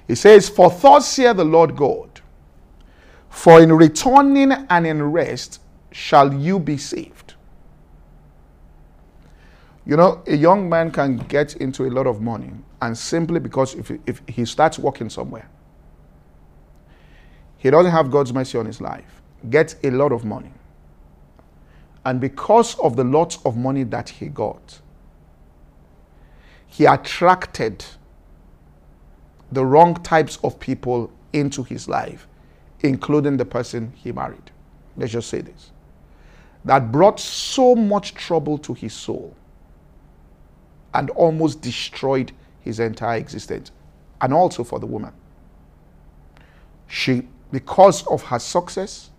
He 0.07 0.15
says, 0.15 0.49
For 0.49 0.69
thus 0.69 1.07
saith 1.07 1.37
the 1.37 1.45
Lord 1.45 1.75
God, 1.75 2.21
for 3.29 3.61
in 3.61 3.73
returning 3.73 4.51
and 4.51 4.85
in 4.85 5.01
rest 5.01 5.61
shall 5.91 6.33
you 6.33 6.59
be 6.59 6.77
saved. 6.77 7.24
You 9.85 9.97
know, 9.97 10.23
a 10.27 10.35
young 10.35 10.69
man 10.69 10.91
can 10.91 11.17
get 11.17 11.57
into 11.57 11.85
a 11.85 11.91
lot 11.91 12.07
of 12.07 12.21
money, 12.21 12.51
and 12.81 12.97
simply 12.97 13.39
because 13.39 13.75
if, 13.75 13.91
if 14.07 14.21
he 14.27 14.45
starts 14.45 14.79
working 14.79 15.09
somewhere, 15.09 15.49
he 17.57 17.69
doesn't 17.71 17.91
have 17.91 18.11
God's 18.11 18.33
mercy 18.33 18.57
on 18.57 18.65
his 18.65 18.81
life, 18.81 19.21
gets 19.49 19.75
a 19.83 19.91
lot 19.91 20.11
of 20.11 20.25
money, 20.25 20.51
And 22.05 22.21
because 22.21 22.77
of 22.79 22.95
the 22.95 23.03
lots 23.03 23.39
of 23.45 23.57
money 23.57 23.83
that 23.85 24.09
he 24.09 24.27
got, 24.27 24.81
he 26.67 26.85
attracted 26.85 27.85
the 29.51 29.65
wrong 29.65 29.95
types 30.03 30.37
of 30.43 30.59
people 30.59 31.11
into 31.33 31.63
his 31.63 31.87
life, 31.89 32.27
including 32.81 33.37
the 33.37 33.45
person 33.45 33.93
he 33.95 34.11
married. 34.11 34.51
Let's 34.97 35.13
just 35.13 35.29
say 35.29 35.41
this. 35.41 35.71
That 36.65 36.91
brought 36.91 37.19
so 37.19 37.75
much 37.75 38.15
trouble 38.15 38.57
to 38.59 38.73
his 38.73 38.93
soul 38.93 39.35
and 40.95 41.09
almost 41.11 41.61
destroyed 41.61 42.31
his 42.61 42.79
entire 42.79 43.17
existence, 43.17 43.71
and 44.21 44.33
also 44.33 44.63
for 44.63 44.79
the 44.79 44.85
woman. 44.85 45.13
She, 46.87 47.27
because 47.51 48.05
of 48.07 48.23
her 48.23 48.39
success, 48.39 49.11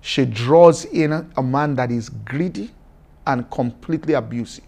she 0.00 0.24
draws 0.24 0.84
in 0.86 1.30
a 1.36 1.42
man 1.42 1.74
that 1.76 1.90
is 1.90 2.08
greedy 2.08 2.70
and 3.26 3.48
completely 3.50 4.14
abusive. 4.14 4.64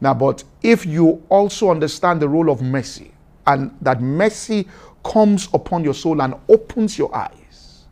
Now, 0.00 0.14
but 0.14 0.44
if 0.62 0.84
you 0.84 1.22
also 1.28 1.70
understand 1.70 2.20
the 2.20 2.28
role 2.28 2.50
of 2.50 2.62
mercy 2.62 3.12
and 3.46 3.76
that 3.80 4.00
mercy 4.00 4.68
comes 5.04 5.48
upon 5.54 5.84
your 5.84 5.94
soul 5.94 6.20
and 6.22 6.34
opens 6.48 6.98
your 6.98 7.14
eyes, 7.14 7.84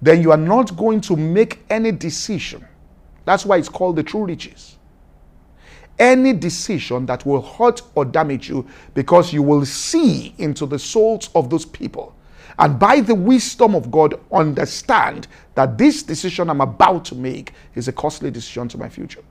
then 0.00 0.22
you 0.22 0.30
are 0.30 0.36
not 0.36 0.76
going 0.76 1.00
to 1.02 1.16
make 1.16 1.64
any 1.68 1.92
decision. 1.92 2.66
That's 3.24 3.44
why 3.44 3.58
it's 3.58 3.68
called 3.68 3.96
the 3.96 4.02
true 4.02 4.24
riches. 4.24 4.77
Any 5.98 6.32
decision 6.32 7.06
that 7.06 7.26
will 7.26 7.42
hurt 7.42 7.82
or 7.94 8.04
damage 8.04 8.48
you 8.48 8.66
because 8.94 9.32
you 9.32 9.42
will 9.42 9.66
see 9.66 10.34
into 10.38 10.64
the 10.66 10.78
souls 10.78 11.30
of 11.34 11.50
those 11.50 11.64
people 11.64 12.14
and 12.58 12.78
by 12.78 13.00
the 13.00 13.14
wisdom 13.14 13.74
of 13.74 13.90
God, 13.90 14.18
understand 14.32 15.28
that 15.54 15.78
this 15.78 16.02
decision 16.02 16.50
I'm 16.50 16.60
about 16.60 17.04
to 17.06 17.14
make 17.14 17.52
is 17.74 17.86
a 17.86 17.92
costly 17.92 18.30
decision 18.30 18.68
to 18.68 18.78
my 18.78 18.88
future. 18.88 19.22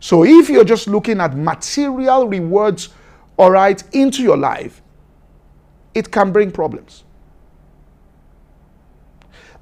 So 0.00 0.24
if 0.24 0.50
you're 0.50 0.64
just 0.64 0.88
looking 0.88 1.20
at 1.20 1.36
material 1.36 2.26
rewards, 2.28 2.88
all 3.36 3.52
right, 3.52 3.82
into 3.94 4.22
your 4.22 4.36
life, 4.36 4.82
it 5.94 6.10
can 6.10 6.32
bring 6.32 6.50
problems. 6.50 7.04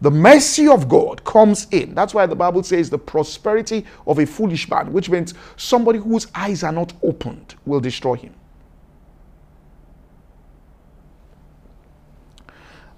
The 0.03 0.11
mercy 0.11 0.68
of 0.68 0.88
God 0.88 1.24
comes 1.24 1.68
in. 1.70 1.94
That's 1.94 2.12
why 2.12 2.26
the 2.26 2.34
Bible 2.34 2.64
says 2.64 2.90
the 2.90 2.98
prosperity 2.98 3.86
of 4.07 4.18
a 4.18 4.26
foolish 4.26 4.68
man, 4.68 4.92
which 4.92 5.09
means 5.09 5.34
somebody 5.57 6.00
whose 6.00 6.26
eyes 6.34 6.64
are 6.64 6.72
not 6.72 6.92
opened, 7.05 7.55
will 7.66 7.80
destroy 7.80 8.16
him. 8.16 8.34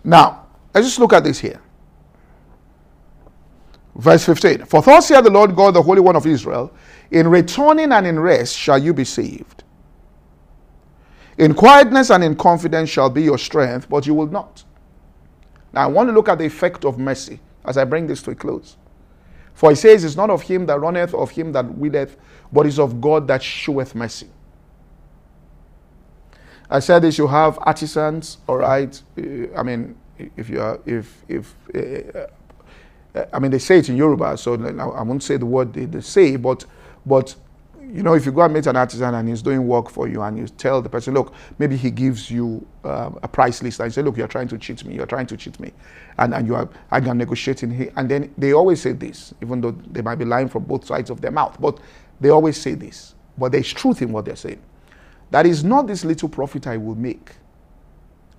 Now, 0.02 0.46
let's 0.74 0.86
just 0.86 0.98
look 0.98 1.12
at 1.12 1.24
this 1.24 1.38
here. 1.38 1.60
Verse 3.96 4.24
15 4.24 4.64
For 4.64 4.82
thus 4.82 5.08
saith 5.08 5.24
the 5.24 5.30
Lord 5.30 5.54
God, 5.54 5.74
the 5.74 5.82
Holy 5.82 6.00
One 6.00 6.16
of 6.16 6.26
Israel, 6.26 6.72
in 7.10 7.28
returning 7.28 7.92
and 7.92 8.06
in 8.06 8.18
rest 8.18 8.56
shall 8.56 8.78
you 8.78 8.94
be 8.94 9.04
saved. 9.04 9.64
In 11.38 11.54
quietness 11.54 12.10
and 12.10 12.24
in 12.24 12.36
confidence 12.36 12.90
shall 12.90 13.10
be 13.10 13.22
your 13.22 13.38
strength, 13.38 13.90
but 13.90 14.06
you 14.06 14.14
will 14.14 14.28
not. 14.28 14.64
Now, 15.74 15.82
I 15.82 15.86
want 15.88 16.08
to 16.08 16.12
look 16.14 16.28
at 16.28 16.38
the 16.38 16.44
effect 16.44 16.84
of 16.84 16.98
mercy 16.98 17.40
as 17.64 17.76
I 17.76 17.84
bring 17.84 18.06
this 18.06 18.22
to 18.22 18.30
a 18.30 18.34
close. 18.34 18.76
For 19.54 19.70
he 19.70 19.76
says, 19.76 20.04
It's 20.04 20.16
not 20.16 20.30
of 20.30 20.42
him 20.42 20.66
that 20.66 20.80
runneth, 20.80 21.14
of 21.14 21.30
him 21.30 21.52
that 21.52 21.66
willeth, 21.74 22.16
but 22.52 22.66
is 22.66 22.78
of 22.78 23.00
God 23.00 23.26
that 23.28 23.42
showeth 23.42 23.94
mercy. 23.94 24.28
I 26.70 26.78
said 26.80 27.02
this: 27.02 27.18
you 27.18 27.26
have 27.26 27.58
artisans, 27.62 28.38
all 28.48 28.58
right. 28.58 29.00
Uh, 29.18 29.54
I 29.56 29.62
mean, 29.62 29.96
if 30.36 30.48
you 30.48 30.60
are, 30.60 30.80
if 30.86 31.22
if 31.28 31.54
uh, 31.74 32.20
uh, 33.18 33.24
I 33.32 33.38
mean, 33.38 33.50
they 33.50 33.58
say 33.58 33.78
it 33.78 33.88
in 33.88 33.96
Yoruba, 33.96 34.36
so 34.38 34.54
I 34.54 35.02
won't 35.02 35.22
say 35.22 35.36
the 35.36 35.46
word 35.46 35.72
they, 35.72 35.84
they 35.84 36.00
say, 36.00 36.36
but 36.36 36.64
but 37.04 37.34
you 37.94 38.02
know, 38.02 38.14
if 38.14 38.26
you 38.26 38.32
go 38.32 38.42
and 38.42 38.52
meet 38.52 38.66
an 38.66 38.74
artisan 38.74 39.14
and 39.14 39.28
he's 39.28 39.40
doing 39.40 39.68
work 39.68 39.88
for 39.88 40.08
you, 40.08 40.20
and 40.22 40.36
you 40.36 40.48
tell 40.48 40.82
the 40.82 40.88
person, 40.88 41.14
look, 41.14 41.32
maybe 41.60 41.76
he 41.76 41.92
gives 41.92 42.28
you 42.28 42.66
um, 42.82 43.20
a 43.22 43.28
price 43.28 43.62
list, 43.62 43.78
and 43.78 43.86
you 43.86 43.92
say, 43.92 44.02
look, 44.02 44.16
you're 44.16 44.26
trying 44.26 44.48
to 44.48 44.58
cheat 44.58 44.84
me, 44.84 44.96
you're 44.96 45.06
trying 45.06 45.28
to 45.28 45.36
cheat 45.36 45.60
me, 45.60 45.72
and 46.18 46.34
and 46.34 46.44
you 46.46 46.56
are, 46.56 46.68
I 46.90 47.00
can 47.00 47.16
negotiating 47.18 47.92
and 47.96 48.10
then 48.10 48.34
they 48.36 48.52
always 48.52 48.82
say 48.82 48.92
this, 48.92 49.32
even 49.40 49.60
though 49.60 49.70
they 49.70 50.02
might 50.02 50.16
be 50.16 50.24
lying 50.24 50.48
from 50.48 50.64
both 50.64 50.84
sides 50.84 51.08
of 51.08 51.20
their 51.20 51.30
mouth, 51.30 51.56
but 51.60 51.78
they 52.20 52.30
always 52.30 52.60
say 52.60 52.74
this, 52.74 53.14
but 53.38 53.52
there's 53.52 53.72
truth 53.72 54.02
in 54.02 54.10
what 54.10 54.24
they're 54.24 54.34
saying. 54.34 54.60
That 55.30 55.46
is 55.46 55.62
not 55.62 55.86
this 55.86 56.04
little 56.04 56.28
profit 56.28 56.66
I 56.66 56.76
will 56.76 56.96
make. 56.96 57.30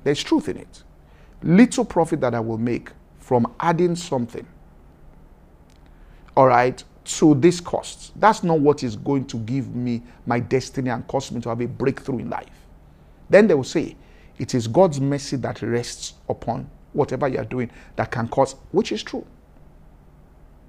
There's 0.03 0.21
truth 0.21 0.49
in 0.49 0.57
it. 0.57 0.83
Little 1.43 1.85
profit 1.85 2.19
that 2.21 2.35
I 2.35 2.41
will 2.41 2.57
make 2.57 2.89
from 3.19 3.53
adding 3.61 3.95
something, 3.95 4.45
all 6.35 6.47
right, 6.47 6.83
to 7.05 7.35
this 7.35 7.59
cost. 7.59 8.19
That's 8.19 8.43
not 8.43 8.59
what 8.59 8.83
is 8.83 8.95
going 8.95 9.25
to 9.27 9.37
give 9.37 9.75
me 9.75 10.01
my 10.25 10.39
destiny 10.39 10.89
and 10.89 11.07
cause 11.07 11.31
me 11.31 11.41
to 11.41 11.49
have 11.49 11.61
a 11.61 11.67
breakthrough 11.67 12.19
in 12.19 12.29
life. 12.29 12.65
Then 13.29 13.47
they 13.47 13.53
will 13.53 13.63
say, 13.63 13.95
it 14.37 14.53
is 14.53 14.67
God's 14.67 14.99
mercy 14.99 15.37
that 15.37 15.61
rests 15.61 16.13
upon 16.27 16.69
whatever 16.93 17.27
you 17.27 17.39
are 17.39 17.45
doing 17.45 17.71
that 17.95 18.11
can 18.11 18.27
cause, 18.27 18.53
which 18.71 18.91
is 18.91 19.03
true. 19.03 19.25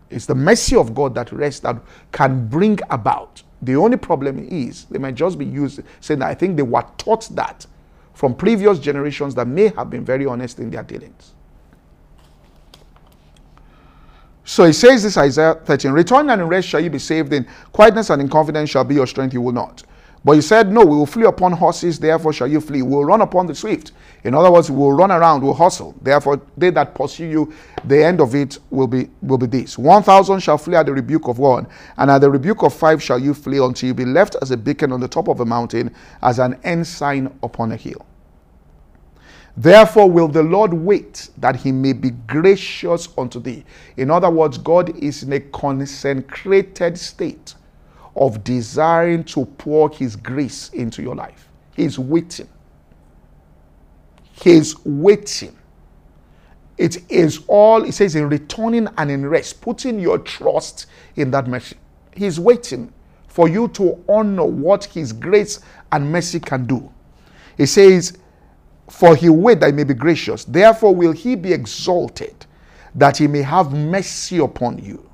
It's 0.09 0.27
the 0.27 0.35
mercy 0.35 0.77
of 0.77 0.95
God 0.95 1.15
that 1.17 1.33
rests 1.33 1.61
that 1.61 1.83
can 2.13 2.47
bring 2.49 2.79
about 2.91 3.43
the 3.63 3.77
only 3.77 3.97
problem 3.97 4.47
is 4.49 4.85
they 4.87 4.99
might 4.99 5.15
just 5.15 5.39
be 5.39 5.45
used 5.45 5.81
saying 6.01 6.21
that 6.21 6.29
I 6.29 6.35
think 6.35 6.57
they 6.57 6.63
were 6.63 6.85
taught 6.99 7.29
that 7.35 7.67
from 8.13 8.35
previous 8.35 8.79
generations 8.79 9.35
that 9.35 9.47
may 9.47 9.69
have 9.69 9.91
been 9.91 10.05
very 10.05 10.27
honest 10.27 10.59
in 10.59 10.71
their 10.71 10.83
dealings. 10.83 11.33
So 14.49 14.65
he 14.65 14.73
says 14.73 15.03
this 15.03 15.19
Isaiah 15.19 15.57
13 15.57 15.91
Return 15.91 16.31
and 16.31 16.41
in 16.41 16.47
rest 16.47 16.69
shall 16.69 16.81
you 16.81 16.89
be 16.89 17.01
saved, 17.01 17.33
in 17.33 17.45
quietness 17.73 18.11
and 18.11 18.23
in 18.23 18.29
confidence 18.29 18.71
shall 18.71 18.85
be 18.85 18.95
your 18.95 19.09
strength, 19.09 19.35
you 19.35 19.41
will 19.41 19.53
not. 19.53 19.83
But 20.25 20.33
he 20.33 20.41
said, 20.41 20.71
No, 20.73 20.85
we 20.85 20.97
will 20.97 21.05
flee 21.05 21.25
upon 21.25 21.51
horses, 21.53 21.99
therefore 21.99 22.33
shall 22.33 22.47
you 22.47 22.61
flee. 22.61 22.83
We 22.83 22.95
will 22.95 23.05
run 23.05 23.23
upon 23.23 23.49
the 23.49 23.57
swift. 23.57 23.91
In 24.23 24.35
other 24.35 24.51
words, 24.51 24.71
we 24.71 24.77
will 24.77 24.93
run 24.93 25.11
around, 25.11 25.43
we'll 25.43 25.53
hustle. 25.53 25.97
Therefore, 26.01 26.41
they 26.57 26.71
that 26.71 26.95
pursue 26.95 27.27
you, 27.27 27.53
the 27.85 28.05
end 28.05 28.21
of 28.21 28.37
it 28.37 28.59
will 28.71 28.87
be 28.87 29.11
will 29.21 29.39
be 29.39 29.47
this. 29.47 29.77
One 29.77 30.05
thousand 30.05 30.41
shall 30.41 30.59
flee 30.59 30.77
at 30.77 30.87
the 30.87 30.93
rebuke 30.93 31.27
of 31.27 31.41
one, 31.41 31.67
and 31.97 32.09
at 32.09 32.21
the 32.21 32.31
rebuke 32.31 32.63
of 32.63 32.73
five 32.73 33.03
shall 33.03 33.19
you 33.19 33.35
flee 33.35 33.59
until 33.59 33.89
you 33.89 33.95
be 33.95 34.05
left 34.05 34.37
as 34.43 34.53
a 34.53 34.57
beacon 34.57 34.93
on 34.93 35.01
the 35.01 35.09
top 35.09 35.27
of 35.27 35.41
a 35.41 35.45
mountain, 35.45 35.93
as 36.23 36.39
an 36.39 36.57
ensign 36.63 37.37
upon 37.43 37.73
a 37.73 37.77
hill. 37.77 38.07
Therefore 39.57 40.11
will 40.11 40.29
the 40.29 40.43
Lord 40.43 40.75
wait 40.75 41.31
that 41.39 41.57
he 41.57 41.73
may 41.73 41.95
be 41.95 42.11
gracious 42.11 43.09
unto 43.17 43.41
thee. 43.41 43.65
In 43.97 44.11
other 44.11 44.29
words, 44.31 44.59
God 44.59 44.97
is 44.99 45.23
in 45.23 45.33
a 45.33 45.41
consecrated 45.41 46.99
state 46.99 47.55
of 48.17 48.43
desiring 48.45 49.25
to 49.25 49.45
pour 49.45 49.91
His 49.91 50.17
grace 50.17 50.71
into 50.71 51.03
your 51.03 51.15
life. 51.15 51.49
He's 51.75 51.99
waiting. 51.99 52.49
He's 54.43 54.75
waiting. 54.85 55.57
It 56.79 57.11
is 57.11 57.41
all, 57.47 57.85
it 57.85 57.93
says, 57.93 58.17
in 58.17 58.29
returning 58.29 58.89
and 58.99 59.11
in 59.11 59.27
rest, 59.27 59.61
putting 59.61 59.99
your 59.99 60.19
trust 60.19 60.87
in 61.17 61.31
that 61.31 61.47
mercy. 61.47 61.77
He's 62.15 62.41
waiting 62.41 62.93
for 63.29 63.49
you 63.49 63.69
to 63.69 64.03
honor 64.09 64.45
what 64.45 64.85
His 64.87 65.13
grace 65.13 65.61
and 65.93 66.11
mercy 66.11 66.41
can 66.41 66.67
do. 66.67 66.93
He 67.57 67.67
says, 67.67 68.19
For 68.89 69.17
he 69.17 69.29
wait 69.29 69.61
that 69.61 69.67
he 69.67 69.73
may 69.73 69.85
be 69.85 69.95
gracious. 69.95 70.45
Therefore 70.45 70.95
will 70.95 71.13
he 71.13 71.35
be 71.35 71.53
exalted, 71.53 72.47
that 72.95 73.17
he 73.17 73.27
may 73.27 73.43
have 73.43 73.73
mercy 73.73 74.39
upon 74.39 74.79
you. 74.79 75.11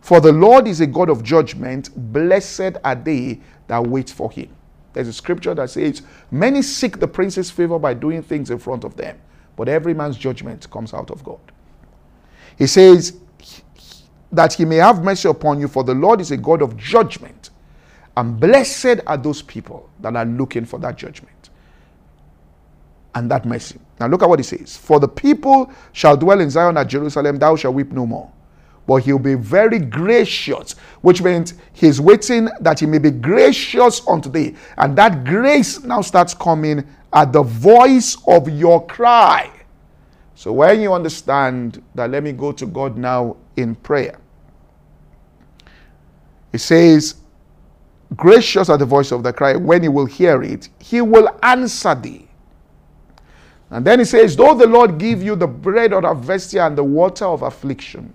For 0.00 0.20
the 0.20 0.32
Lord 0.32 0.66
is 0.68 0.80
a 0.80 0.86
God 0.86 1.10
of 1.10 1.22
judgment. 1.22 1.90
Blessed 2.12 2.76
are 2.84 2.94
they 2.94 3.40
that 3.68 3.84
wait 3.86 4.10
for 4.10 4.30
him. 4.30 4.48
There's 4.92 5.08
a 5.08 5.12
scripture 5.12 5.54
that 5.54 5.70
says, 5.70 6.02
Many 6.30 6.62
seek 6.62 6.98
the 6.98 7.08
prince's 7.08 7.50
favor 7.50 7.78
by 7.78 7.94
doing 7.94 8.22
things 8.22 8.50
in 8.50 8.58
front 8.58 8.84
of 8.84 8.96
them, 8.96 9.18
but 9.56 9.68
every 9.68 9.94
man's 9.94 10.16
judgment 10.16 10.68
comes 10.70 10.92
out 10.92 11.10
of 11.10 11.24
God. 11.24 11.40
He 12.58 12.66
says, 12.66 13.18
That 14.30 14.52
he 14.52 14.64
may 14.64 14.76
have 14.76 15.02
mercy 15.02 15.28
upon 15.28 15.60
you, 15.60 15.68
for 15.68 15.82
the 15.82 15.94
Lord 15.94 16.20
is 16.20 16.30
a 16.30 16.36
God 16.36 16.62
of 16.62 16.76
judgment. 16.76 17.50
And 18.16 18.38
blessed 18.38 19.00
are 19.06 19.16
those 19.16 19.40
people 19.40 19.88
that 20.00 20.14
are 20.14 20.26
looking 20.26 20.66
for 20.66 20.78
that 20.80 20.96
judgment 20.98 21.31
and 23.14 23.30
that 23.30 23.44
mercy. 23.44 23.78
Now 24.00 24.06
look 24.06 24.22
at 24.22 24.28
what 24.28 24.38
he 24.38 24.42
says. 24.42 24.76
For 24.76 24.98
the 25.00 25.08
people 25.08 25.70
shall 25.92 26.16
dwell 26.16 26.40
in 26.40 26.50
Zion 26.50 26.76
at 26.76 26.88
Jerusalem, 26.88 27.38
thou 27.38 27.56
shalt 27.56 27.74
weep 27.74 27.92
no 27.92 28.06
more 28.06 28.30
but 28.86 29.04
he'll 29.04 29.18
be 29.18 29.34
very 29.34 29.78
gracious, 29.78 30.72
which 31.02 31.22
means 31.22 31.54
he's 31.72 32.00
waiting 32.00 32.48
that 32.60 32.80
he 32.80 32.86
may 32.86 32.98
be 32.98 33.10
gracious 33.10 34.06
unto 34.08 34.30
thee. 34.30 34.56
And 34.76 34.96
that 34.98 35.24
grace 35.24 35.82
now 35.82 36.00
starts 36.00 36.34
coming 36.34 36.86
at 37.12 37.32
the 37.32 37.42
voice 37.42 38.16
of 38.26 38.48
your 38.48 38.84
cry. 38.86 39.50
So 40.34 40.52
when 40.52 40.80
you 40.80 40.92
understand 40.92 41.82
that, 41.94 42.10
let 42.10 42.22
me 42.22 42.32
go 42.32 42.52
to 42.52 42.66
God 42.66 42.96
now 42.96 43.36
in 43.56 43.74
prayer. 43.76 44.18
He 46.50 46.58
says, 46.58 47.16
Gracious 48.16 48.68
at 48.68 48.78
the 48.78 48.84
voice 48.84 49.10
of 49.10 49.22
the 49.22 49.32
cry, 49.32 49.56
when 49.56 49.82
he 49.82 49.88
will 49.88 50.04
hear 50.04 50.42
it, 50.42 50.68
he 50.78 51.00
will 51.00 51.34
answer 51.42 51.94
thee. 51.94 52.28
And 53.72 53.86
then 53.86 54.00
he 54.00 54.04
says, 54.04 54.36
Though 54.36 54.54
the 54.54 54.66
Lord 54.66 54.98
give 54.98 55.22
you 55.22 55.34
the 55.34 55.46
bread 55.46 55.94
of 55.94 56.04
adversity 56.04 56.58
and 56.58 56.76
the 56.76 56.84
water 56.84 57.24
of 57.24 57.40
affliction, 57.40 58.12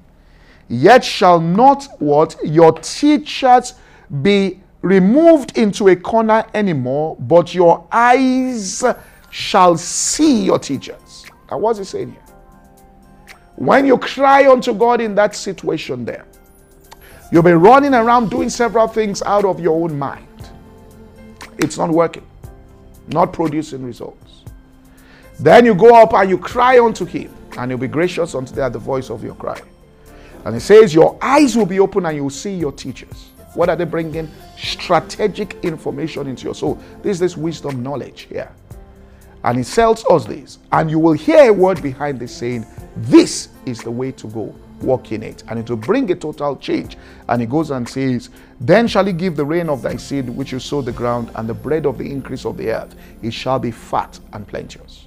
yet 0.69 1.03
shall 1.03 1.41
not 1.41 1.87
what? 1.97 2.35
Your 2.43 2.73
teachers 2.73 3.73
be 4.21 4.61
removed 4.83 5.57
into 5.57 5.87
a 5.87 5.95
corner 5.95 6.45
anymore, 6.53 7.17
but 7.19 7.55
your 7.55 7.87
eyes 7.91 8.83
shall 9.31 9.75
see 9.77 10.43
your 10.43 10.59
teachers. 10.59 11.25
Now, 11.49 11.57
what's 11.57 11.79
he 11.79 11.85
saying 11.85 12.11
here? 12.11 12.21
When 13.55 13.87
you 13.87 13.97
cry 13.97 14.47
unto 14.47 14.75
God 14.75 15.01
in 15.01 15.15
that 15.15 15.35
situation 15.35 16.05
there, 16.05 16.25
you've 17.31 17.45
been 17.45 17.59
running 17.59 17.95
around 17.95 18.29
doing 18.29 18.51
several 18.51 18.87
things 18.87 19.23
out 19.23 19.43
of 19.43 19.59
your 19.59 19.83
own 19.83 19.97
mind. 19.97 20.27
It's 21.57 21.79
not 21.79 21.89
working, 21.89 22.27
not 23.07 23.33
producing 23.33 23.83
results. 23.83 24.43
Then 25.39 25.65
you 25.65 25.75
go 25.75 25.95
up 25.95 26.13
and 26.13 26.29
you 26.29 26.37
cry 26.37 26.79
unto 26.79 27.05
Him, 27.05 27.33
and 27.57 27.71
He'll 27.71 27.77
be 27.77 27.87
gracious 27.87 28.33
unto 28.35 28.53
thee 28.53 28.61
at 28.61 28.73
the 28.73 28.79
voice 28.79 29.09
of 29.09 29.23
your 29.23 29.35
cry. 29.35 29.59
And 30.45 30.55
He 30.55 30.59
says, 30.59 30.93
Your 30.93 31.17
eyes 31.21 31.55
will 31.55 31.65
be 31.65 31.79
open 31.79 32.05
and 32.05 32.15
you'll 32.15 32.29
see 32.29 32.53
your 32.53 32.71
teachers. 32.71 33.31
What 33.53 33.69
are 33.69 33.75
they 33.75 33.85
bringing? 33.85 34.29
Strategic 34.57 35.55
information 35.63 36.27
into 36.27 36.45
your 36.45 36.55
soul. 36.55 36.79
This 37.01 37.21
is 37.21 37.37
wisdom 37.37 37.83
knowledge 37.83 38.21
here. 38.21 38.51
And 39.43 39.57
He 39.59 39.63
tells 39.63 40.05
us 40.05 40.25
this, 40.25 40.59
and 40.71 40.89
you 40.89 40.99
will 40.99 41.13
hear 41.13 41.49
a 41.49 41.53
word 41.53 41.81
behind 41.83 42.19
this 42.19 42.35
saying, 42.35 42.65
This 42.95 43.49
is 43.65 43.81
the 43.81 43.91
way 43.91 44.11
to 44.13 44.27
go 44.27 44.55
walk 44.81 45.11
in 45.11 45.23
it. 45.23 45.43
And 45.47 45.59
it 45.59 45.69
will 45.69 45.77
bring 45.77 46.09
a 46.11 46.15
total 46.15 46.55
change. 46.57 46.97
And 47.29 47.41
he 47.41 47.47
goes 47.47 47.71
and 47.71 47.87
says, 47.87 48.29
Then 48.59 48.87
shall 48.87 49.05
he 49.05 49.13
give 49.13 49.35
the 49.35 49.45
rain 49.45 49.69
of 49.69 49.81
thy 49.81 49.95
seed 49.95 50.29
which 50.29 50.51
you 50.51 50.59
sow 50.59 50.81
the 50.81 50.91
ground, 50.91 51.31
and 51.35 51.47
the 51.47 51.53
bread 51.53 51.85
of 51.85 51.97
the 51.97 52.09
increase 52.09 52.45
of 52.45 52.57
the 52.57 52.71
earth. 52.71 52.95
It 53.21 53.33
shall 53.33 53.59
be 53.59 53.71
fat 53.71 54.19
and 54.33 54.47
plenteous. 54.47 55.06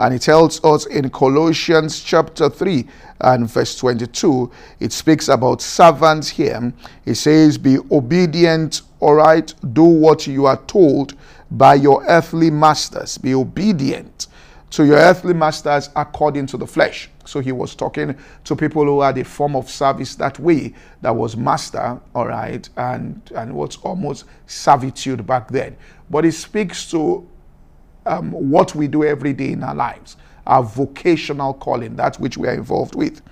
And 0.00 0.14
he 0.14 0.18
tells 0.18 0.64
us 0.64 0.86
in 0.86 1.10
Colossians 1.10 2.00
chapter 2.00 2.48
3 2.48 2.86
and 3.20 3.48
verse 3.48 3.76
22, 3.76 4.50
it 4.80 4.92
speaks 4.92 5.28
about 5.28 5.60
servants 5.60 6.30
here. 6.30 6.72
He 7.04 7.12
says, 7.12 7.58
Be 7.58 7.76
obedient, 7.90 8.80
all 9.00 9.14
right? 9.16 9.54
Do 9.74 9.84
what 9.84 10.26
you 10.26 10.46
are 10.46 10.56
told 10.62 11.16
by 11.50 11.74
your 11.74 12.02
earthly 12.06 12.50
masters. 12.50 13.18
Be 13.18 13.34
obedient 13.34 14.28
to 14.70 14.86
your 14.86 14.96
earthly 14.96 15.34
masters 15.34 15.90
according 15.94 16.46
to 16.46 16.56
the 16.56 16.66
flesh. 16.66 17.10
So 17.26 17.40
he 17.40 17.52
was 17.52 17.74
talking 17.74 18.16
to 18.44 18.56
people 18.56 18.86
who 18.86 19.02
had 19.02 19.18
a 19.18 19.24
form 19.24 19.54
of 19.54 19.68
service 19.68 20.14
that 20.14 20.38
way, 20.38 20.72
that 21.02 21.14
was 21.14 21.36
master, 21.36 22.00
all 22.14 22.26
right, 22.26 22.66
and, 22.78 23.20
and 23.34 23.54
was 23.54 23.76
almost 23.82 24.24
servitude 24.46 25.26
back 25.26 25.48
then. 25.48 25.76
But 26.08 26.24
he 26.24 26.30
speaks 26.30 26.90
to 26.92 27.28
um, 28.06 28.30
what 28.32 28.74
we 28.74 28.88
do 28.88 29.04
every 29.04 29.32
day 29.32 29.52
in 29.52 29.62
our 29.62 29.74
lives, 29.74 30.16
our 30.46 30.62
vocational 30.62 31.54
calling, 31.54 31.96
that 31.96 32.16
which 32.16 32.36
we 32.36 32.48
are 32.48 32.54
involved 32.54 32.94
with. 32.94 33.22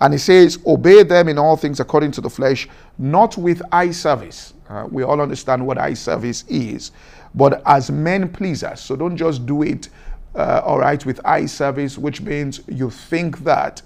And 0.00 0.12
he 0.12 0.18
says, 0.18 0.58
Obey 0.66 1.02
them 1.02 1.28
in 1.28 1.38
all 1.38 1.56
things 1.56 1.80
according 1.80 2.12
to 2.12 2.20
the 2.20 2.30
flesh, 2.30 2.68
not 2.98 3.36
with 3.36 3.62
eye 3.72 3.90
service. 3.90 4.54
Uh, 4.68 4.86
we 4.90 5.02
all 5.02 5.20
understand 5.20 5.66
what 5.66 5.78
eye 5.78 5.94
service 5.94 6.44
is, 6.48 6.90
but 7.34 7.62
as 7.66 7.90
men 7.90 8.28
pleasers. 8.28 8.80
So 8.80 8.96
don't 8.96 9.16
just 9.16 9.46
do 9.46 9.62
it, 9.62 9.88
uh, 10.34 10.62
all 10.64 10.78
right, 10.78 11.04
with 11.04 11.20
eye 11.24 11.46
service, 11.46 11.98
which 11.98 12.20
means 12.20 12.60
you 12.66 12.90
think 12.90 13.38
that 13.40 13.82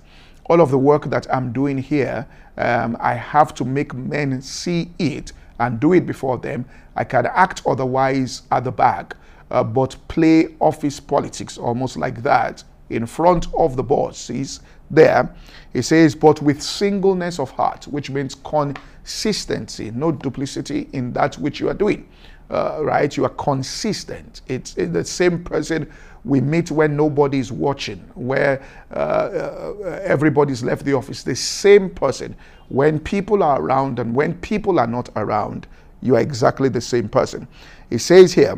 all 0.47 0.61
of 0.61 0.71
the 0.71 0.79
work 0.79 1.05
that 1.11 1.27
I'm 1.35 1.53
doing 1.53 1.79
here, 1.79 2.27
um, 2.57 2.97
I 3.01 3.15
have 3.15 3.55
to 3.55 3.65
make 3.65 3.93
men 3.95 4.41
see 4.41 4.91
it 4.99 5.33
and 5.59 5.79
do 5.79 5.93
it 5.93 6.07
before 6.07 6.39
them. 6.39 6.65
I 6.97 7.05
can 7.05 7.27
act 7.27 7.63
otherwise 7.67 8.43
at 8.51 8.65
the 8.65 8.73
back 8.73 9.15
uh, 9.51 9.65
but 9.65 9.97
play 10.09 10.55
office 10.61 11.01
politics 11.01 11.59
almost 11.59 11.97
like 11.97 12.23
that 12.23 12.65
in 12.91 13.07
front 13.07 13.47
of 13.55 13.77
the 13.77 13.83
boss. 13.83 14.29
bosses 14.29 14.61
there. 14.91 15.35
He 15.73 15.83
says, 15.83 16.15
but 16.15 16.41
with 16.43 16.63
singleness 16.63 17.39
of 17.39 17.51
heart, 17.51 17.85
which 17.85 18.11
means 18.11 18.35
consistency, 18.35 19.91
no 19.91 20.13
duplicity 20.13 20.89
in 20.93 21.13
that 21.13 21.37
which 21.37 21.61
you 21.61 21.69
are 21.69 21.75
doing. 21.75 22.09
Uh, 22.51 22.79
right? 22.81 23.15
You 23.15 23.27
are 23.27 23.31
consistent. 23.31 24.41
It's, 24.47 24.75
it's, 24.79 24.91
the 24.91 25.05
same 25.05 25.45
person 25.45 25.93
we 26.25 26.41
meet 26.41 26.71
when 26.71 26.97
nobody 26.97 27.39
is 27.39 27.53
watching, 27.53 27.99
where 28.15 28.63
uh, 28.91 28.95
uh, 28.95 30.01
everybody's 30.03 30.63
left 30.63 30.87
the 30.87 30.95
office. 30.95 31.23
The 31.23 31.37
same 31.37 31.91
person. 31.91 32.35
When 32.71 33.01
people 33.01 33.43
are 33.43 33.61
around 33.61 33.99
and 33.99 34.15
when 34.15 34.35
people 34.39 34.81
are 34.81 34.87
not 34.87 35.11
around, 35.17 35.67
you 36.01 36.17
are 36.17 36.21
exactly 36.21 36.71
the 36.71 36.81
same 36.81 37.09
person. 37.09 37.47
He 37.91 37.99
says 37.99 38.33
here, 38.33 38.57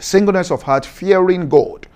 singleness 0.00 0.50
of 0.50 0.62
heart, 0.62 0.84
fearing 0.84 1.48
God. 1.48 1.86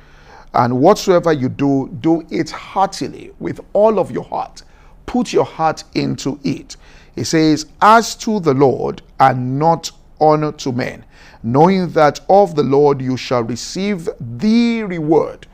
And 0.54 0.80
whatsoever 0.80 1.32
you 1.32 1.48
do, 1.48 1.88
do 2.00 2.26
it 2.30 2.50
heartily 2.50 3.32
with 3.38 3.60
all 3.72 3.98
of 3.98 4.10
your 4.10 4.24
heart. 4.24 4.62
Put 5.06 5.32
your 5.32 5.44
heart 5.44 5.84
into 5.94 6.38
it. 6.44 6.76
He 7.14 7.24
says, 7.24 7.66
As 7.80 8.14
to 8.16 8.40
the 8.40 8.54
Lord, 8.54 9.02
and 9.20 9.58
not 9.58 9.90
honor 10.20 10.52
to 10.52 10.72
men, 10.72 11.04
knowing 11.42 11.90
that 11.90 12.20
of 12.28 12.54
the 12.54 12.62
Lord 12.62 13.00
you 13.00 13.16
shall 13.16 13.42
receive 13.42 14.08
the 14.20 14.82
reward 14.84 15.46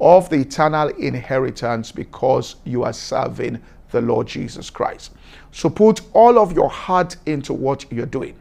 of 0.00 0.28
the 0.30 0.36
eternal 0.36 0.88
inheritance 0.88 1.92
because 1.92 2.56
you 2.64 2.84
are 2.84 2.92
serving 2.92 3.60
the 3.90 4.00
Lord 4.00 4.26
Jesus 4.26 4.70
Christ. 4.70 5.12
So 5.52 5.68
put 5.68 6.00
all 6.12 6.38
of 6.38 6.52
your 6.52 6.70
heart 6.70 7.16
into 7.26 7.52
what 7.52 7.90
you're 7.92 8.06
doing. 8.06 8.36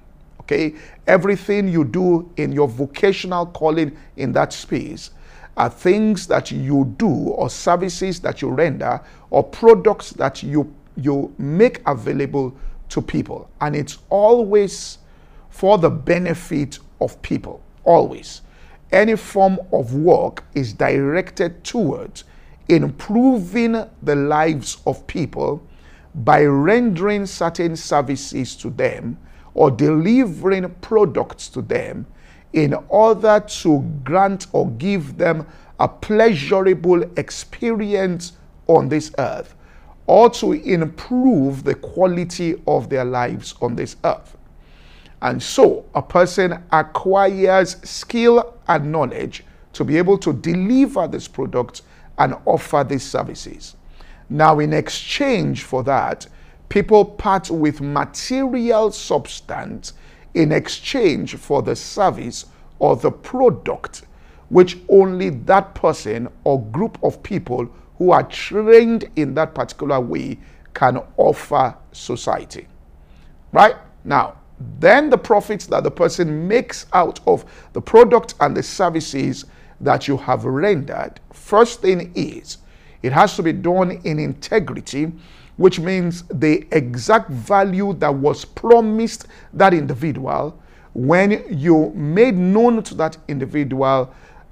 Okay? 0.50 0.74
Everything 1.06 1.68
you 1.68 1.86
do 1.86 2.32
in 2.38 2.52
your 2.52 2.68
vocational 2.68 3.46
calling 3.46 3.96
in 4.18 4.32
that 4.34 4.52
space 4.52 5.12
are 5.58 5.70
things 5.70 6.26
that 6.26 6.52
you 6.52 6.92
do 6.98 7.08
or 7.08 7.52
services 7.52 8.20
that 8.22 8.42
you 8.42 8.50
render 8.50 9.00
or 9.30 9.44
products 9.44 10.10
that 10.12 10.42
you 10.42 10.74
you 10.96 11.34
make 11.38 11.82
available 11.88 12.56
to 12.90 13.02
people 13.02 13.48
and 13.62 13.76
it's 13.76 14.00
always 14.10 14.98
for 15.50 15.78
the 15.78 15.90
benefit 15.90 16.80
of 17.00 17.22
people 17.22 17.62
always 17.84 18.42
any 18.92 19.16
form 19.16 19.60
of 19.72 19.94
work 19.94 20.44
is 20.56 20.74
directed 20.74 21.64
towards 21.64 22.24
improving 22.70 23.86
the 24.02 24.16
lives 24.16 24.78
of 24.88 25.06
people 25.08 25.62
by 26.16 26.44
rendering 26.44 27.26
certain 27.26 27.76
services 27.76 28.56
to 28.56 28.70
them 28.72 29.18
or 29.60 29.70
delivering 29.70 30.70
products 30.80 31.50
to 31.50 31.62
them 31.62 32.06
in 32.54 32.74
order 32.88 33.44
to 33.46 33.82
grant 34.06 34.48
or 34.54 34.70
give 34.72 35.18
them 35.18 35.46
a 35.82 35.88
pleasurable 35.88 37.04
experience 37.20 38.32
on 38.68 38.88
this 38.88 39.12
earth 39.18 39.56
or 40.08 40.30
to 40.30 40.54
improve 40.54 41.66
the 41.66 41.76
quality 41.76 42.56
of 42.68 42.90
their 42.90 43.04
lives 43.04 43.54
on 43.62 43.76
this 43.76 43.98
earth. 44.06 44.38
And 45.22 45.44
so 45.44 45.84
a 45.94 46.02
person 46.02 46.64
acquires 46.72 47.76
skill 47.84 48.58
and 48.70 48.90
knowledge 48.90 49.44
to 49.74 49.84
be 49.84 49.98
able 49.98 50.18
to 50.20 50.32
deliver 50.32 51.06
this 51.06 51.28
product 51.28 51.82
and 52.18 52.34
offer 52.46 52.86
these 52.86 53.04
services. 53.04 53.76
Now, 54.30 54.60
in 54.60 54.72
exchange 54.72 55.64
for 55.64 55.84
that, 55.84 56.28
people 56.70 57.04
part 57.04 57.50
with 57.50 57.82
material 57.82 58.92
substance 58.92 59.94
in 60.36 60.52
exchange 60.52 61.36
for 61.36 61.62
the 61.62 61.76
service 61.76 62.46
or 62.78 62.96
the 62.96 63.12
product 63.12 64.04
which 64.50 64.78
only 64.90 65.30
that 65.30 65.76
person 65.76 66.28
or 66.44 66.64
group 66.66 66.98
of 67.04 67.22
people 67.22 67.70
who 67.98 68.12
are 68.12 68.24
trained 68.24 69.10
in 69.16 69.34
that 69.36 69.54
particular 69.54 70.00
way 70.00 70.40
can 70.74 70.98
offer 71.18 71.76
society. 71.92 72.68
Right? 73.52 73.76
Now, 74.04 74.38
then 74.80 75.10
the 75.10 75.18
profits 75.18 75.66
that 75.68 75.84
the 75.84 75.92
person 75.92 76.48
makes 76.48 76.86
out 76.94 77.20
of 77.28 77.46
the 77.74 77.82
product 77.82 78.36
and 78.40 78.56
the 78.56 78.64
services 78.64 79.46
that 79.82 80.08
you 80.08 80.18
have 80.18 80.46
rendered, 80.46 81.20
first 81.32 81.82
thing 81.82 82.12
is 82.16 82.58
it 83.02 83.14
has 83.14 83.36
to 83.38 83.44
be 83.44 83.54
done 83.54 83.92
in 84.04 84.20
integrity, 84.20 85.12
which 85.60 85.78
means 85.78 86.24
the 86.32 86.66
exact 86.72 87.30
value 87.30 87.94
that 87.94 88.14
was 88.14 88.46
promised 88.46 89.28
that 89.52 89.74
individual 89.74 90.58
when 90.94 91.44
you 91.50 91.92
made 91.96 92.36
known 92.36 92.82
to 92.82 92.96
that 92.96 93.18
individual 93.28 94.10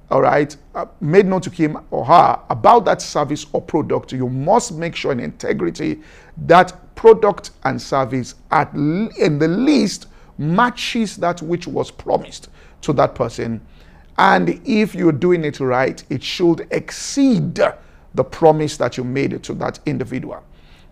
all 0.10 0.22
right, 0.22 0.56
uh, 0.76 0.86
made 1.02 1.26
known 1.26 1.42
to 1.42 1.50
him 1.50 1.78
or 1.92 2.06
her 2.06 2.40
about 2.50 2.86
that 2.86 3.02
service 3.02 3.46
or 3.52 3.62
product, 3.62 4.14
you 4.14 4.30
must 4.30 4.74
make 4.74 4.96
sure 4.96 5.12
in 5.12 5.20
integrity 5.20 6.02
that 6.46 6.96
product 6.96 7.52
and 7.64 7.82
service 7.82 8.36
at 8.52 8.74
in 8.74 9.38
the 9.40 9.48
least 9.48 10.08
matches 10.38 11.18
that 11.18 11.42
which 11.42 11.68
was 11.68 11.92
promised 11.92 12.50
to 12.82 12.94
that 12.94 13.16
person. 13.16 13.60
And 14.18 14.62
if 14.66 14.96
you're 14.96 15.12
doing 15.12 15.44
it 15.44 15.60
right, 15.60 16.04
it 16.10 16.24
should 16.24 16.68
exceed 16.72 17.60
the 18.14 18.24
promise 18.24 18.78
that 18.78 18.98
you 18.98 19.04
made 19.04 19.44
to 19.44 19.54
that 19.56 19.80
individual. 19.86 20.44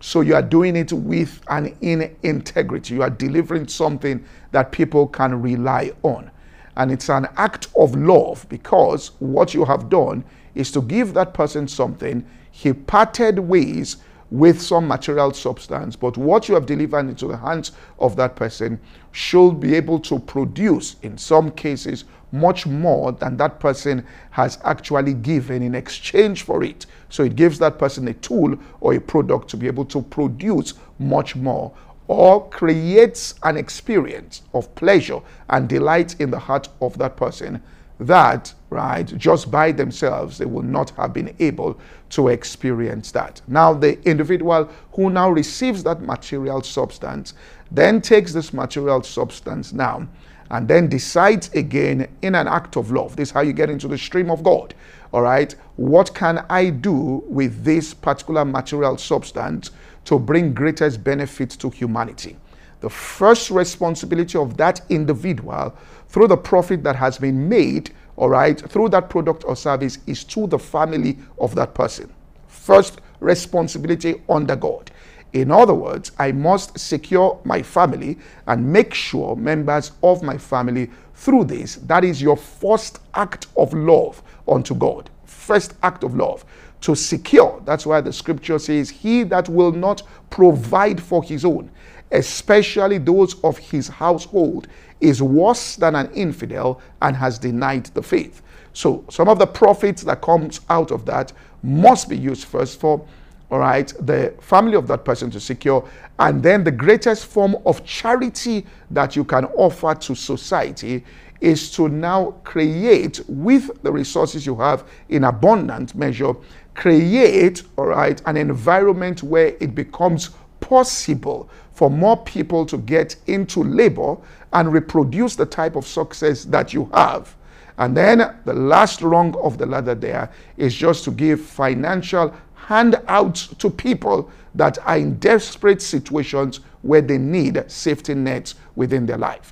So 0.01 0.21
you 0.21 0.35
are 0.35 0.41
doing 0.41 0.75
it 0.75 0.91
with 0.91 1.41
an 1.49 1.75
in 1.81 2.15
integrity. 2.23 2.95
You 2.95 3.03
are 3.03 3.09
delivering 3.09 3.67
something 3.67 4.23
that 4.51 4.71
people 4.71 5.07
can 5.07 5.41
rely 5.41 5.91
on. 6.03 6.31
And 6.77 6.91
it's 6.91 7.09
an 7.09 7.27
act 7.37 7.67
of 7.75 7.95
love 7.95 8.45
because 8.49 9.11
what 9.19 9.53
you 9.53 9.65
have 9.65 9.89
done 9.89 10.23
is 10.53 10.71
to 10.71 10.81
give 10.81 11.13
that 11.13 11.33
person 11.33 11.67
something. 11.67 12.25
He 12.51 12.73
parted 12.73 13.39
ways 13.39 13.97
with 14.31 14.61
some 14.61 14.87
material 14.87 15.31
substance, 15.33 15.95
but 15.95 16.17
what 16.17 16.49
you 16.49 16.55
have 16.55 16.65
delivered 16.65 17.07
into 17.07 17.27
the 17.27 17.37
hands 17.37 17.71
of 17.99 18.15
that 18.15 18.35
person 18.35 18.79
should 19.11 19.59
be 19.59 19.75
able 19.75 19.99
to 19.99 20.19
produce, 20.19 20.95
in 21.03 21.17
some 21.17 21.51
cases, 21.51 22.05
much 22.31 22.65
more 22.65 23.11
than 23.11 23.37
that 23.37 23.59
person 23.59 24.05
has 24.31 24.57
actually 24.63 25.13
given 25.13 25.61
in 25.61 25.75
exchange 25.75 26.43
for 26.43 26.63
it. 26.63 26.85
So 27.09 27.23
it 27.23 27.35
gives 27.35 27.59
that 27.59 27.77
person 27.77 28.07
a 28.07 28.13
tool 28.13 28.57
or 28.81 28.93
a 28.93 29.01
product 29.01 29.49
to 29.49 29.57
be 29.57 29.67
able 29.67 29.85
to 29.85 30.01
produce 30.01 30.73
much 30.99 31.35
more 31.35 31.71
or 32.07 32.47
creates 32.49 33.35
an 33.43 33.57
experience 33.57 34.43
of 34.53 34.73
pleasure 34.75 35.19
and 35.49 35.67
delight 35.67 36.19
in 36.19 36.29
the 36.29 36.39
heart 36.39 36.69
of 36.81 36.97
that 36.97 37.17
person 37.17 37.61
that, 37.99 38.53
right, 38.69 39.05
just 39.17 39.49
by 39.49 39.71
themselves, 39.71 40.37
they 40.37 40.45
will 40.45 40.63
not 40.63 40.89
have 40.91 41.13
been 41.13 41.33
able 41.39 41.79
to 42.09 42.27
experience 42.27 43.11
that. 43.13 43.41
Now, 43.47 43.73
the 43.73 44.01
individual 44.07 44.69
who 44.91 45.09
now 45.09 45.29
receives 45.29 45.83
that 45.83 46.01
material 46.01 46.61
substance 46.61 47.33
then 47.71 48.01
takes 48.01 48.33
this 48.33 48.53
material 48.53 49.01
substance 49.01 49.73
now 49.73 50.07
and 50.51 50.67
then 50.67 50.87
decides 50.87 51.49
again 51.53 52.07
in 52.21 52.35
an 52.35 52.47
act 52.47 52.75
of 52.75 52.91
love. 52.91 53.15
This 53.15 53.29
is 53.29 53.33
how 53.33 53.41
you 53.41 53.53
get 53.53 53.69
into 53.69 53.87
the 53.87 53.97
stream 53.97 54.29
of 54.29 54.43
God. 54.43 54.75
All 55.11 55.21
right, 55.21 55.55
what 55.77 56.13
can 56.13 56.45
I 56.49 56.69
do 56.69 57.23
with 57.27 57.63
this 57.63 57.93
particular 57.93 58.45
material 58.45 58.97
substance 58.97 59.71
to 60.05 60.17
bring 60.17 60.53
greatest 60.53 61.03
benefit 61.03 61.49
to 61.51 61.69
humanity? 61.69 62.37
The 62.79 62.89
first 62.89 63.49
responsibility 63.49 64.37
of 64.37 64.57
that 64.57 64.81
individual 64.89 65.75
through 66.07 66.27
the 66.27 66.37
profit 66.37 66.83
that 66.83 66.95
has 66.95 67.17
been 67.17 67.49
made, 67.49 67.91
all 68.15 68.29
right, 68.29 68.59
through 68.69 68.89
that 68.89 69.09
product 69.09 69.43
or 69.45 69.55
service 69.55 69.97
is 70.07 70.23
to 70.25 70.47
the 70.47 70.59
family 70.59 71.17
of 71.39 71.55
that 71.55 71.73
person. 71.73 72.13
First 72.47 73.01
responsibility 73.19 74.21
under 74.29 74.55
God. 74.55 74.91
In 75.33 75.51
other 75.51 75.73
words, 75.73 76.13
I 76.17 76.31
must 76.31 76.79
secure 76.79 77.41
my 77.43 77.61
family 77.61 78.17
and 78.47 78.71
make 78.71 78.93
sure 78.93 79.35
members 79.35 79.91
of 80.01 80.23
my 80.23 80.37
family 80.37 80.89
through 81.15 81.45
this. 81.45 81.75
That 81.75 82.05
is 82.05 82.21
your 82.21 82.37
first 82.37 82.99
act 83.13 83.47
of 83.57 83.73
love 83.73 84.23
unto 84.47 84.73
God. 84.73 85.09
First 85.45 85.75
act 85.83 86.03
of 86.03 86.15
love 86.15 86.43
to 86.81 86.95
secure. 86.95 87.61
That's 87.65 87.85
why 87.85 88.01
the 88.01 88.11
scripture 88.11 88.57
says, 88.57 88.89
He 88.89 89.21
that 89.25 89.47
will 89.47 89.71
not 89.71 90.01
provide 90.31 90.99
for 90.99 91.21
his 91.21 91.45
own, 91.45 91.69
especially 92.11 92.97
those 92.97 93.39
of 93.43 93.59
his 93.59 93.87
household, 93.87 94.67
is 95.01 95.21
worse 95.21 95.75
than 95.75 95.93
an 95.93 96.11
infidel 96.13 96.81
and 97.03 97.15
has 97.15 97.37
denied 97.37 97.85
the 97.93 98.01
faith. 98.01 98.41
So 98.73 99.05
some 99.11 99.29
of 99.29 99.37
the 99.37 99.45
profits 99.45 100.01
that 100.05 100.23
comes 100.23 100.61
out 100.67 100.89
of 100.89 101.05
that 101.05 101.31
must 101.61 102.09
be 102.09 102.17
used 102.17 102.45
first 102.45 102.79
for 102.79 103.07
all 103.51 103.59
right, 103.59 103.93
the 103.99 104.33
family 104.41 104.75
of 104.75 104.87
that 104.87 105.05
person 105.05 105.29
to 105.31 105.39
secure. 105.39 105.87
And 106.17 106.41
then 106.41 106.63
the 106.63 106.71
greatest 106.71 107.27
form 107.27 107.55
of 107.65 107.85
charity 107.85 108.65
that 108.89 109.15
you 109.15 109.23
can 109.23 109.45
offer 109.45 109.93
to 109.93 110.15
society 110.15 111.03
is 111.41 111.71
to 111.71 111.89
now 111.89 112.31
create 112.43 113.21
with 113.27 113.81
the 113.83 113.91
resources 113.91 114.45
you 114.45 114.55
have 114.55 114.85
in 115.09 115.25
abundant 115.25 115.93
measure, 115.95 116.33
create, 116.73 117.63
all 117.77 117.87
right, 117.87 118.21
an 118.25 118.37
environment 118.37 119.23
where 119.23 119.55
it 119.59 119.75
becomes 119.75 120.31
possible 120.59 121.49
for 121.73 121.89
more 121.89 122.17
people 122.23 122.65
to 122.65 122.77
get 122.77 123.15
into 123.27 123.63
labor 123.63 124.17
and 124.53 124.71
reproduce 124.71 125.35
the 125.35 125.45
type 125.45 125.75
of 125.75 125.85
success 125.85 126.45
that 126.45 126.73
you 126.73 126.89
have. 126.93 127.35
And 127.77 127.95
then 127.95 128.37
the 128.45 128.53
last 128.53 129.01
rung 129.01 129.35
of 129.35 129.57
the 129.57 129.65
ladder 129.65 129.95
there 129.95 130.31
is 130.55 130.73
just 130.73 131.03
to 131.05 131.11
give 131.11 131.41
financial 131.41 132.33
handouts 132.55 133.47
to 133.47 133.69
people 133.69 134.31
that 134.55 134.77
are 134.87 134.97
in 134.97 135.15
desperate 135.19 135.81
situations 135.81 136.61
where 136.81 137.01
they 137.01 137.17
need 137.17 137.63
safety 137.69 138.15
nets 138.15 138.55
within 138.75 139.05
their 139.05 139.17
life. 139.17 139.51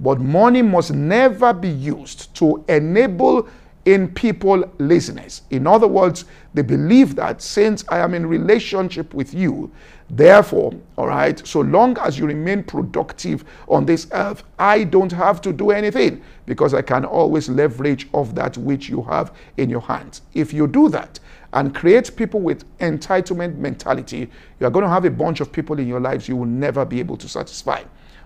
But 0.00 0.20
money 0.20 0.62
must 0.62 0.92
never 0.92 1.52
be 1.52 1.68
used 1.68 2.34
to 2.36 2.64
enable 2.68 3.48
in 3.84 4.08
people 4.08 4.64
laziness. 4.78 5.42
In 5.50 5.66
other 5.66 5.86
words, 5.86 6.24
they 6.54 6.62
believe 6.62 7.14
that 7.16 7.42
since 7.42 7.84
I 7.88 7.98
am 7.98 8.14
in 8.14 8.26
relationship 8.26 9.12
with 9.12 9.34
you, 9.34 9.70
therefore, 10.08 10.72
all 10.96 11.08
right, 11.08 11.46
so 11.46 11.60
long 11.60 11.98
as 11.98 12.18
you 12.18 12.26
remain 12.26 12.62
productive 12.62 13.44
on 13.68 13.84
this 13.84 14.06
earth, 14.12 14.42
I 14.58 14.84
don't 14.84 15.12
have 15.12 15.40
to 15.42 15.52
do 15.52 15.70
anything 15.70 16.22
because 16.46 16.72
I 16.72 16.82
can 16.82 17.04
always 17.04 17.48
leverage 17.48 18.08
of 18.14 18.34
that 18.36 18.56
which 18.56 18.88
you 18.88 19.02
have 19.02 19.34
in 19.58 19.68
your 19.68 19.82
hands. 19.82 20.22
If 20.32 20.52
you 20.52 20.66
do 20.66 20.88
that 20.90 21.20
and 21.52 21.74
create 21.74 22.16
people 22.16 22.40
with 22.40 22.64
entitlement 22.78 23.58
mentality, 23.58 24.30
you 24.60 24.66
are 24.66 24.70
going 24.70 24.84
to 24.84 24.88
have 24.88 25.04
a 25.04 25.10
bunch 25.10 25.40
of 25.40 25.52
people 25.52 25.78
in 25.78 25.86
your 25.86 26.00
lives 26.00 26.26
you 26.26 26.36
will 26.36 26.46
never 26.46 26.84
be 26.84 27.00
able 27.00 27.16
to 27.18 27.28
satisfy 27.28 27.82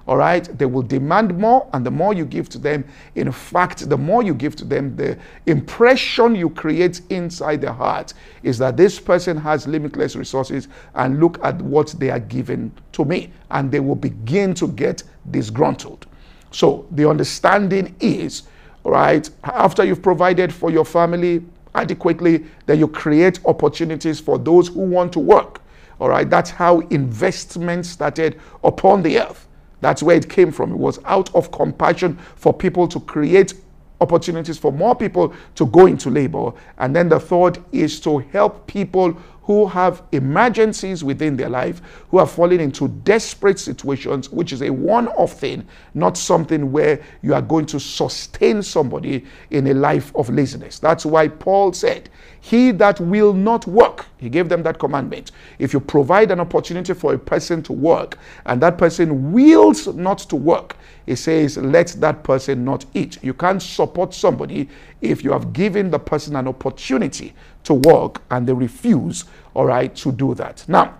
all 0.08 0.16
right? 0.16 0.48
They 0.58 0.64
will 0.64 0.82
demand 0.82 1.38
more 1.38 1.68
and 1.74 1.84
the 1.84 1.90
more 1.90 2.14
you 2.14 2.24
give 2.24 2.48
to 2.48 2.58
them 2.58 2.82
in 3.14 3.30
fact 3.30 3.90
the 3.90 3.98
more 3.98 4.22
you 4.22 4.32
give 4.32 4.56
to 4.56 4.64
them 4.64 4.96
the 4.96 5.18
impression 5.44 6.34
you 6.34 6.48
create 6.48 7.02
inside 7.10 7.60
their 7.60 7.74
heart 7.74 8.14
is 8.42 8.56
that 8.56 8.78
this 8.78 8.98
person 8.98 9.36
has 9.36 9.68
limitless 9.68 10.16
resources 10.16 10.68
and 10.94 11.20
look 11.20 11.38
at 11.44 11.60
what 11.60 11.94
they 11.98 12.08
are 12.08 12.20
giving 12.20 12.72
to 12.92 13.04
me 13.04 13.30
and 13.50 13.70
they 13.70 13.80
will 13.80 13.94
begin 13.94 14.54
to 14.54 14.68
get 14.68 15.02
disgruntled. 15.30 16.06
So 16.52 16.86
the 16.92 17.06
understanding 17.06 17.94
is 18.00 18.44
all 18.84 18.92
right 18.92 19.28
after 19.44 19.84
you've 19.84 20.02
provided 20.02 20.54
for 20.54 20.70
your 20.70 20.86
family 20.86 21.44
adequately 21.74 22.46
then 22.64 22.78
you 22.78 22.88
create 22.88 23.40
opportunities 23.44 24.20
for 24.20 24.38
those 24.38 24.68
who 24.68 24.80
want 24.80 25.12
to 25.12 25.18
work. 25.18 25.60
All 26.00 26.08
right? 26.08 26.30
That's 26.30 26.48
how 26.48 26.80
investment 26.88 27.84
started 27.84 28.40
upon 28.64 29.02
the 29.02 29.20
earth 29.20 29.47
that's 29.80 30.02
where 30.02 30.16
it 30.16 30.28
came 30.28 30.50
from. 30.50 30.72
It 30.72 30.78
was 30.78 30.98
out 31.04 31.34
of 31.34 31.50
compassion 31.52 32.18
for 32.36 32.52
people 32.52 32.88
to 32.88 33.00
create 33.00 33.54
opportunities 34.00 34.58
for 34.58 34.72
more 34.72 34.94
people 34.94 35.34
to 35.56 35.66
go 35.66 35.86
into 35.86 36.10
labor. 36.10 36.52
And 36.78 36.94
then 36.94 37.08
the 37.08 37.20
third 37.20 37.58
is 37.72 38.00
to 38.00 38.18
help 38.18 38.66
people 38.66 39.16
who 39.48 39.66
have 39.66 40.02
emergencies 40.12 41.02
within 41.02 41.34
their 41.34 41.48
life, 41.48 41.80
who 42.10 42.18
are 42.18 42.26
falling 42.26 42.60
into 42.60 42.86
desperate 42.86 43.58
situations, 43.58 44.28
which 44.28 44.52
is 44.52 44.60
a 44.60 44.68
one 44.68 45.08
off 45.08 45.40
thing, 45.40 45.66
not 45.94 46.18
something 46.18 46.70
where 46.70 47.00
you 47.22 47.32
are 47.32 47.40
going 47.40 47.64
to 47.64 47.80
sustain 47.80 48.62
somebody 48.62 49.24
in 49.48 49.66
a 49.68 49.72
life 49.72 50.14
of 50.14 50.28
laziness. 50.28 50.78
That's 50.78 51.06
why 51.06 51.28
Paul 51.28 51.72
said, 51.72 52.10
He 52.42 52.72
that 52.72 53.00
will 53.00 53.32
not 53.32 53.66
work, 53.66 54.04
he 54.18 54.28
gave 54.28 54.50
them 54.50 54.62
that 54.64 54.78
commandment. 54.78 55.30
If 55.58 55.72
you 55.72 55.80
provide 55.80 56.30
an 56.30 56.40
opportunity 56.40 56.92
for 56.92 57.14
a 57.14 57.18
person 57.18 57.62
to 57.62 57.72
work 57.72 58.18
and 58.44 58.60
that 58.60 58.76
person 58.76 59.32
wills 59.32 59.86
not 59.86 60.18
to 60.18 60.36
work, 60.36 60.76
he 61.06 61.14
says, 61.14 61.56
let 61.56 61.88
that 62.00 62.22
person 62.22 62.66
not 62.66 62.84
eat. 62.92 63.16
You 63.22 63.32
can't 63.32 63.62
support 63.62 64.12
somebody 64.12 64.68
if 65.00 65.22
you 65.22 65.32
have 65.32 65.52
given 65.52 65.90
the 65.90 65.98
person 65.98 66.36
an 66.36 66.48
opportunity 66.48 67.34
to 67.64 67.74
work 67.74 68.22
and 68.30 68.46
they 68.46 68.52
refuse 68.52 69.24
all 69.54 69.66
right, 69.66 69.94
to 69.96 70.12
do 70.12 70.34
that. 70.34 70.64
Now, 70.68 70.96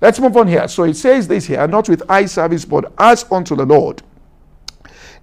let's 0.00 0.20
move 0.20 0.36
on 0.36 0.46
here. 0.46 0.68
So 0.68 0.84
it 0.84 0.94
says 0.94 1.26
this 1.26 1.46
here, 1.46 1.66
not 1.66 1.88
with 1.88 2.08
eye 2.08 2.26
service, 2.26 2.64
but 2.64 2.92
as 2.98 3.24
unto 3.32 3.56
the 3.56 3.66
Lord. 3.66 4.02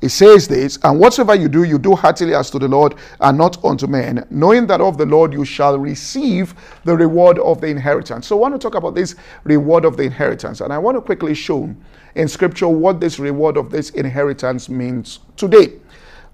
It 0.02 0.10
says 0.10 0.48
this, 0.48 0.78
and 0.84 1.00
whatsoever 1.00 1.34
you 1.34 1.50
do, 1.50 1.64
you 1.64 1.80
do 1.80 1.96
heartily 1.96 2.36
as 2.36 2.52
to 2.52 2.60
the 2.60 2.68
Lord 2.68 2.94
and 3.20 3.38
not 3.38 3.64
unto 3.66 3.88
men, 3.88 4.28
knowing 4.30 4.68
that 4.68 4.80
of 4.80 4.98
the 4.98 5.06
Lord 5.08 5.34
you 5.34 5.44
shall 5.44 5.80
receive 5.80 6.54
the 6.84 6.96
reward 6.96 7.40
of 7.40 7.62
the 7.62 7.68
inheritance. 7.68 8.28
So 8.28 8.36
I 8.36 8.40
want 8.42 8.54
to 8.54 8.60
talk 8.60 8.76
about 8.76 8.94
this 8.94 9.16
reward 9.44 9.86
of 9.86 9.98
the 9.98 10.04
inheritance, 10.04 10.62
and 10.62 10.72
I 10.72 10.78
want 10.78 10.98
to 10.98 11.02
quickly 11.02 11.34
show 11.34 11.74
in 12.14 12.28
scripture 12.28 12.68
what 12.68 13.00
this 13.00 13.18
reward 13.18 13.58
of 13.58 13.72
this 13.72 13.90
inheritance 13.92 14.70
means 14.70 15.20
today. 15.36 15.80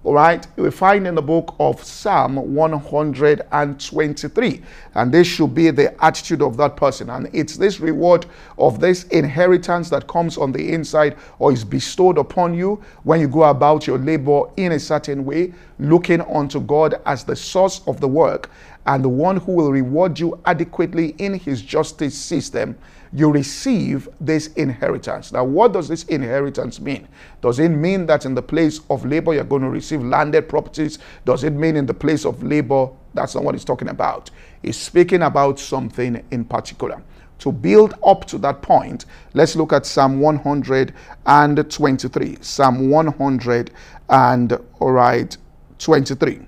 All 0.05 0.15
right, 0.15 0.45
we 0.57 0.69
find 0.69 1.07
in 1.07 1.15
the 1.15 1.21
book 1.21 1.55
of 1.61 1.81
Psalm 1.81 2.35
123, 2.35 4.61
and 4.95 5.13
this 5.13 5.25
should 5.25 5.55
be 5.55 5.71
the 5.71 6.03
attitude 6.03 6.41
of 6.41 6.57
that 6.57 6.75
person. 6.75 7.09
And 7.09 7.29
it's 7.31 7.55
this 7.55 7.79
reward 7.79 8.25
of 8.57 8.81
this 8.81 9.05
inheritance 9.05 9.89
that 9.91 10.09
comes 10.09 10.37
on 10.37 10.51
the 10.51 10.73
inside 10.73 11.15
or 11.39 11.53
is 11.53 11.63
bestowed 11.63 12.17
upon 12.17 12.53
you 12.53 12.83
when 13.03 13.21
you 13.21 13.29
go 13.29 13.43
about 13.43 13.87
your 13.87 13.97
labor 13.97 14.41
in 14.57 14.73
a 14.73 14.79
certain 14.79 15.23
way, 15.23 15.53
looking 15.79 16.19
unto 16.19 16.59
God 16.59 16.95
as 17.05 17.23
the 17.23 17.37
source 17.37 17.79
of 17.87 18.01
the 18.01 18.09
work 18.09 18.49
and 18.85 19.05
the 19.05 19.09
one 19.09 19.37
who 19.37 19.53
will 19.53 19.71
reward 19.71 20.19
you 20.19 20.37
adequately 20.43 21.15
in 21.17 21.35
his 21.35 21.61
justice 21.61 22.17
system 22.17 22.77
you 23.13 23.31
receive 23.31 24.09
this 24.19 24.47
inheritance. 24.47 25.31
Now, 25.31 25.43
what 25.43 25.73
does 25.73 25.87
this 25.87 26.03
inheritance 26.05 26.79
mean? 26.79 27.07
Does 27.41 27.59
it 27.59 27.69
mean 27.69 28.07
that 28.07 28.25
in 28.25 28.33
the 28.33 28.41
place 28.41 28.81
of 28.89 29.05
labor 29.05 29.35
you're 29.35 29.43
going 29.43 29.61
to 29.61 29.69
receive 29.69 30.01
landed 30.01 30.49
properties? 30.49 30.97
Does 31.23 31.43
it 31.43 31.53
mean 31.53 31.75
in 31.75 31.85
the 31.85 31.93
place 31.93 32.25
of 32.25 32.41
labor? 32.41 32.89
That's 33.13 33.35
not 33.35 33.43
what 33.43 33.53
he's 33.53 33.65
talking 33.65 33.89
about. 33.89 34.31
He's 34.63 34.77
speaking 34.77 35.21
about 35.21 35.59
something 35.59 36.25
in 36.31 36.45
particular. 36.45 37.03
To 37.39 37.51
build 37.51 37.95
up 38.05 38.25
to 38.25 38.37
that 38.39 38.61
point, 38.61 39.05
let's 39.33 39.55
look 39.55 39.73
at 39.73 39.85
Psalm 39.85 40.19
123. 40.19 42.37
Psalm 42.41 42.89
100 42.89 43.71
and 44.09 44.59
all 44.79 44.91
right, 44.91 45.37
23. 45.77 46.39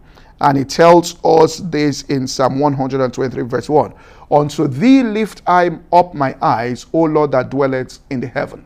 And 0.41 0.57
it 0.57 0.69
tells 0.69 1.23
us 1.23 1.57
this 1.57 2.01
in 2.03 2.27
Psalm 2.27 2.59
123, 2.59 3.43
verse 3.43 3.69
1. 3.69 3.93
Unto 4.31 4.67
thee 4.67 5.03
lift 5.03 5.41
I 5.45 5.77
up 5.93 6.13
my 6.13 6.35
eyes, 6.41 6.85
O 6.93 7.03
Lord 7.03 7.31
that 7.31 7.49
dwelleth 7.49 7.99
in 8.09 8.19
the 8.19 8.27
heaven. 8.27 8.65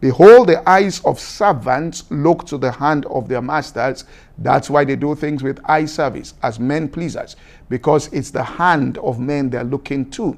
Behold, 0.00 0.48
the 0.48 0.68
eyes 0.68 1.00
of 1.04 1.18
servants 1.18 2.04
look 2.10 2.44
to 2.46 2.58
the 2.58 2.70
hand 2.70 3.06
of 3.06 3.28
their 3.28 3.40
masters. 3.40 4.04
That's 4.38 4.68
why 4.68 4.84
they 4.84 4.96
do 4.96 5.14
things 5.14 5.42
with 5.42 5.58
eye 5.64 5.86
service 5.86 6.34
as 6.42 6.60
men 6.60 6.88
pleasers, 6.88 7.36
because 7.68 8.08
it's 8.12 8.30
the 8.30 8.42
hand 8.42 8.98
of 8.98 9.18
men 9.18 9.48
they're 9.48 9.64
looking 9.64 10.10
to. 10.10 10.36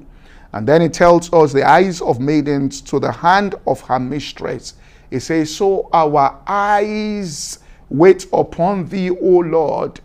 And 0.52 0.66
then 0.66 0.80
it 0.80 0.94
tells 0.94 1.32
us 1.32 1.52
the 1.52 1.64
eyes 1.64 2.00
of 2.00 2.20
maidens 2.20 2.80
to 2.82 3.00
the 3.00 3.12
hand 3.12 3.56
of 3.66 3.80
her 3.82 3.98
mistress. 3.98 4.74
It 5.10 5.20
says, 5.20 5.54
So 5.54 5.88
our 5.92 6.40
eyes 6.46 7.58
wait 7.88 8.26
upon 8.32 8.86
thee, 8.86 9.10
O 9.10 9.38
Lord, 9.38 10.00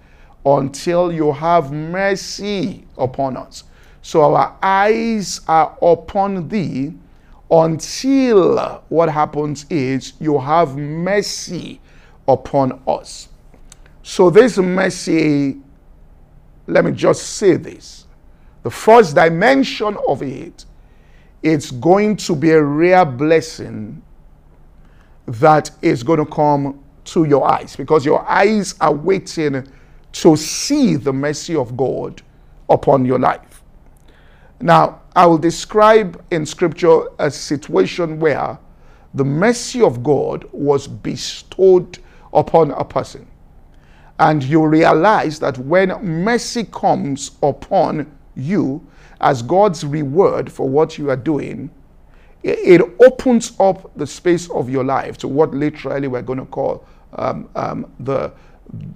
until 0.45 1.11
you 1.11 1.31
have 1.31 1.71
mercy 1.71 2.85
upon 2.97 3.37
us. 3.37 3.63
So 4.03 4.21
our 4.35 4.57
eyes 4.61 5.39
are 5.47 5.77
upon 5.81 6.49
thee 6.49 6.93
until 7.49 8.83
what 8.89 9.07
happens 9.07 9.65
is 9.69 10.13
you 10.19 10.37
have 10.37 10.75
mercy 10.75 11.79
upon 12.27 12.81
us. 12.85 13.29
So 14.03 14.29
this 14.29 14.57
mercy, 14.57 15.61
let 16.67 16.83
me 16.83 16.91
just 16.91 17.37
say 17.37 17.55
this. 17.55 18.05
The 18.63 18.69
first 18.69 19.15
dimension 19.15 19.97
of 20.05 20.21
it, 20.21 20.65
it's 21.41 21.71
going 21.71 22.17
to 22.17 22.35
be 22.35 22.51
a 22.51 22.61
rare 22.61 23.05
blessing 23.05 24.01
that 25.27 25.71
is 25.81 26.03
going 26.03 26.19
to 26.19 26.25
come 26.25 26.83
to 27.05 27.23
your 27.23 27.49
eyes 27.49 27.77
because 27.77 28.05
your 28.05 28.29
eyes 28.29 28.75
are 28.81 28.93
waiting 28.93 29.65
to 30.11 30.35
see 30.35 30.97
the 30.97 31.13
mercy 31.13 31.55
of 31.55 31.77
God 31.77 32.21
upon 32.69 33.05
your 33.05 33.19
life. 33.19 33.52
Now, 34.63 35.01
I 35.13 35.25
will 35.25 35.37
describe 35.37 36.23
in 36.31 36.45
scripture 36.45 37.09
a 37.19 37.29
situation 37.29 38.17
where 38.17 38.57
the 39.13 39.25
mercy 39.25 39.81
of 39.81 40.01
God 40.01 40.47
was 40.53 40.87
bestowed 40.87 41.99
upon 42.31 42.71
a 42.71 42.85
person. 42.85 43.27
And 44.19 44.41
you 44.41 44.65
realize 44.65 45.37
that 45.39 45.57
when 45.57 45.89
mercy 46.01 46.63
comes 46.63 47.31
upon 47.43 48.09
you 48.37 48.87
as 49.19 49.41
God's 49.41 49.83
reward 49.83 50.49
for 50.49 50.69
what 50.69 50.97
you 50.97 51.09
are 51.09 51.17
doing, 51.17 51.69
it, 52.41 52.79
opens 53.05 53.59
up 53.59 53.91
the 53.97 54.07
space 54.07 54.49
of 54.49 54.69
your 54.69 54.85
life 54.85 55.17
to 55.17 55.27
what 55.27 55.53
literally 55.53 56.07
we're 56.07 56.21
going 56.21 56.39
to 56.39 56.45
call 56.45 56.85
um, 57.17 57.49
um, 57.57 57.91
the, 57.99 58.31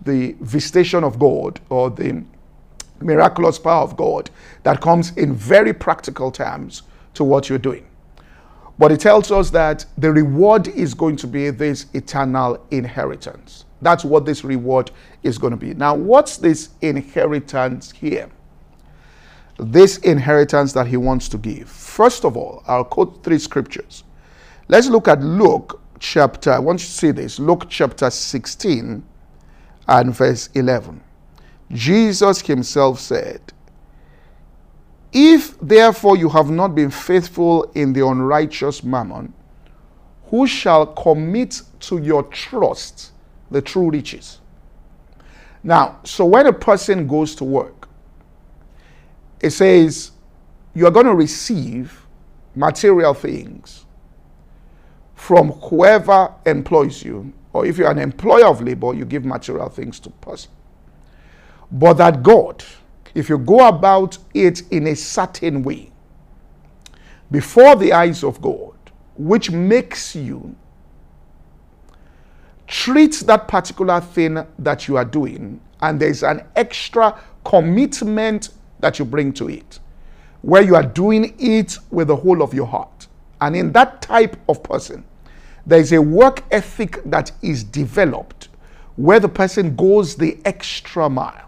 the 0.06 0.34
visitation 0.40 1.04
of 1.04 1.20
God 1.20 1.60
or 1.70 1.90
the 1.90 2.24
miraculous 3.00 3.60
power 3.60 3.84
of 3.84 3.96
God 3.98 4.30
that 4.64 4.82
comes 4.82 5.16
in 5.18 5.34
very 5.34 5.74
practical 5.74 6.32
terms 6.32 6.84
to 7.14 7.24
what 7.24 7.50
you're 7.50 7.58
doing. 7.58 7.88
But 8.80 8.92
it 8.92 9.00
tells 9.00 9.32
us 9.32 9.50
that 9.52 9.86
the 9.98 10.12
reward 10.12 10.68
is 10.68 10.94
going 10.94 11.16
to 11.18 11.28
be 11.28 11.50
this 11.50 11.88
eternal 11.94 12.64
inheritance. 12.70 13.66
That's 13.82 14.06
what 14.06 14.26
this 14.26 14.44
reward 14.44 14.92
is 15.24 15.38
going 15.38 15.52
to 15.52 15.58
be. 15.58 15.74
Now, 15.74 15.96
what's 15.96 16.38
this 16.38 16.70
inheritance 16.82 17.92
here? 17.92 18.30
This 19.58 19.98
inheritance 20.00 20.74
that 20.74 20.88
he 20.88 20.98
wants 20.98 21.28
to 21.30 21.38
give. 21.38 21.68
First 21.70 22.24
of 22.24 22.38
all, 22.38 22.64
I'll 22.68 22.84
quote 22.84 23.24
three 23.24 23.40
scriptures. 23.40 24.04
Let's 24.68 24.88
look 24.88 25.08
at 25.08 25.22
Luke 25.22 25.82
chapter, 26.00 26.52
I 26.52 26.60
want 26.60 26.82
you 26.82 26.86
to 26.86 26.92
see 26.92 27.12
this, 27.12 27.40
Luke 27.40 27.66
chapter 27.70 28.10
16 28.10 29.04
and 29.88 30.16
verse 30.16 30.50
11. 30.54 31.02
Jesus 31.72 32.42
himself 32.42 33.00
said, 33.00 33.42
If 35.12 35.60
therefore 35.60 36.18
you 36.18 36.30
have 36.30 36.50
not 36.50 36.76
been 36.76 36.92
faithful 36.92 37.64
in 37.76 37.94
the 37.94 38.06
unrighteous 38.06 38.84
mammon, 38.84 39.34
who 40.26 40.48
shall 40.48 40.86
commit 40.86 41.62
to 41.82 41.98
your 42.00 42.24
trust 42.24 43.12
the 43.52 43.62
true 43.62 43.90
riches? 43.90 44.40
Now, 45.64 46.00
so 46.04 46.26
when 46.26 46.48
a 46.48 46.54
person 46.54 47.08
goes 47.08 47.36
to 47.36 47.44
work, 47.44 47.90
it 49.42 49.52
says 49.52 50.12
you 50.74 50.86
are 50.88 50.92
going 50.92 51.06
to 51.06 51.16
receive 51.16 52.06
material 52.56 53.14
things 53.14 53.86
from 55.16 55.52
whoever 55.52 56.32
employs 56.46 57.04
you, 57.04 57.34
or 57.52 57.66
if 57.66 57.78
you're 57.78 57.90
an 57.90 58.00
employer 58.00 58.46
of 58.46 58.62
labor, 58.62 58.94
you 58.94 59.04
give 59.04 59.26
material 59.26 59.68
things 59.68 60.00
to 60.00 60.10
person. 60.10 60.52
But 61.72 61.96
that 61.96 62.24
God, 62.24 62.64
if 63.14 63.30
you 63.30 63.38
go 63.38 63.68
about 63.68 64.18
it 64.34 64.64
in 64.72 64.88
a 64.88 64.96
certain 64.96 65.64
way, 65.64 65.92
before 67.30 67.76
the 67.76 67.92
eyes 67.94 68.24
of 68.24 68.42
God, 68.42 68.76
which 69.18 69.52
makes 69.52 70.16
you 70.16 70.56
treat 72.68 73.16
that 73.26 73.48
particular 73.48 74.00
thing 74.00 74.46
that 74.60 74.88
you 74.88 74.98
are 74.98 75.06
doing, 75.06 75.60
and 75.82 76.00
there's 76.00 76.24
an 76.24 76.46
extra 76.56 77.20
commitment 77.44 78.50
that 78.80 79.00
you 79.00 79.06
bring 79.06 79.34
to 79.34 79.50
it, 79.50 79.80
where 80.42 80.62
you 80.62 80.76
are 80.76 80.84
doing 80.84 81.36
it 81.40 81.78
with 81.90 82.08
the 82.08 82.16
whole 82.16 82.42
of 82.42 82.54
your 82.54 82.68
heart. 82.68 83.08
And 83.42 83.56
in 83.56 83.72
that 83.74 84.02
type 84.02 84.38
of 84.48 84.64
person, 84.64 85.04
there 85.66 85.80
is 85.80 85.92
a 85.92 86.02
work 86.02 86.44
ethic 86.52 87.02
that 87.06 87.32
is 87.42 87.64
developed 87.64 88.48
where 88.96 89.20
the 89.20 89.30
person 89.30 89.76
goes 89.76 90.16
the 90.16 90.40
extra 90.46 91.10
mile 91.10 91.47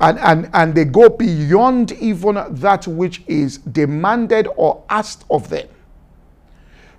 and, 0.00 0.18
and, 0.20 0.50
and 0.52 0.74
they 0.74 0.84
go 0.84 1.08
beyond 1.08 1.92
even 1.92 2.38
that 2.50 2.86
which 2.86 3.22
is 3.26 3.58
demanded 3.58 4.48
or 4.56 4.84
asked 4.88 5.24
of 5.30 5.48
them. 5.48 5.68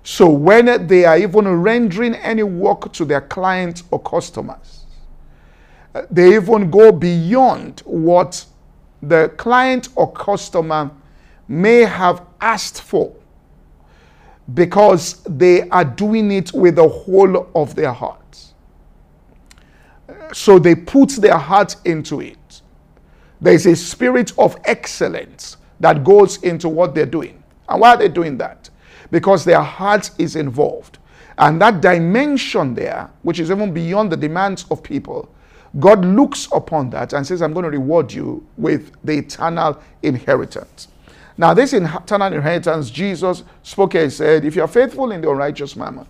So 0.02 0.28
when 0.28 0.86
they 0.86 1.04
are 1.04 1.18
even 1.18 1.48
rendering 1.62 2.14
any 2.14 2.42
work 2.42 2.92
to 2.94 3.04
their 3.04 3.20
clients 3.20 3.84
or 3.90 4.00
customers, 4.00 4.84
uh, 5.94 6.02
they 6.10 6.34
even 6.34 6.70
go 6.70 6.92
beyond 6.92 7.80
what 7.84 8.44
the 9.02 9.32
client 9.36 9.88
or 9.94 10.12
customer 10.12 10.90
may 11.48 11.80
have 11.80 12.22
asked 12.40 12.82
for 12.82 13.14
because 14.54 15.22
they 15.24 15.68
are 15.70 15.84
doing 15.84 16.30
it 16.30 16.52
with 16.52 16.76
the 16.76 16.88
whole 16.88 17.50
of 17.54 17.74
their 17.74 17.92
heart. 17.92 18.38
Uh, 20.08 20.32
so 20.32 20.58
they 20.58 20.74
put 20.74 21.10
their 21.10 21.38
heart 21.38 21.76
into 21.84 22.20
it. 22.20 22.36
There 23.40 23.54
is 23.54 23.66
a 23.66 23.74
spirit 23.74 24.32
of 24.38 24.56
excellence 24.64 25.56
that 25.80 26.04
goes 26.04 26.42
into 26.42 26.68
what 26.68 26.94
they're 26.94 27.06
doing. 27.06 27.42
And 27.68 27.80
why 27.80 27.90
are 27.90 27.96
they 27.96 28.08
doing 28.08 28.36
that? 28.38 28.68
Because 29.10 29.44
their 29.44 29.62
heart 29.62 30.10
is 30.18 30.36
involved. 30.36 30.98
And 31.38 31.60
that 31.62 31.80
dimension 31.80 32.74
there, 32.74 33.10
which 33.22 33.40
is 33.40 33.50
even 33.50 33.72
beyond 33.72 34.12
the 34.12 34.16
demands 34.16 34.66
of 34.70 34.82
people, 34.82 35.28
God 35.78 36.04
looks 36.04 36.48
upon 36.52 36.90
that 36.90 37.12
and 37.12 37.26
says, 37.26 37.40
I'm 37.40 37.52
going 37.54 37.64
to 37.64 37.70
reward 37.70 38.12
you 38.12 38.46
with 38.56 38.92
the 39.04 39.18
eternal 39.18 39.80
inheritance. 40.02 40.88
Now, 41.38 41.54
this 41.54 41.72
eternal 41.72 42.32
inheritance, 42.32 42.90
Jesus 42.90 43.44
spoke 43.62 43.94
and 43.94 44.12
said, 44.12 44.44
If 44.44 44.56
you 44.56 44.62
are 44.62 44.68
faithful 44.68 45.12
in 45.12 45.22
the 45.22 45.30
unrighteous 45.30 45.76
mammon, 45.76 46.06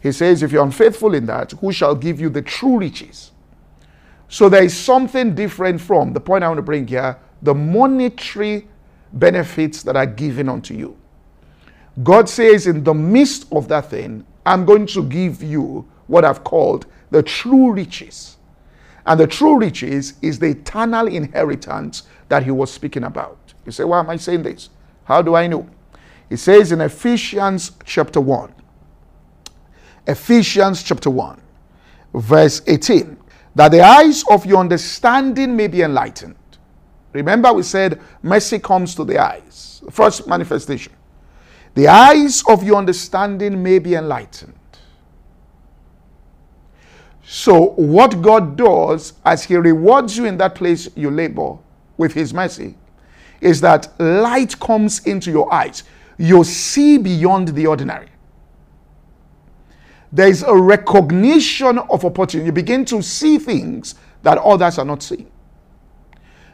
he 0.00 0.12
says, 0.12 0.42
If 0.42 0.52
you're 0.52 0.62
unfaithful 0.62 1.14
in 1.14 1.26
that, 1.26 1.52
who 1.52 1.72
shall 1.72 1.94
give 1.94 2.20
you 2.20 2.28
the 2.28 2.42
true 2.42 2.78
riches? 2.78 3.29
So 4.30 4.48
there 4.48 4.62
is 4.62 4.78
something 4.78 5.34
different 5.34 5.80
from 5.80 6.12
the 6.12 6.20
point 6.20 6.44
I 6.44 6.48
want 6.48 6.58
to 6.58 6.62
bring 6.62 6.86
here 6.86 7.18
the 7.42 7.52
monetary 7.52 8.68
benefits 9.12 9.82
that 9.82 9.96
are 9.96 10.06
given 10.06 10.48
unto 10.48 10.72
you. 10.72 10.96
God 12.04 12.28
says, 12.28 12.68
in 12.68 12.84
the 12.84 12.94
midst 12.94 13.46
of 13.50 13.66
that 13.68 13.90
thing, 13.90 14.24
I'm 14.46 14.64
going 14.64 14.86
to 14.86 15.02
give 15.02 15.42
you 15.42 15.86
what 16.06 16.24
I've 16.24 16.44
called 16.44 16.86
the 17.10 17.24
true 17.24 17.72
riches. 17.72 18.36
And 19.04 19.18
the 19.18 19.26
true 19.26 19.58
riches 19.58 20.14
is 20.22 20.38
the 20.38 20.50
eternal 20.50 21.08
inheritance 21.08 22.04
that 22.28 22.44
he 22.44 22.52
was 22.52 22.72
speaking 22.72 23.02
about. 23.02 23.36
You 23.66 23.72
say, 23.72 23.82
why 23.82 23.98
am 23.98 24.10
I 24.10 24.16
saying 24.16 24.44
this? 24.44 24.70
How 25.02 25.22
do 25.22 25.34
I 25.34 25.48
know? 25.48 25.68
It 26.30 26.36
says 26.36 26.70
in 26.70 26.80
Ephesians 26.80 27.72
chapter 27.84 28.20
1, 28.20 28.54
Ephesians 30.06 30.84
chapter 30.84 31.10
1, 31.10 31.40
verse 32.14 32.62
18, 32.68 33.16
that 33.54 33.70
the 33.70 33.80
eyes 33.82 34.24
of 34.30 34.46
your 34.46 34.58
understanding 34.58 35.56
may 35.56 35.66
be 35.66 35.82
enlightened. 35.82 36.36
Remember, 37.12 37.52
we 37.52 37.62
said 37.62 38.00
mercy 38.22 38.58
comes 38.58 38.94
to 38.94 39.04
the 39.04 39.18
eyes. 39.18 39.82
First 39.90 40.28
manifestation. 40.28 40.92
The 41.74 41.88
eyes 41.88 42.42
of 42.48 42.62
your 42.62 42.76
understanding 42.76 43.62
may 43.62 43.78
be 43.78 43.94
enlightened. 43.94 44.54
So, 47.22 47.70
what 47.76 48.22
God 48.22 48.56
does 48.56 49.12
as 49.24 49.44
He 49.44 49.56
rewards 49.56 50.16
you 50.16 50.24
in 50.24 50.36
that 50.38 50.54
place 50.56 50.88
you 50.96 51.10
labor 51.10 51.58
with 51.96 52.12
His 52.12 52.34
mercy 52.34 52.74
is 53.40 53.60
that 53.60 53.88
light 54.00 54.58
comes 54.58 55.06
into 55.06 55.30
your 55.30 55.52
eyes. 55.52 55.84
You 56.18 56.44
see 56.44 56.98
beyond 56.98 57.48
the 57.48 57.66
ordinary. 57.66 58.08
There 60.12 60.28
is 60.28 60.42
a 60.42 60.54
recognition 60.54 61.78
of 61.78 62.04
opportunity. 62.04 62.46
You 62.46 62.52
begin 62.52 62.84
to 62.86 63.02
see 63.02 63.38
things 63.38 63.94
that 64.22 64.38
others 64.38 64.78
are 64.78 64.84
not 64.84 65.02
seeing. 65.02 65.30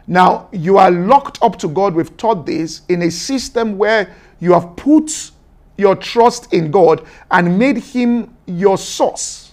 Now, 0.06 0.48
you 0.52 0.78
are 0.78 0.90
locked 0.90 1.38
up 1.42 1.58
to 1.60 1.68
God. 1.68 1.94
We've 1.94 2.16
taught 2.16 2.46
this 2.46 2.82
in 2.88 3.02
a 3.02 3.10
system 3.10 3.76
where 3.76 4.14
you 4.40 4.52
have 4.52 4.76
put 4.76 5.30
your 5.78 5.96
trust 5.96 6.52
in 6.52 6.70
God 6.70 7.06
and 7.30 7.58
made 7.58 7.78
Him 7.78 8.36
your 8.46 8.78
source 8.78 9.52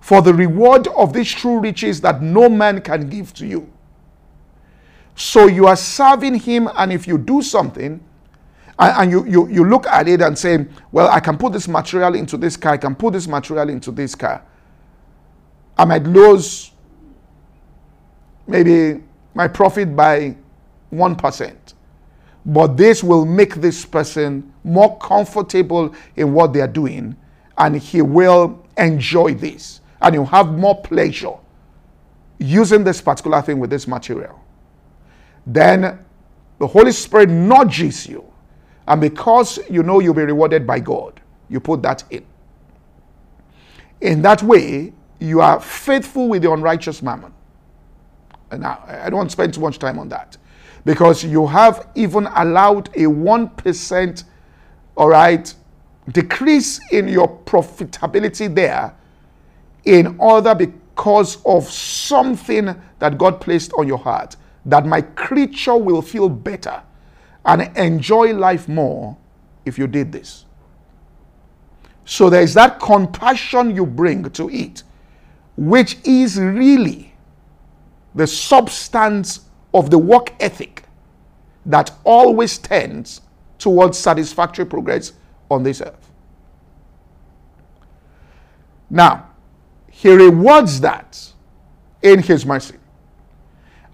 for 0.00 0.22
the 0.22 0.32
reward 0.32 0.86
of 0.88 1.12
these 1.12 1.30
true 1.32 1.58
riches 1.58 2.00
that 2.00 2.22
no 2.22 2.48
man 2.48 2.80
can 2.80 3.08
give 3.08 3.34
to 3.34 3.46
you. 3.46 3.70
So 5.16 5.46
you 5.46 5.66
are 5.66 5.76
serving 5.76 6.36
Him, 6.36 6.68
and 6.76 6.92
if 6.92 7.08
you 7.08 7.18
do 7.18 7.42
something, 7.42 8.05
and, 8.78 9.10
you, 9.10 9.24
you, 9.26 9.48
you 9.48 9.64
look 9.64 9.86
at 9.86 10.08
it 10.08 10.20
and 10.20 10.38
say, 10.38 10.66
Well, 10.92 11.08
I 11.08 11.20
can 11.20 11.38
put 11.38 11.52
this 11.52 11.66
material 11.68 12.14
into 12.14 12.36
this 12.36 12.56
car, 12.56 12.74
I 12.74 12.76
can 12.76 12.94
put 12.94 13.12
this 13.14 13.26
material 13.26 13.68
into 13.70 13.90
this 13.90 14.14
car. 14.14 14.42
I 15.78 15.84
might 15.84 16.04
lose 16.04 16.72
maybe 18.46 19.02
my 19.34 19.48
profit 19.48 19.94
by 19.94 20.36
1%. 20.92 21.56
But 22.46 22.76
this 22.76 23.02
will 23.02 23.24
make 23.26 23.56
this 23.56 23.84
person 23.84 24.52
more 24.62 24.96
comfortable 24.98 25.94
in 26.14 26.32
what 26.32 26.52
they 26.52 26.60
are 26.60 26.68
doing, 26.68 27.16
and 27.58 27.76
he 27.76 28.02
will 28.02 28.64
enjoy 28.76 29.34
this, 29.34 29.80
and 30.00 30.14
he'll 30.14 30.24
have 30.26 30.52
more 30.52 30.80
pleasure 30.80 31.34
using 32.38 32.84
this 32.84 33.00
particular 33.00 33.42
thing 33.42 33.58
with 33.58 33.70
this 33.70 33.88
material. 33.88 34.40
Then 35.46 35.98
the 36.58 36.66
Holy 36.66 36.92
Spirit 36.92 37.30
nudges 37.30 38.06
you, 38.06 38.24
and 38.88 39.00
because 39.00 39.58
you 39.70 39.82
know 39.82 40.00
you'll 40.00 40.14
be 40.14 40.22
rewarded 40.22 40.66
by 40.66 40.80
God, 40.80 41.20
you 41.48 41.60
put 41.60 41.82
that 41.82 42.04
in. 42.10 42.24
In 44.00 44.22
that 44.22 44.42
way, 44.42 44.92
you 45.18 45.40
are 45.40 45.60
faithful 45.60 46.28
with 46.28 46.42
the 46.42 46.52
unrighteous 46.52 47.02
mammon. 47.02 47.32
And 48.50 48.64
I, 48.64 49.02
I 49.04 49.10
don't 49.10 49.18
want 49.18 49.30
to 49.30 49.32
spend 49.32 49.54
too 49.54 49.60
much 49.60 49.78
time 49.78 49.98
on 49.98 50.08
that 50.10 50.36
because 50.84 51.24
you 51.24 51.46
have 51.46 51.88
even 51.96 52.26
allowed 52.36 52.88
a 52.90 53.06
1%, 53.06 54.24
all 54.96 55.08
right, 55.08 55.52
decrease 56.12 56.80
in 56.92 57.08
your 57.08 57.28
profitability 57.44 58.54
there 58.54 58.94
in 59.84 60.16
order 60.18 60.54
because 60.54 61.44
of 61.44 61.64
something 61.68 62.74
that 63.00 63.18
God 63.18 63.40
placed 63.40 63.72
on 63.72 63.88
your 63.88 63.98
heart 63.98 64.36
that 64.64 64.86
my 64.86 65.00
creature 65.00 65.76
will 65.76 66.02
feel 66.02 66.28
better 66.28 66.82
and 67.46 67.76
enjoy 67.76 68.34
life 68.34 68.68
more 68.68 69.16
if 69.64 69.78
you 69.78 69.86
did 69.86 70.12
this. 70.12 70.44
So 72.04 72.28
there 72.28 72.42
is 72.42 72.54
that 72.54 72.78
compassion 72.78 73.74
you 73.74 73.86
bring 73.86 74.24
to 74.30 74.50
it, 74.50 74.82
which 75.56 75.98
is 76.04 76.38
really 76.38 77.14
the 78.14 78.26
substance 78.26 79.40
of 79.72 79.90
the 79.90 79.98
work 79.98 80.32
ethic 80.40 80.84
that 81.66 81.90
always 82.04 82.58
tends 82.58 83.20
towards 83.58 83.98
satisfactory 83.98 84.66
progress 84.66 85.12
on 85.50 85.62
this 85.62 85.80
earth. 85.80 86.10
Now, 88.88 89.30
he 89.90 90.12
rewards 90.14 90.80
that 90.80 91.32
in 92.02 92.22
his 92.22 92.46
mercy. 92.46 92.76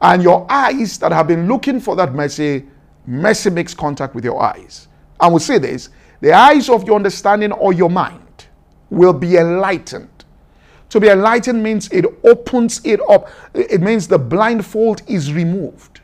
And 0.01 0.23
your 0.23 0.47
eyes 0.51 0.99
that 0.99 1.13
have 1.13 1.29
been 1.29 1.49
looking 1.49 1.81
for 1.81 1.97
that 1.97 2.13
mercy, 2.13 2.67
mercy 3.07 3.51
makes 3.51 3.75
contact 3.75 4.15
with 4.15 4.25
your 4.25 4.43
eyes. 4.43 4.89
And 5.21 5.33
we'll 5.33 5.41
say 5.41 5.59
this 5.59 5.91
the 6.21 6.33
eyes 6.33 6.69
of 6.69 6.85
your 6.85 6.97
understanding 6.97 7.53
or 7.53 7.73
your 7.73 7.91
mind 7.91 8.47
will 8.91 9.13
be 9.13 9.37
enlightened 9.37 10.09
to 10.93 11.01
be 11.01 11.09
enlightened 11.09 11.63
means 11.63 11.89
it 11.89 12.05
opens 12.23 12.83
it 12.85 13.01
up. 13.09 13.31
It 13.55 13.81
means 13.81 14.07
the 14.07 14.19
blindfold 14.19 15.01
is 15.07 15.33
removed. 15.33 16.03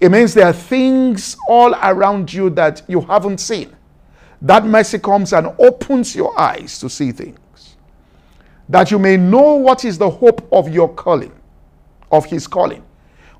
It 0.00 0.08
means 0.08 0.32
there 0.32 0.46
are 0.46 0.52
things 0.54 1.36
all 1.46 1.74
around 1.74 2.32
you 2.32 2.48
that 2.50 2.80
you 2.88 3.02
haven't 3.02 3.36
seen. 3.36 3.76
That 4.40 4.64
mercy 4.64 4.98
comes 4.98 5.34
and 5.34 5.48
opens 5.58 6.16
your 6.16 6.40
eyes 6.40 6.78
to 6.78 6.88
see 6.88 7.12
things. 7.12 7.76
That 8.66 8.90
you 8.90 8.98
may 8.98 9.18
know 9.18 9.56
what 9.56 9.84
is 9.84 9.98
the 9.98 10.08
hope 10.08 10.48
of 10.50 10.70
your 10.70 10.94
calling, 10.94 11.38
of 12.10 12.24
his 12.24 12.46
calling. 12.46 12.82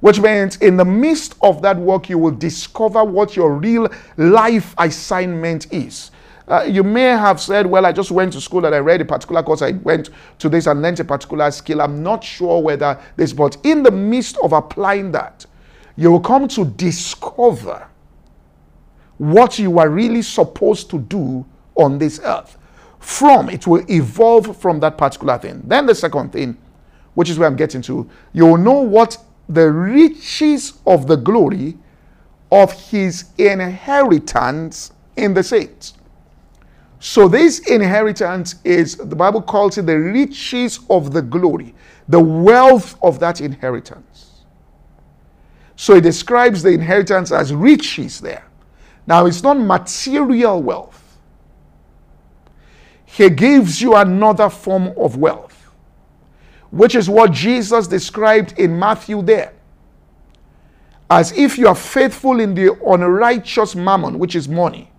Which 0.01 0.21
means 0.21 0.57
in 0.57 0.77
the 0.77 0.85
midst 0.85 1.35
of 1.43 1.63
that 1.63 1.77
work, 1.77 2.09
you 2.09 2.19
will 2.19 2.33
discover 2.33 3.03
what 3.03 3.37
your 3.37 3.53
real 3.55 3.89
life 4.17 4.75
assignment 4.79 5.73
is. 5.73 6.11
Uh, 6.49 6.63
you 6.63 6.85
may 6.85 7.05
have 7.05 7.41
said, 7.41 7.67
Well, 7.67 7.87
I 7.87 7.93
just 7.93 8.11
went 8.11 8.33
to 8.35 8.41
school 8.41 8.67
and 8.67 8.75
I 8.75 8.79
read 8.79 9.01
a 9.01 9.05
particular 9.05 9.43
course, 9.43 9.63
I 9.63 9.73
went 9.73 10.11
to 10.39 10.49
this 10.49 10.67
and 10.67 10.81
learned 10.81 11.01
a 11.01 11.05
particular 11.05 11.51
skill. 11.51 11.81
I'm 11.81 12.03
not 12.03 12.23
sure 12.23 12.63
whether 12.63 13.01
this, 13.17 13.33
but 13.33 13.57
in 13.65 13.83
the 13.83 13.91
midst 13.91 14.37
of 14.39 14.53
applying 14.53 15.13
that, 15.13 15.45
you 15.97 16.11
will 16.13 16.21
come 16.21 16.47
to 16.49 16.65
discover 16.65 17.89
what 19.19 19.59
you 19.59 19.79
are 19.79 19.89
really 19.89 20.23
supposed 20.23 20.91
to 20.91 20.99
do 20.99 21.45
on 21.75 21.99
this 21.99 22.21
earth. 22.23 22.59
From 23.01 23.49
it 23.49 23.67
will 23.67 23.85
evolve 23.91 24.57
from 24.57 24.79
that 24.81 24.99
particular 24.99 25.39
thing. 25.39 25.63
Then 25.65 25.87
the 25.87 25.95
second 25.95 26.33
thing, 26.33 26.57
which 27.15 27.31
is 27.31 27.39
where 27.39 27.49
I'm 27.49 27.57
getting 27.57 27.83
to, 27.83 28.09
you 28.33 28.47
will 28.47 28.57
know 28.59 28.81
what 28.81 29.17
the 29.49 29.71
riches 29.71 30.75
of 30.87 31.07
the 31.07 31.17
glory 31.17 31.77
of 32.51 32.73
his 32.73 33.27
inheritance 33.39 34.93
in 35.17 35.35
the 35.35 35.43
saints. 35.43 35.95
So 36.99 37.29
this 37.29 37.61
inheritance 37.71 38.57
is, 38.65 38.97
the 38.97 39.17
Bible 39.17 39.43
calls 39.43 39.79
it 39.79 39.87
the 39.87 39.99
riches 39.99 40.81
of 40.91 41.13
the 41.13 41.23
glory, 41.23 41.75
the 42.09 42.21
wealth 42.21 42.97
of 43.03 43.21
that 43.21 43.41
inheritance. 43.41 44.43
So 45.77 45.95
it 45.95 46.01
describes 46.01 46.63
the 46.63 46.71
inheritance 46.71 47.31
as 47.31 47.55
riches 47.55 48.21
there. 48.21 48.47
Now 49.07 49.27
it's 49.27 49.43
not 49.43 49.59
material 49.61 50.63
wealth. 50.63 51.03
He 53.05 53.31
gives 53.31 53.81
you 53.81 53.95
another 53.95 54.51
form 54.51 54.93
of 54.97 55.17
wealth, 55.17 55.56
which 56.71 56.95
is 56.95 57.09
what 57.09 57.33
Jesus 57.33 57.87
described 57.87 58.59
in 58.59 58.79
Matthew 58.79 59.23
there. 59.23 59.53
As 61.09 61.33
if 61.33 61.57
you 61.57 61.69
are 61.69 61.75
faithful 61.75 62.41
in 62.41 62.55
the 62.55 62.73
unrighteous 62.85 63.77
mammon, 63.77 64.19
which 64.19 64.35
is 64.35 64.49
money 64.49 64.91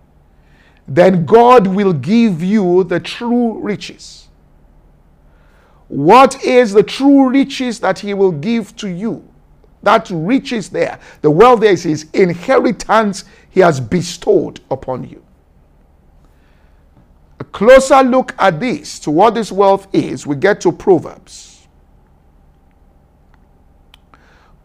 then 0.88 1.26
God 1.26 1.66
will 1.66 1.92
give 1.92 2.42
you 2.42 2.82
the 2.84 2.98
true 2.98 3.60
riches. 3.60 4.28
What 5.88 6.42
is 6.42 6.72
the 6.72 6.82
true 6.82 7.28
riches 7.28 7.78
that 7.80 7.98
He 7.98 8.14
will 8.14 8.32
give 8.32 8.74
to 8.76 8.88
you? 8.88 9.22
That 9.82 10.08
riches 10.10 10.70
there, 10.70 10.98
the 11.20 11.30
wealth 11.30 11.60
there 11.60 11.72
is 11.72 11.82
His 11.82 12.06
inheritance 12.14 13.24
He 13.50 13.60
has 13.60 13.80
bestowed 13.80 14.60
upon 14.70 15.08
you. 15.08 15.22
A 17.38 17.44
closer 17.44 18.02
look 18.02 18.34
at 18.38 18.58
this, 18.58 18.98
to 19.00 19.10
what 19.10 19.34
this 19.34 19.52
wealth 19.52 19.86
is, 19.92 20.26
we 20.26 20.36
get 20.36 20.60
to 20.62 20.72
Proverbs. 20.72 21.57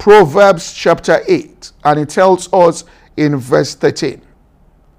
Proverbs 0.03 0.73
chapter 0.73 1.23
8, 1.29 1.71
and 1.85 1.97
it 1.97 2.09
tells 2.09 2.51
us 2.51 2.83
in 3.15 3.37
verse 3.37 3.73
13 3.73 4.21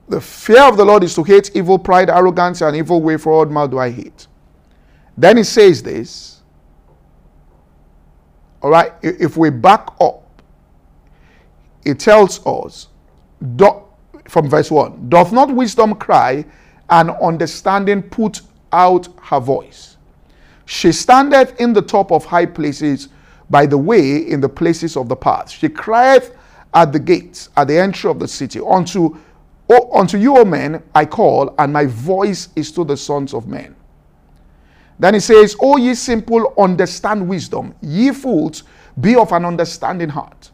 The 0.09 0.19
fear 0.19 0.63
of 0.63 0.79
the 0.79 0.85
Lord 0.87 1.05
is 1.05 1.15
to 1.17 1.23
hate 1.23 1.51
evil, 1.53 1.79
pride, 1.79 2.09
arrogance, 2.09 2.63
and 2.63 2.75
evil 2.75 3.03
way 3.03 3.19
forward 3.19 3.51
mouth 3.51 3.71
do 3.71 3.79
I 3.79 3.91
hate. 3.91 4.27
Then 5.15 5.37
he 5.37 5.45
says 5.45 5.83
this. 5.83 6.41
All 8.63 8.71
right, 8.71 8.95
if 9.03 9.37
we 9.37 9.51
back 9.51 9.89
up, 10.01 10.41
it 11.85 12.01
tells 12.01 12.41
us 12.47 12.89
do, 13.57 13.83
from 14.27 14.49
verse 14.49 14.71
1 14.71 15.11
Doth 15.11 15.33
not 15.33 15.55
wisdom 15.55 15.97
cry, 15.97 16.47
and 16.89 17.11
understanding 17.11 18.05
put 18.05 18.41
out 18.73 19.09
her 19.25 19.39
voice? 19.39 19.99
She 20.65 20.93
standeth 20.93 21.61
in 21.61 21.75
the 21.75 21.83
top 21.83 22.11
of 22.11 22.25
high 22.25 22.47
places 22.47 23.11
by 23.51 23.67
the 23.67 23.79
way 23.79 24.17
in 24.17 24.41
the 24.41 24.49
places 24.49 24.97
of 24.97 25.09
the 25.09 25.17
path. 25.17 25.51
She 25.51 25.69
crieth 25.69 26.37
at 26.73 26.93
the 26.93 26.99
gates, 26.99 27.51
at 27.57 27.69
the 27.69 27.79
entry 27.79 28.11
of 28.11 28.19
the 28.19 28.29
city. 28.29 28.61
Unto, 28.61 29.17
oh, 29.71 29.99
unto 29.99 30.19
you, 30.19 30.37
O 30.37 30.45
men, 30.45 30.83
I 30.95 31.05
call, 31.05 31.55
and 31.59 31.73
my 31.73 31.87
voice 31.87 32.49
is 32.57 32.73
to 32.73 32.85
the 32.85 32.97
sons 32.97 33.35
of 33.35 33.47
men. 33.47 33.77
Then 34.99 35.15
he 35.15 35.21
says, 35.21 35.57
O 35.61 35.77
ye 35.77 35.95
simple, 35.95 36.55
understand 36.59 37.29
wisdom. 37.29 37.75
Ye 37.81 38.13
fools, 38.13 38.65
be 39.01 39.17
of 39.17 39.33
an 39.33 39.45
understanding 39.45 40.09
heart. 40.09 40.51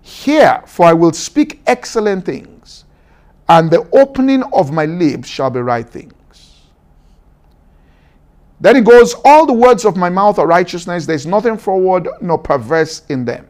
Hear, 0.00 0.62
for 0.66 0.86
I 0.86 0.92
will 0.92 1.12
speak 1.12 1.60
excellent 1.66 2.24
things, 2.24 2.84
and 3.48 3.70
the 3.70 3.88
opening 3.96 4.42
of 4.52 4.72
my 4.72 4.84
lips 4.86 5.28
shall 5.28 5.50
be 5.50 5.60
right 5.60 5.88
things. 5.88 6.12
Then 8.62 8.76
it 8.76 8.84
goes, 8.84 9.14
All 9.24 9.44
the 9.44 9.52
words 9.52 9.84
of 9.84 9.96
my 9.96 10.08
mouth 10.08 10.38
are 10.38 10.46
righteousness. 10.46 11.04
There's 11.04 11.26
nothing 11.26 11.58
forward 11.58 12.08
nor 12.20 12.38
perverse 12.38 13.02
in 13.08 13.24
them. 13.24 13.48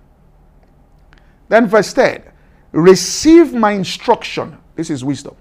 Then 1.48 1.66
verse 1.66 1.92
10 1.92 2.24
Receive 2.72 3.52
my 3.52 3.72
instruction. 3.72 4.56
This 4.74 4.88
is 4.88 5.04
wisdom. 5.04 5.36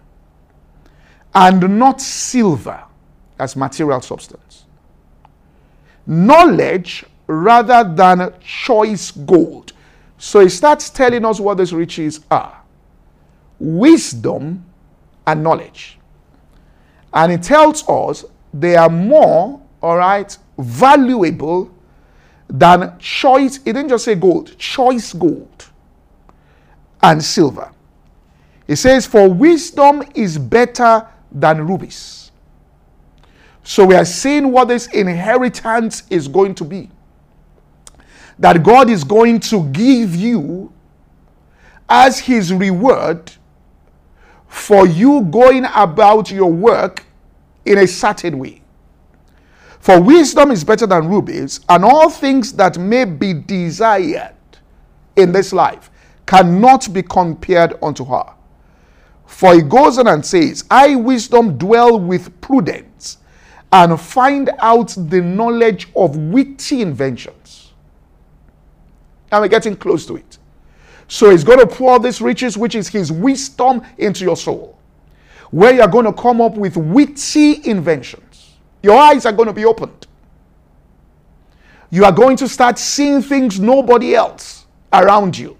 And 1.33 1.79
not 1.79 2.01
silver 2.01 2.83
as 3.39 3.55
material 3.55 4.01
substance. 4.01 4.65
Knowledge 6.05 7.05
rather 7.27 7.89
than 7.95 8.33
choice 8.41 9.11
gold. 9.11 9.71
So 10.17 10.41
he 10.41 10.49
starts 10.49 10.89
telling 10.89 11.23
us 11.23 11.39
what 11.39 11.57
these 11.57 11.73
riches 11.73 12.19
are 12.29 12.57
wisdom 13.57 14.65
and 15.25 15.41
knowledge. 15.41 15.97
And 17.13 17.31
he 17.31 17.37
tells 17.37 17.87
us 17.87 18.25
they 18.53 18.75
are 18.75 18.89
more 18.89 19.60
all 19.81 19.97
right, 19.97 20.35
valuable 20.57 21.71
than 22.47 22.97
choice. 22.99 23.57
He 23.57 23.73
didn't 23.73 23.89
just 23.89 24.05
say 24.05 24.15
gold, 24.15 24.57
choice 24.57 25.13
gold 25.13 25.69
and 27.01 27.23
silver. 27.23 27.71
He 28.67 28.75
says, 28.75 29.05
For 29.05 29.27
wisdom 29.27 30.03
is 30.15 30.37
better 30.37 31.07
than 31.31 31.65
rubies. 31.67 32.31
So 33.63 33.85
we 33.85 33.95
are 33.95 34.05
seeing 34.05 34.51
what 34.51 34.67
this 34.67 34.87
inheritance 34.87 36.03
is 36.09 36.27
going 36.27 36.55
to 36.55 36.63
be. 36.63 36.89
That 38.39 38.63
God 38.63 38.89
is 38.89 39.03
going 39.03 39.39
to 39.41 39.63
give 39.69 40.15
you 40.15 40.71
as 41.87 42.19
his 42.19 42.53
reward 42.53 43.31
for 44.47 44.87
you 44.87 45.21
going 45.23 45.65
about 45.75 46.31
your 46.31 46.51
work 46.51 47.05
in 47.65 47.77
a 47.77 47.87
certain 47.87 48.39
way. 48.39 48.60
For 49.81 49.99
wisdom 49.99 50.51
is 50.51 50.63
better 50.63 50.85
than 50.85 51.09
rubies, 51.09 51.59
and 51.67 51.83
all 51.83 52.09
things 52.09 52.53
that 52.53 52.77
may 52.77 53.03
be 53.03 53.33
desired 53.33 54.35
in 55.15 55.31
this 55.31 55.51
life 55.51 55.89
cannot 56.27 56.93
be 56.93 57.01
compared 57.01 57.73
unto 57.81 58.05
her. 58.05 58.33
For 59.25 59.55
he 59.55 59.61
goes 59.63 59.97
on 59.97 60.07
and 60.07 60.23
says, 60.23 60.65
I, 60.69 60.95
wisdom, 60.95 61.57
dwell 61.57 61.99
with 61.99 62.39
prudence 62.41 63.17
and 63.71 63.99
find 63.99 64.51
out 64.59 64.93
the 64.95 65.21
knowledge 65.21 65.87
of 65.95 66.15
witty 66.15 66.81
inventions. 66.81 67.71
And 69.31 69.41
we're 69.41 69.47
getting 69.47 69.75
close 69.75 70.05
to 70.07 70.17
it. 70.17 70.37
So 71.07 71.31
he's 71.31 71.43
going 71.43 71.59
to 71.59 71.67
pour 71.67 71.97
this 71.99 72.21
riches, 72.21 72.57
which 72.57 72.75
is 72.75 72.87
his 72.87 73.11
wisdom, 73.11 73.81
into 73.97 74.25
your 74.25 74.37
soul, 74.37 74.77
where 75.49 75.73
you're 75.73 75.87
going 75.87 76.05
to 76.05 76.13
come 76.13 76.39
up 76.39 76.55
with 76.55 76.77
witty 76.77 77.67
inventions. 77.67 78.30
Your 78.83 78.97
eyes 78.97 79.25
are 79.25 79.31
going 79.31 79.47
to 79.47 79.53
be 79.53 79.65
opened. 79.65 80.07
You 81.89 82.05
are 82.05 82.11
going 82.11 82.37
to 82.37 82.47
start 82.47 82.79
seeing 82.79 83.21
things 83.21 83.59
nobody 83.59 84.15
else 84.15 84.65
around 84.93 85.37
you 85.37 85.57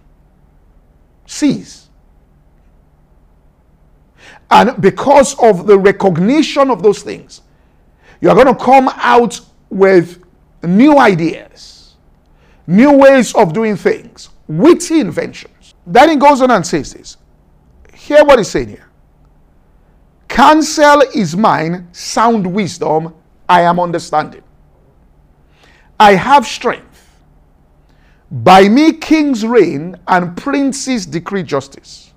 sees. 1.25 1.89
And 4.49 4.81
because 4.81 5.37
of 5.39 5.65
the 5.65 5.77
recognition 5.77 6.69
of 6.69 6.83
those 6.83 7.03
things, 7.03 7.41
you 8.19 8.29
are 8.29 8.35
going 8.35 8.47
to 8.47 8.63
come 8.63 8.89
out 8.95 9.39
with 9.69 10.23
new 10.63 10.97
ideas, 10.97 11.95
new 12.67 12.91
ways 12.97 13.33
of 13.33 13.53
doing 13.53 13.75
things, 13.75 14.29
witty 14.47 14.99
inventions. 14.99 15.73
Then 15.87 16.09
he 16.09 16.15
goes 16.17 16.41
on 16.41 16.51
and 16.51 16.65
says 16.65 16.93
this. 16.93 17.17
Hear 17.93 18.23
what 18.25 18.39
he's 18.39 18.49
saying 18.49 18.69
here. 18.69 18.90
Counsel 20.31 21.01
is 21.13 21.35
mine, 21.35 21.89
sound 21.91 22.47
wisdom, 22.47 23.13
I 23.49 23.63
am 23.63 23.81
understanding. 23.81 24.43
I 25.99 26.15
have 26.15 26.47
strength. 26.47 27.19
By 28.31 28.69
me 28.69 28.93
kings 28.93 29.45
reign 29.45 29.97
and 30.07 30.37
princes 30.37 31.05
decree 31.05 31.43
justice. 31.43 32.13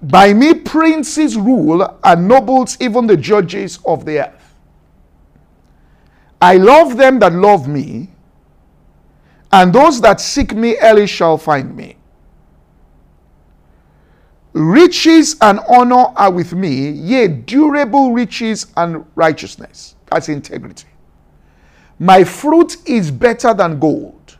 By 0.00 0.32
me 0.32 0.54
princes 0.54 1.36
rule 1.36 1.98
and 2.02 2.26
nobles 2.26 2.78
even 2.80 3.06
the 3.06 3.18
judges 3.18 3.78
of 3.84 4.06
the 4.06 4.26
earth. 4.26 4.54
I 6.40 6.56
love 6.56 6.96
them 6.96 7.18
that 7.18 7.34
love 7.34 7.68
me, 7.68 8.08
and 9.52 9.70
those 9.70 10.00
that 10.00 10.18
seek 10.18 10.54
me 10.54 10.78
early 10.78 11.06
shall 11.06 11.36
find 11.36 11.76
me. 11.76 11.98
Riches 14.56 15.36
and 15.42 15.60
honor 15.68 16.06
are 16.16 16.30
with 16.30 16.54
me, 16.54 16.88
yea, 16.88 17.28
durable 17.28 18.14
riches 18.14 18.68
and 18.78 19.04
righteousness. 19.14 19.96
That's 20.06 20.30
integrity. 20.30 20.86
My 21.98 22.24
fruit 22.24 22.78
is 22.88 23.10
better 23.10 23.52
than 23.52 23.78
gold, 23.78 24.38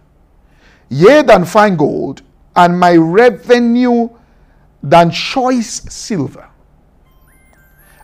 yea, 0.89 1.21
than 1.21 1.45
fine 1.45 1.77
gold, 1.77 2.23
and 2.57 2.81
my 2.81 2.97
revenue 2.97 4.09
than 4.83 5.11
choice 5.11 5.83
silver. 5.93 6.49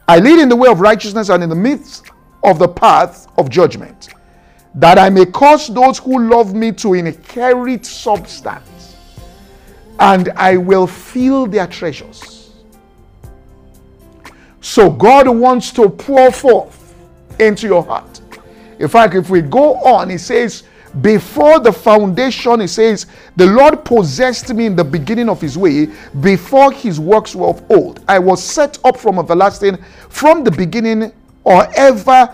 I 0.07 0.19
lead 0.19 0.39
in 0.39 0.51
the 0.51 0.57
way 0.57 0.69
of 0.69 0.81
righteousness 0.81 1.31
and 1.31 1.43
in 1.43 1.49
the 1.49 1.57
midst 1.57 2.11
of 2.45 2.59
the 2.59 2.69
path 2.69 3.27
of 3.39 3.49
judgment, 3.49 4.11
that 4.75 4.99
I 4.99 5.09
may 5.09 5.25
cause 5.25 5.69
those 5.69 5.97
who 5.97 6.29
love 6.29 6.53
me 6.53 6.73
to 6.73 6.93
inherit 6.93 7.87
substance 7.87 8.69
and 10.03 10.31
I 10.31 10.57
will 10.57 10.89
fill 10.89 11.47
their 11.47 11.69
treasures. 11.69 12.51
So 14.61 14.91
God 14.91 15.29
wants 15.29 15.71
to 15.73 15.89
pour 15.89 16.33
forth 16.33 16.95
into 17.39 17.69
your 17.69 17.85
heart. 17.85 18.21
In 18.81 18.89
fact, 18.89 19.15
if 19.15 19.31
we 19.31 19.43
go 19.43 19.77
on, 19.77 20.11
he 20.11 20.19
says, 20.19 20.65
before 21.03 21.61
the 21.61 21.73
foundation, 21.73 22.61
he 22.61 22.67
says, 22.67 23.07
the 23.37 23.47
Lord 23.47 23.85
possessed 23.85 24.53
me 24.53 24.67
in 24.67 24.75
the 24.75 24.83
beginning 24.83 25.29
of 25.29 25.41
his 25.41 25.57
way, 25.57 25.89
before 26.21 26.73
his 26.73 26.99
works 26.99 27.37
were 27.37 27.51
of 27.51 27.71
old. 27.71 28.05
I 28.09 28.19
was 28.19 28.43
set 28.43 28.81
up 28.85 28.97
from 28.97 29.21
everlasting, 29.21 29.79
from 30.09 30.43
the 30.43 30.51
beginning, 30.51 31.13
or 31.45 31.69
ever 31.77 32.29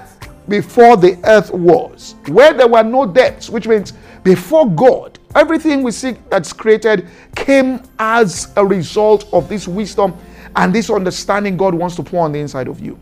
before 0.49 0.97
the 0.97 1.19
earth 1.25 1.53
was, 1.53 2.15
where 2.29 2.55
there 2.55 2.67
were 2.67 2.83
no 2.83 3.05
depths, 3.05 3.51
which 3.51 3.69
means 3.69 3.93
before 4.25 4.71
God, 4.71 5.18
everything 5.35 5.83
we 5.83 5.91
see 5.91 6.17
that's 6.31 6.53
created 6.53 7.09
came 7.37 7.83
as 7.99 8.53
a 8.57 8.65
result 8.65 9.29
of 9.33 9.49
this 9.49 9.69
wisdom 9.69 10.17
and 10.57 10.75
this 10.75 10.91
understanding 10.91 11.57
God 11.57 11.75
wants 11.75 11.97
to 11.97 12.03
pour 12.03 12.25
on 12.25 12.33
the 12.33 12.41
inside 12.41 12.69
of 12.69 12.81
you. 12.81 12.99